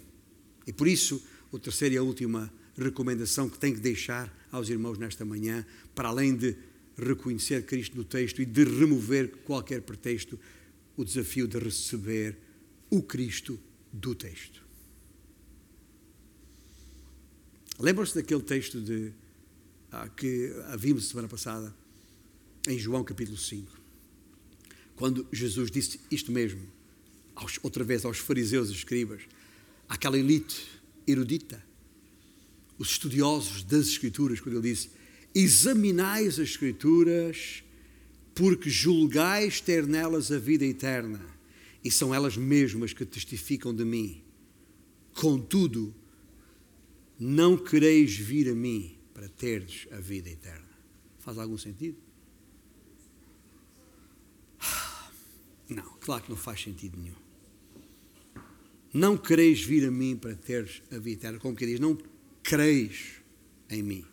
E 0.66 0.72
por 0.72 0.88
isso, 0.88 1.22
o 1.52 1.58
terceiro 1.58 1.94
e 1.94 1.98
a 1.98 2.02
última 2.02 2.52
recomendação 2.78 3.48
que 3.48 3.58
tenho 3.58 3.74
que 3.74 3.80
deixar 3.80 4.32
aos 4.50 4.68
irmãos 4.68 4.98
nesta 4.98 5.24
manhã, 5.24 5.64
para 5.94 6.08
além 6.08 6.36
de 6.36 6.56
reconhecer 6.96 7.64
Cristo 7.64 7.96
no 7.96 8.04
texto 8.04 8.40
e 8.40 8.44
de 8.44 8.64
remover 8.64 9.36
qualquer 9.44 9.82
pretexto, 9.82 10.38
o 10.96 11.04
desafio 11.04 11.46
de 11.46 11.58
receber 11.58 12.38
o 12.90 13.02
Cristo 13.02 13.58
do 13.92 14.14
texto. 14.14 14.64
Lembram-se 17.78 18.14
daquele 18.14 18.42
texto 18.42 18.80
de, 18.80 19.12
ah, 19.92 20.08
que 20.08 20.50
vimos 20.78 21.08
semana 21.08 21.28
passada, 21.28 21.74
em 22.66 22.78
João 22.78 23.04
capítulo 23.04 23.36
5, 23.36 23.70
quando 24.96 25.26
Jesus 25.30 25.70
disse 25.70 26.00
isto 26.10 26.32
mesmo, 26.32 26.62
aos, 27.34 27.58
outra 27.62 27.84
vez 27.84 28.04
aos 28.04 28.18
fariseus 28.18 28.70
e 28.70 28.72
escribas, 28.72 29.22
àquela 29.86 30.18
elite 30.18 30.66
erudita, 31.06 31.62
os 32.78 32.90
estudiosos 32.90 33.62
das 33.62 33.86
Escrituras, 33.88 34.40
quando 34.40 34.56
ele 34.56 34.70
disse: 34.70 34.90
Examinais 35.34 36.34
as 36.34 36.50
Escrituras, 36.50 37.62
porque 38.34 38.68
julgais 38.68 39.60
ter 39.60 39.86
nelas 39.86 40.30
a 40.30 40.38
vida 40.38 40.64
eterna, 40.64 41.20
e 41.82 41.90
são 41.90 42.14
elas 42.14 42.36
mesmas 42.36 42.92
que 42.92 43.04
testificam 43.04 43.74
de 43.74 43.84
mim. 43.84 44.22
Contudo, 45.14 45.94
não 47.18 47.56
quereis 47.56 48.14
vir 48.14 48.50
a 48.50 48.54
mim 48.54 48.98
para 49.14 49.28
teres 49.28 49.88
a 49.90 49.96
vida 49.96 50.28
eterna. 50.28 50.68
Faz 51.18 51.38
algum 51.38 51.56
sentido? 51.56 51.96
Não, 55.68 55.82
claro 56.00 56.22
que 56.22 56.30
não 56.30 56.36
faz 56.36 56.62
sentido 56.62 56.96
nenhum. 56.96 57.16
Não 58.94 59.16
quereis 59.16 59.60
vir 59.60 59.84
a 59.84 59.90
mim 59.90 60.16
para 60.16 60.36
teres 60.36 60.80
a 60.92 60.98
vida 60.98 61.22
eterna. 61.22 61.40
Como 61.40 61.56
que 61.56 61.66
diz? 61.66 61.80
Não 61.80 61.98
creis 62.46 63.16
em 63.68 63.82
mim. 63.82 64.04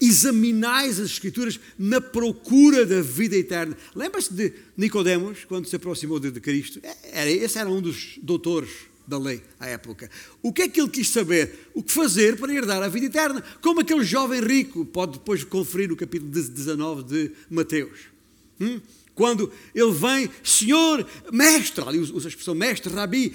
Examinais 0.00 1.00
as 1.00 1.10
Escrituras 1.10 1.58
na 1.78 2.00
procura 2.00 2.86
da 2.86 3.02
vida 3.02 3.36
eterna. 3.36 3.76
Lembra-se 3.94 4.32
de 4.32 4.52
Nicodemos, 4.76 5.44
quando 5.46 5.66
se 5.66 5.76
aproximou 5.76 6.18
de, 6.18 6.30
Cristo? 6.40 6.80
É, 6.82 7.20
era, 7.20 7.30
esse 7.30 7.58
era 7.58 7.68
um 7.68 7.82
dos 7.82 8.18
doutores 8.22 8.70
da 9.06 9.18
lei 9.18 9.42
à 9.58 9.66
época. 9.66 10.08
O 10.42 10.52
que 10.52 10.62
é 10.62 10.68
que 10.68 10.80
ele 10.80 10.88
quis 10.88 11.08
saber? 11.08 11.70
O 11.74 11.82
que 11.82 11.92
fazer 11.92 12.36
para 12.36 12.54
herdar 12.54 12.82
a 12.82 12.88
vida 12.88 13.06
eterna? 13.06 13.42
Como 13.60 13.80
aquele 13.80 14.04
jovem 14.04 14.40
rico 14.40 14.84
pode 14.86 15.14
depois 15.14 15.42
conferir 15.44 15.88
no 15.88 15.96
capítulo 15.96 16.30
19 16.30 17.02
de 17.02 17.32
Mateus. 17.50 17.98
Hum? 18.60 18.80
Quando 19.14 19.52
ele 19.74 19.92
vem, 19.92 20.30
Senhor, 20.42 21.06
mestre, 21.30 21.84
ali 21.86 21.98
usa 21.98 22.26
a 22.26 22.30
expressão 22.30 22.54
mestre, 22.54 22.92
rabi, 22.92 23.34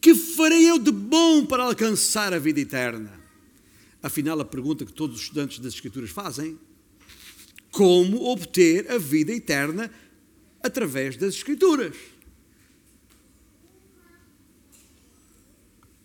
que 0.00 0.14
farei 0.14 0.70
eu 0.70 0.78
de 0.78 0.92
bom 0.92 1.44
para 1.44 1.64
alcançar 1.64 2.32
a 2.32 2.38
vida 2.38 2.60
eterna? 2.60 3.17
Afinal, 4.02 4.40
a 4.40 4.44
pergunta 4.44 4.86
que 4.86 4.92
todos 4.92 5.16
os 5.16 5.22
estudantes 5.22 5.58
das 5.58 5.74
Escrituras 5.74 6.10
fazem: 6.10 6.58
como 7.70 8.30
obter 8.30 8.90
a 8.90 8.98
vida 8.98 9.32
eterna 9.32 9.92
através 10.62 11.16
das 11.16 11.34
Escrituras? 11.34 11.96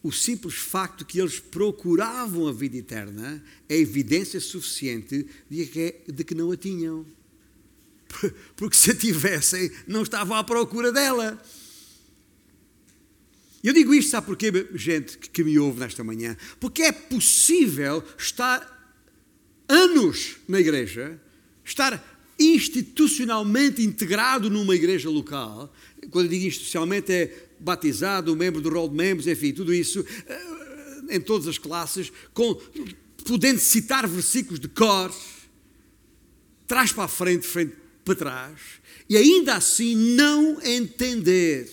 O 0.01 0.11
simples 0.11 0.55
facto 0.55 1.05
que 1.05 1.19
eles 1.19 1.39
procuravam 1.39 2.47
a 2.47 2.51
vida 2.51 2.75
eterna 2.75 3.41
é 3.69 3.77
evidência 3.77 4.39
suficiente 4.41 5.25
de 5.49 5.65
que, 5.65 6.01
de 6.11 6.23
que 6.25 6.35
não 6.35 6.51
a 6.51 6.57
tinham. 6.57 7.05
Porque 8.57 8.75
se 8.75 8.91
a 8.91 8.95
tivessem, 8.95 9.71
não 9.87 10.03
estavam 10.03 10.35
à 10.35 10.43
procura 10.43 10.91
dela. 10.91 11.41
Eu 13.63 13.73
digo 13.73 13.93
isto, 13.93 14.11
sabe 14.11 14.27
porquê, 14.27 14.51
gente 14.75 15.17
que 15.17 15.43
me 15.43 15.57
ouve 15.57 15.79
nesta 15.79 16.03
manhã? 16.03 16.35
Porque 16.59 16.81
é 16.81 16.91
possível 16.91 18.03
estar 18.17 18.69
anos 19.69 20.35
na 20.47 20.59
igreja, 20.59 21.19
estar 21.63 22.03
institucionalmente 22.37 23.81
integrado 23.81 24.49
numa 24.49 24.75
igreja 24.75 25.09
local. 25.09 25.73
Quando 26.09 26.25
eu 26.25 26.31
digo 26.31 26.45
institucionalmente, 26.45 27.11
é 27.13 27.47
batizado, 27.57 28.35
membro 28.35 28.59
do 28.59 28.69
rol 28.69 28.89
de 28.89 28.95
membros, 28.95 29.27
enfim, 29.27 29.53
tudo 29.53 29.73
isso, 29.73 30.05
eh, 30.27 31.15
em 31.15 31.21
todas 31.21 31.47
as 31.47 31.57
classes, 31.57 32.11
com, 32.33 32.55
podendo 33.25 33.59
citar 33.59 34.05
versículos 34.05 34.59
de 34.59 34.67
cor, 34.67 35.13
trás 36.67 36.91
para 36.91 37.05
a 37.05 37.07
frente, 37.07 37.47
frente 37.47 37.75
para 38.03 38.15
trás, 38.15 38.59
e 39.09 39.15
ainda 39.15 39.55
assim 39.55 39.95
não 39.95 40.61
entender 40.61 41.69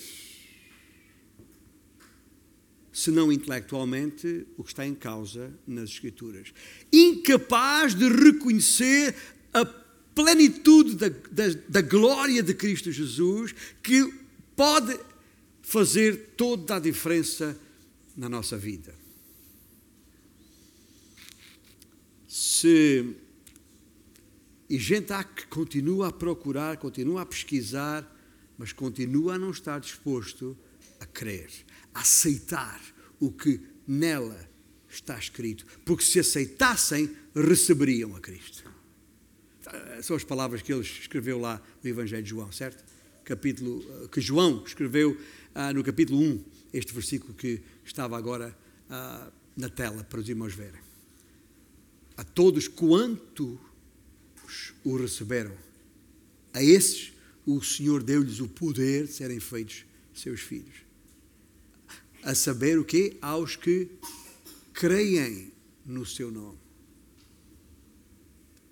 senão 2.91 3.31
intelectualmente, 3.31 4.45
o 4.57 4.63
que 4.63 4.71
está 4.71 4.85
em 4.85 4.93
causa 4.93 5.53
nas 5.65 5.89
Escrituras. 5.89 6.53
Incapaz 6.91 7.95
de 7.95 8.07
reconhecer 8.09 9.15
a 9.53 9.65
plenitude 9.65 10.95
da, 10.95 11.09
da, 11.09 11.53
da 11.69 11.81
glória 11.81 12.43
de 12.43 12.53
Cristo 12.53 12.91
Jesus, 12.91 13.55
que 13.81 14.13
pode 14.55 14.99
fazer 15.61 16.33
toda 16.35 16.75
a 16.75 16.79
diferença 16.79 17.57
na 18.15 18.27
nossa 18.27 18.57
vida. 18.57 18.93
Se 22.27 23.15
e 24.69 24.79
gente 24.79 25.11
há 25.11 25.21
que 25.21 25.47
continua 25.47 26.07
a 26.07 26.11
procurar, 26.13 26.77
continua 26.77 27.23
a 27.23 27.25
pesquisar, 27.25 28.09
mas 28.57 28.71
continua 28.71 29.35
a 29.35 29.37
não 29.37 29.51
estar 29.51 29.79
disposto 29.79 30.57
a 30.97 31.05
crer 31.05 31.49
aceitar 31.93 32.81
o 33.19 33.31
que 33.31 33.59
nela 33.87 34.49
está 34.89 35.17
escrito, 35.17 35.65
porque 35.85 36.03
se 36.03 36.19
aceitassem, 36.19 37.15
receberiam 37.33 38.15
a 38.15 38.19
Cristo. 38.19 38.69
São 40.01 40.15
as 40.15 40.23
palavras 40.23 40.61
que 40.61 40.73
ele 40.73 40.81
escreveu 40.81 41.39
lá 41.39 41.61
no 41.81 41.89
Evangelho 41.89 42.23
de 42.23 42.29
João, 42.29 42.51
certo? 42.51 42.83
Capítulo, 43.23 43.85
eh, 44.03 44.07
que 44.11 44.19
João 44.19 44.63
escreveu 44.65 45.17
ah, 45.53 45.71
no 45.71 45.83
capítulo 45.83 46.19
1, 46.19 46.43
este 46.73 46.93
versículo 46.93 47.33
que 47.33 47.61
estava 47.85 48.17
agora 48.17 48.57
ah, 48.89 49.31
na 49.55 49.69
tela 49.69 50.03
para 50.03 50.19
os 50.19 50.27
irmãos 50.27 50.53
verem. 50.53 50.81
A 52.17 52.23
todos 52.23 52.67
quantos 52.67 53.57
o 54.83 54.97
receberam, 54.97 55.55
a 56.53 56.61
esses 56.61 57.13
o 57.45 57.61
Senhor 57.61 58.03
deu-lhes 58.03 58.39
o 58.39 58.47
poder 58.47 59.05
de 59.05 59.13
serem 59.13 59.39
feitos 59.39 59.85
seus 60.13 60.41
filhos 60.41 60.90
a 62.23 62.35
saber 62.35 62.79
o 62.79 62.85
quê? 62.85 63.17
Aos 63.21 63.55
que 63.55 63.89
creem 64.73 65.51
no 65.85 66.05
seu 66.05 66.31
nome. 66.31 66.57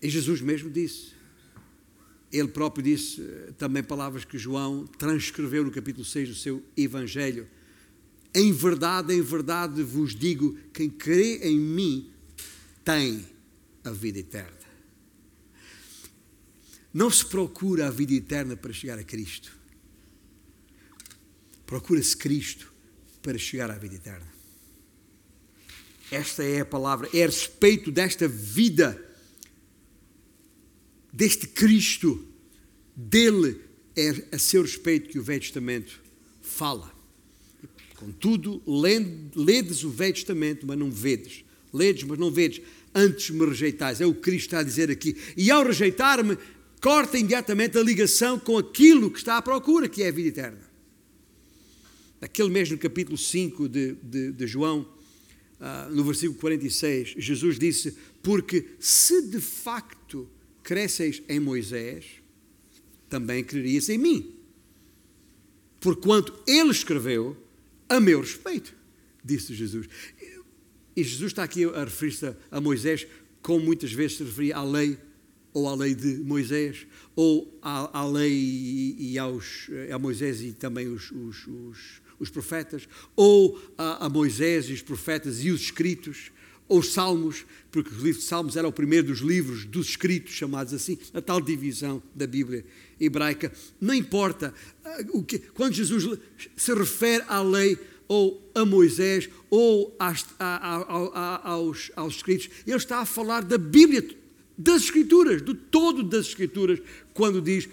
E 0.02 0.10
Jesus 0.10 0.42
mesmo 0.42 0.70
disse, 0.70 1.14
ele 2.32 2.48
próprio 2.48 2.84
disse 2.84 3.22
eh, 3.22 3.54
também 3.58 3.84
palavras 3.84 4.24
que 4.24 4.38
João 4.38 4.86
transcreveu 4.86 5.64
no 5.64 5.72
capítulo 5.72 6.06
6 6.06 6.30
do 6.30 6.36
seu 6.36 6.64
Evangelho. 6.78 7.48
Em 8.34 8.54
verdade, 8.54 9.14
em 9.14 9.22
verdade 9.22 9.82
vos 9.82 10.16
digo: 10.16 10.56
quem 10.72 10.90
crê 10.90 11.40
em 11.40 11.60
mim 11.60 12.12
tem 12.86 13.26
a 13.84 13.90
vida 13.90 14.20
eterna. 14.20 14.60
Não 16.94 17.10
se 17.10 17.26
procura 17.26 17.88
a 17.88 17.92
vida 17.92 18.14
eterna 18.14 18.56
para 18.56 18.72
chegar 18.72 19.00
a 19.00 19.04
Cristo. 19.04 19.58
Procura-se 21.66 22.16
Cristo 22.16 22.69
para 23.22 23.38
chegar 23.38 23.70
à 23.70 23.76
vida 23.76 23.96
eterna. 23.96 24.28
Esta 26.12 26.44
é 26.44 26.62
a 26.62 26.66
palavra, 26.66 27.08
é 27.14 27.24
a 27.24 27.28
respeito 27.28 27.92
desta 27.92 28.28
vida, 28.28 29.00
deste 31.14 31.48
Cristo, 31.48 32.28
dele 32.96 33.62
é 33.96 34.36
a 34.36 34.40
seu 34.40 34.62
respeito 34.62 35.10
que 35.10 35.20
o 35.20 35.24
Velho 35.24 35.42
Testamento 35.42 36.02
fala. 36.42 36.92
Contudo, 37.96 38.62
ledes 39.36 39.84
o 39.84 39.90
Velho 39.90 40.14
Testamento, 40.14 40.66
mas 40.66 40.78
não 40.78 40.90
vedes. 40.90 41.44
Ledes, 41.74 42.04
mas 42.04 42.18
não 42.18 42.32
vedes. 42.32 42.62
Antes 42.96 43.30
me 43.30 43.46
rejeitais. 43.46 44.00
É 44.02 44.06
o 44.06 44.14
que 44.14 44.22
Cristo 44.22 44.46
está 44.46 44.60
a 44.60 44.64
dizer 44.64 44.90
aqui. 44.90 45.16
E 45.36 45.52
ao 45.52 45.64
rejeitar-me, 45.64 46.38
corta 46.82 47.18
imediatamente 47.18 47.78
a 47.78 47.84
ligação 47.84 48.40
com 48.40 48.58
aquilo 48.58 49.12
que 49.12 49.20
está 49.20 49.38
à 49.38 49.42
procura, 49.42 49.90
que 49.90 50.02
é 50.02 50.08
a 50.08 50.12
vida 50.12 50.30
eterna. 50.30 50.69
Naquele 52.22 52.50
mesmo 52.50 52.78
capítulo 52.78 53.18
5 53.18 53.70
de, 53.70 53.94
de, 54.04 54.32
de 54.32 54.48
João, 54.48 54.82
uh, 55.60 55.94
no 55.94 56.04
versículo 56.04 56.40
46, 56.40 57.16
Jesus 57.18 57.58
disse: 57.58 57.96
Porque 58.22 58.66
se 58.80 59.22
de 59.22 59.40
facto 59.40 60.30
cresceis 60.62 61.22
em 61.30 61.40
Moisés, 61.40 62.06
também 63.10 63.44
crerias 63.44 63.90
em 63.90 63.98
mim. 63.98 64.36
Porquanto 65.80 66.38
ele 66.46 66.72
escreveu 66.72 67.38
a 67.88 68.00
meu 68.00 68.20
respeito, 68.20 68.76
disse 69.24 69.54
Jesus. 69.54 69.88
E 70.96 71.04
Jesus 71.04 71.32
está 71.32 71.44
aqui 71.44 71.64
a 71.64 71.86
referir-se 71.86 72.36
a 72.52 72.60
Moisés, 72.60 73.08
como 73.42 73.66
muitas 73.66 73.94
vezes 73.94 74.18
se 74.18 74.24
referia 74.24 74.58
à 74.58 74.64
lei 74.64 74.98
ou 75.54 75.68
à 75.68 75.76
lei 75.76 75.96
de 75.96 76.18
Moisés, 76.18 76.86
ou 77.16 77.58
à, 77.62 78.00
à 78.02 78.08
lei 78.08 78.96
e, 78.98 79.18
aos, 79.18 79.68
a 79.92 79.98
Moisés 79.98 80.42
e 80.42 80.54
também 80.54 80.88
os, 80.88 81.12
os, 81.12 81.48
os, 81.48 82.02
os 82.20 82.30
profetas, 82.30 82.88
ou 83.16 83.60
a, 83.78 84.06
a, 84.06 84.10
Moisés 84.10 84.70
e 84.70 84.74
os 84.74 84.82
profetas 84.82 85.44
e 85.44 85.50
os 85.50 85.62
escritos, 85.62 86.32
ou 86.68 86.80
os 86.80 86.94
salmos, 86.94 87.46
porque 87.72 87.90
o 87.90 87.98
livro 87.98 88.20
de 88.20 88.28
Salmos 88.28 88.56
era 88.56 88.68
o 88.68 88.72
primeiro 88.72 89.08
dos 89.08 89.20
livros 89.20 89.66
dos 89.66 89.90
escritos, 89.90 90.34
chamados 90.34 90.74
assim, 90.74 90.98
a 91.14 91.22
tal 91.22 91.42
divisão 91.42 92.02
da 92.14 92.28
Bíblia 92.28 92.64
hebraica. 93.00 93.52
Não 93.82 93.94
importa 93.94 94.54
ah, 94.84 94.98
o 95.14 95.24
que, 95.24 95.40
quando 95.40 95.74
Jesus 95.74 96.20
se 96.56 96.74
refere 96.74 97.24
à 97.28 97.42
lei, 97.42 97.78
ou 98.08 98.52
a 98.56 98.66
Moisés, 98.66 99.30
ou 99.52 99.96
às, 100.00 100.26
a, 100.40 100.78
a, 100.78 101.50
aos, 101.52 101.92
aos 101.96 102.16
escritos, 102.16 102.50
ele 102.66 102.76
está 102.76 103.00
a 103.00 103.06
falar 103.06 103.44
da 103.44 103.58
Bíblia 103.58 104.04
das 104.58 104.84
Escrituras, 104.84 105.44
do 105.44 105.54
todo 105.54 106.04
das 106.04 106.26
Escrituras, 106.26 106.82
quando 107.14 107.40
diz 107.40 107.70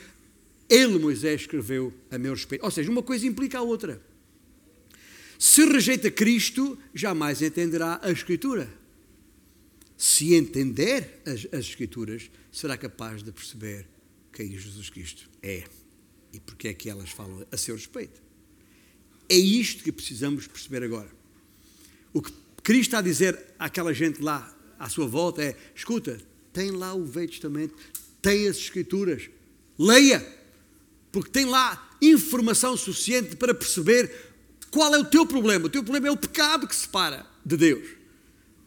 ele, 0.69 0.99
Moisés, 0.99 1.41
escreveu 1.41 1.93
a 2.11 2.19
meu 2.19 2.35
respeito. 2.35 2.65
Ou 2.65 2.71
seja, 2.71 2.91
uma 2.91 3.03
coisa 3.03 3.27
implica 3.27 3.59
a 3.59 3.63
outra. 3.63 4.01
Se 5.39 5.65
rejeita 5.65 6.11
Cristo, 6.11 6.79
jamais 6.95 7.43
entenderá 7.43 8.01
a 8.03 8.11
Escritura. 8.11 8.69
Se 9.97 10.35
entender 10.35 11.23
as, 11.27 11.47
as 11.53 11.67
Escrituras, 11.67 12.31
será 12.51 12.77
capaz 12.77 13.23
de 13.23 13.33
perceber 13.33 13.87
quem 14.33 14.57
Jesus 14.59 14.91
Cristo 14.91 15.29
é 15.43 15.65
e 16.33 16.41
porque 16.41 16.69
é 16.69 16.75
que 16.75 16.91
elas 16.91 17.11
falam 17.11 17.47
a 17.51 17.57
seu 17.57 17.75
respeito. 17.75 18.21
É 19.29 19.37
isto 19.37 19.83
que 19.83 19.91
precisamos 19.91 20.47
perceber 20.47 20.83
agora. 20.83 21.11
O 22.13 22.23
que 22.23 22.33
Cristo 22.63 22.89
está 22.89 22.99
a 22.99 23.03
dizer 23.03 23.55
àquela 23.59 23.93
gente 23.93 24.21
lá 24.21 24.55
à 24.79 24.89
sua 24.89 25.07
volta 25.07 25.43
é: 25.43 25.57
escuta, 25.75 26.21
tem 26.53 26.71
lá 26.71 26.95
o 26.95 27.05
Velho 27.05 27.29
Testamento, 27.29 27.75
tem 28.21 28.47
as 28.49 28.57
Escrituras, 28.57 29.29
leia, 29.79 30.27
porque 31.11 31.31
tem 31.31 31.47
lá 31.47 31.97
informação 32.01 32.77
suficiente 32.77 33.37
para 33.37 33.55
perceber 33.55 34.26
qual 34.77 34.95
é 34.95 34.99
o 34.99 35.05
teu 35.07 35.25
problema. 35.25 35.65
O 35.65 35.71
teu 35.71 35.83
problema 35.83 36.09
é 36.09 36.11
o 36.11 36.19
pecado 36.19 36.69
que 36.69 36.77
separa 36.77 37.25
de 37.43 37.57
Deus. 37.57 37.89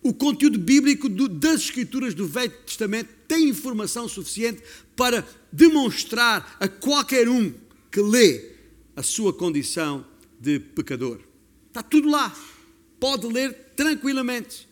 O 0.01 0.11
conteúdo 0.11 0.57
bíblico 0.57 1.07
do, 1.07 1.29
das 1.29 1.61
Escrituras 1.61 2.15
do 2.15 2.27
Velho 2.27 2.51
Testamento 2.65 3.13
tem 3.27 3.47
informação 3.47 4.09
suficiente 4.09 4.59
para 4.95 5.23
demonstrar 5.51 6.57
a 6.59 6.67
qualquer 6.67 7.29
um 7.29 7.53
que 7.91 8.01
lê 8.01 8.53
a 8.95 9.03
sua 9.03 9.31
condição 9.31 10.03
de 10.39 10.59
pecador. 10.59 11.19
Está 11.67 11.83
tudo 11.83 12.09
lá. 12.09 12.35
Pode 12.99 13.27
ler 13.27 13.53
tranquilamente. 13.75 14.67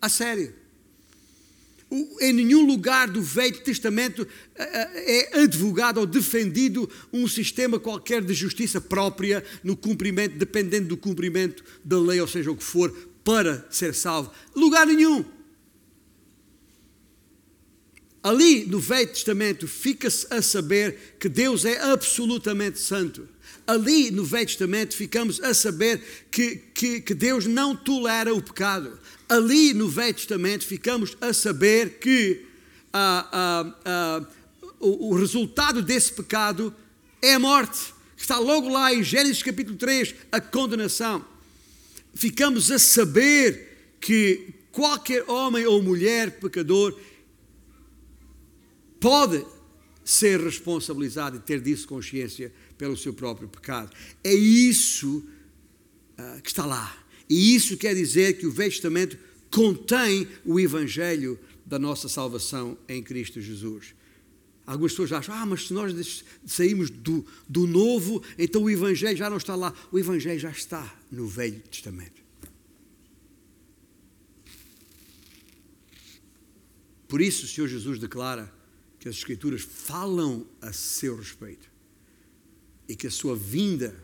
A 0.00 0.08
sério 0.08 0.54
em 1.90 2.32
nenhum 2.32 2.66
lugar 2.66 3.08
do 3.08 3.22
Velho 3.22 3.60
Testamento 3.60 4.26
é 4.54 5.40
advogado 5.40 5.98
ou 5.98 6.06
defendido 6.06 6.88
um 7.12 7.26
sistema 7.26 7.78
qualquer 7.80 8.22
de 8.22 8.34
justiça 8.34 8.80
própria 8.80 9.42
no 9.64 9.76
cumprimento, 9.76 10.36
dependendo 10.36 10.88
do 10.88 10.96
cumprimento 10.96 11.64
da 11.84 11.98
lei, 11.98 12.20
ou 12.20 12.28
seja, 12.28 12.50
o 12.50 12.56
que 12.56 12.64
for, 12.64 12.94
para 13.24 13.66
ser 13.70 13.94
salvo. 13.94 14.30
Lugar 14.54 14.86
nenhum. 14.86 15.24
Ali 18.28 18.64
no 18.66 18.78
Velho 18.78 19.08
Testamento 19.08 19.66
fica-se 19.66 20.26
a 20.30 20.42
saber 20.42 21.16
que 21.18 21.28
Deus 21.28 21.64
é 21.64 21.80
absolutamente 21.80 22.78
santo. 22.78 23.28
Ali 23.66 24.10
no 24.10 24.24
Velho 24.24 24.46
Testamento 24.46 24.96
ficamos 24.96 25.40
a 25.42 25.54
saber 25.54 26.26
que, 26.30 26.56
que, 26.74 27.00
que 27.00 27.14
Deus 27.14 27.46
não 27.46 27.76
tolera 27.76 28.34
o 28.34 28.42
pecado 28.42 28.98
ali 29.28 29.74
no 29.74 29.88
Velho 29.88 30.14
Testamento 30.14 30.64
ficamos 30.64 31.16
a 31.20 31.32
saber 31.32 31.98
que 31.98 32.46
ah, 32.92 33.28
ah, 33.30 33.74
ah, 33.84 34.26
o, 34.80 35.10
o, 35.10 35.14
resultado 35.14 35.82
desse 35.82 36.12
pecado 36.12 36.74
é 37.20 37.34
a 37.34 37.38
morte. 37.38 37.92
Está 38.16 38.38
logo 38.38 38.68
lá 38.68 38.92
em 38.92 39.02
Gênesis 39.02 39.42
capítulo 39.42 39.76
3, 39.76 40.14
a 40.32 40.40
condenação. 40.40 41.24
Ficamos 42.14 42.70
a 42.70 42.78
saber 42.78 43.96
que 44.00 44.48
qualquer 44.72 45.28
homem 45.30 45.66
ou 45.66 45.82
mulher 45.82 46.40
pecador 46.40 46.98
pode 49.00 49.44
ser 50.04 50.40
responsabilizado 50.40 51.36
e 51.36 51.40
ter 51.40 51.60
disso 51.60 51.86
consciência 51.86 52.52
pelo 52.78 52.96
seu 52.96 53.12
próprio 53.12 53.48
pecado. 53.48 53.94
É 54.24 54.32
isso 54.32 55.18
uh, 56.18 56.40
que 56.42 56.48
está 56.48 56.64
lá. 56.64 56.96
E 57.28 57.54
isso 57.54 57.76
quer 57.76 57.94
dizer 57.94 58.38
que 58.38 58.46
o 58.46 58.50
Velho 58.50 58.70
Testamento 58.70 59.18
contém 59.50 60.26
o 60.44 60.58
Evangelho 60.58 61.38
da 61.64 61.78
nossa 61.78 62.08
salvação 62.08 62.78
em 62.88 63.02
Cristo 63.02 63.40
Jesus. 63.40 63.94
Algumas 64.66 64.92
pessoas 64.92 65.12
acham, 65.12 65.34
ah, 65.34 65.46
mas 65.46 65.66
se 65.66 65.72
nós 65.72 66.24
saímos 66.46 66.90
do, 66.90 67.24
do 67.48 67.66
Novo, 67.66 68.22
então 68.38 68.62
o 68.62 68.70
Evangelho 68.70 69.16
já 69.16 69.28
não 69.28 69.36
está 69.38 69.54
lá. 69.54 69.74
O 69.90 69.98
Evangelho 69.98 70.38
já 70.38 70.50
está 70.50 70.94
no 71.10 71.26
Velho 71.26 71.60
Testamento. 71.70 72.22
Por 77.06 77.22
isso 77.22 77.46
o 77.46 77.48
Senhor 77.48 77.66
Jesus 77.66 77.98
declara 77.98 78.57
que 78.98 79.08
as 79.08 79.16
Escrituras 79.16 79.62
falam 79.62 80.46
a 80.60 80.72
seu 80.72 81.16
respeito 81.16 81.70
e 82.88 82.96
que 82.96 83.06
a 83.06 83.10
sua 83.10 83.36
vinda 83.36 83.94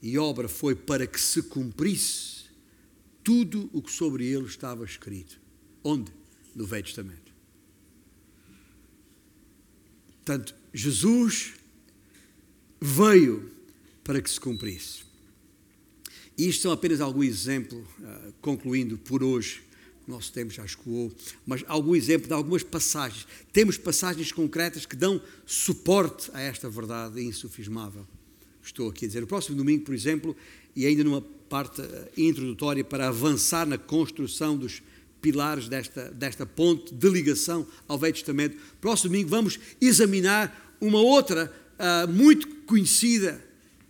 e 0.00 0.16
obra 0.16 0.48
foi 0.48 0.74
para 0.74 1.06
que 1.06 1.20
se 1.20 1.42
cumprisse 1.42 2.44
tudo 3.22 3.68
o 3.72 3.82
que 3.82 3.92
sobre 3.92 4.24
ele 4.26 4.46
estava 4.46 4.84
escrito. 4.84 5.38
Onde? 5.84 6.10
No 6.54 6.66
Velho 6.66 6.84
Testamento. 6.84 7.32
Portanto, 10.24 10.54
Jesus 10.72 11.54
veio 12.80 13.50
para 14.02 14.22
que 14.22 14.30
se 14.30 14.40
cumprisse. 14.40 15.02
E 16.36 16.48
isto 16.48 16.62
são 16.62 16.72
apenas 16.72 17.00
algum 17.00 17.22
exemplo, 17.22 17.78
uh, 17.98 18.32
concluindo 18.40 18.96
por 18.96 19.22
hoje, 19.22 19.62
nosso 20.06 20.32
tempo 20.32 20.52
já 20.52 20.64
escoou, 20.64 21.12
mas 21.46 21.64
algum 21.66 21.94
exemplo 21.94 22.26
de 22.26 22.34
algumas 22.34 22.62
passagens. 22.62 23.26
Temos 23.52 23.78
passagens 23.78 24.32
concretas 24.32 24.84
que 24.86 24.96
dão 24.96 25.20
suporte 25.46 26.30
a 26.32 26.40
esta 26.40 26.68
verdade 26.68 27.22
insufismável. 27.22 28.06
Estou 28.62 28.88
aqui 28.88 29.04
a 29.04 29.08
dizer. 29.08 29.22
O 29.22 29.26
próximo 29.26 29.56
domingo, 29.56 29.84
por 29.84 29.94
exemplo, 29.94 30.36
e 30.74 30.86
ainda 30.86 31.04
numa 31.04 31.22
parte 31.48 31.80
eh, 31.80 32.08
introdutória 32.16 32.84
para 32.84 33.08
avançar 33.08 33.66
na 33.66 33.78
construção 33.78 34.56
dos 34.56 34.82
pilares 35.20 35.68
desta, 35.68 36.10
desta 36.10 36.46
ponte 36.46 36.94
de 36.94 37.08
ligação 37.08 37.66
ao 37.86 37.98
Velho 37.98 38.14
Testamento. 38.14 38.56
Próximo 38.80 39.10
domingo 39.10 39.28
vamos 39.28 39.58
examinar 39.80 40.76
uma 40.80 41.00
outra 41.00 41.52
uh, 41.78 42.10
muito 42.10 42.48
conhecida, 42.64 43.42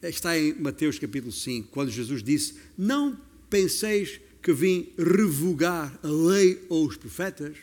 está 0.02 0.36
em 0.36 0.54
Mateus 0.54 0.98
capítulo 0.98 1.32
5, 1.32 1.68
quando 1.70 1.90
Jesus 1.90 2.22
disse: 2.22 2.54
Não 2.76 3.16
penseis 3.48 4.20
que 4.42 4.52
vim 4.52 4.92
revogar 4.96 5.98
a 6.02 6.08
lei 6.08 6.64
ou 6.68 6.86
os 6.86 6.96
profetas, 6.96 7.56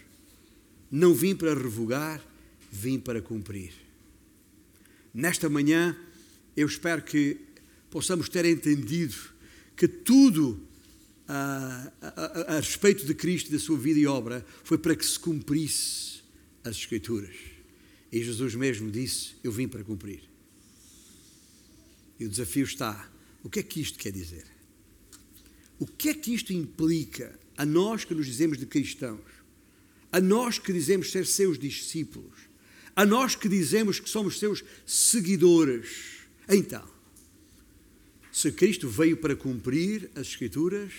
não 0.91 1.13
vim 1.13 1.35
para 1.35 1.53
revogar, 1.53 2.23
vim 2.71 2.99
para 2.99 3.21
cumprir. 3.21 3.73
Nesta 5.13 5.49
manhã, 5.49 5.97
eu 6.55 6.67
espero 6.67 7.01
que 7.01 7.37
possamos 7.89 8.29
ter 8.29 8.45
entendido 8.45 9.15
que 9.75 9.87
tudo 9.87 10.59
a, 11.27 11.91
a, 12.01 12.55
a, 12.55 12.59
respeito 12.59 13.05
de 13.05 13.13
Cristo, 13.13 13.51
da 13.51 13.59
sua 13.59 13.77
vida 13.77 13.99
e 13.99 14.07
obra, 14.07 14.45
foi 14.63 14.77
para 14.77 14.95
que 14.95 15.05
se 15.05 15.19
cumprisse 15.19 16.21
as 16.63 16.77
Escrituras. 16.77 17.35
E 18.11 18.23
Jesus 18.23 18.55
mesmo 18.55 18.89
disse: 18.89 19.33
Eu 19.43 19.51
vim 19.51 19.67
para 19.67 19.83
cumprir. 19.83 20.21
E 22.19 22.25
o 22.25 22.29
desafio 22.29 22.63
está: 22.63 23.09
o 23.43 23.49
que 23.49 23.59
é 23.59 23.63
que 23.63 23.81
isto 23.81 23.99
quer 23.99 24.11
dizer? 24.11 24.56
O 25.79 25.85
que 25.85 26.09
é 26.09 26.13
que 26.13 26.33
isto 26.33 26.51
implica 26.51 27.37
a 27.55 27.65
nós 27.65 28.03
que 28.03 28.13
nos 28.13 28.25
dizemos 28.25 28.57
de 28.57 28.65
cristãos, 28.65 29.21
a 30.11 30.19
nós 30.19 30.57
que 30.57 30.73
dizemos 30.73 31.11
ser 31.11 31.25
seus 31.25 31.59
discípulos, 31.59 32.33
a 32.95 33.05
nós 33.05 33.35
que 33.35 33.47
dizemos 33.47 33.99
que 33.99 34.09
somos 34.09 34.39
seus 34.39 34.63
seguidores? 34.85 36.17
Então, 36.49 36.87
se 38.31 38.51
Cristo 38.51 38.89
veio 38.89 39.17
para 39.17 39.35
cumprir 39.35 40.09
as 40.15 40.27
Escrituras, 40.27 40.91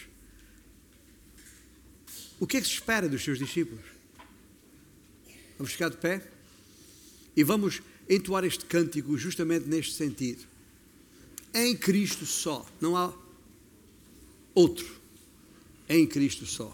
o 2.41 2.47
que 2.47 2.57
é 2.57 2.61
que 2.61 2.67
se 2.67 2.75
espera 2.75 3.09
dos 3.09 3.23
seus 3.23 3.39
discípulos? 3.39 3.85
Vamos 5.57 5.73
ficar 5.73 5.89
de 5.89 5.97
pé 5.97 6.23
e 7.37 7.43
vamos 7.43 7.83
entoar 8.09 8.45
este 8.45 8.65
cântico 8.65 9.19
justamente 9.19 9.67
neste 9.69 9.95
sentido. 9.95 10.45
Em 11.53 11.77
Cristo 11.77 12.25
só, 12.25 12.65
não 12.81 12.97
há 12.97 13.13
outro. 14.59 14.87
Em 15.89 16.07
Cristo 16.07 16.45
só. 16.45 16.73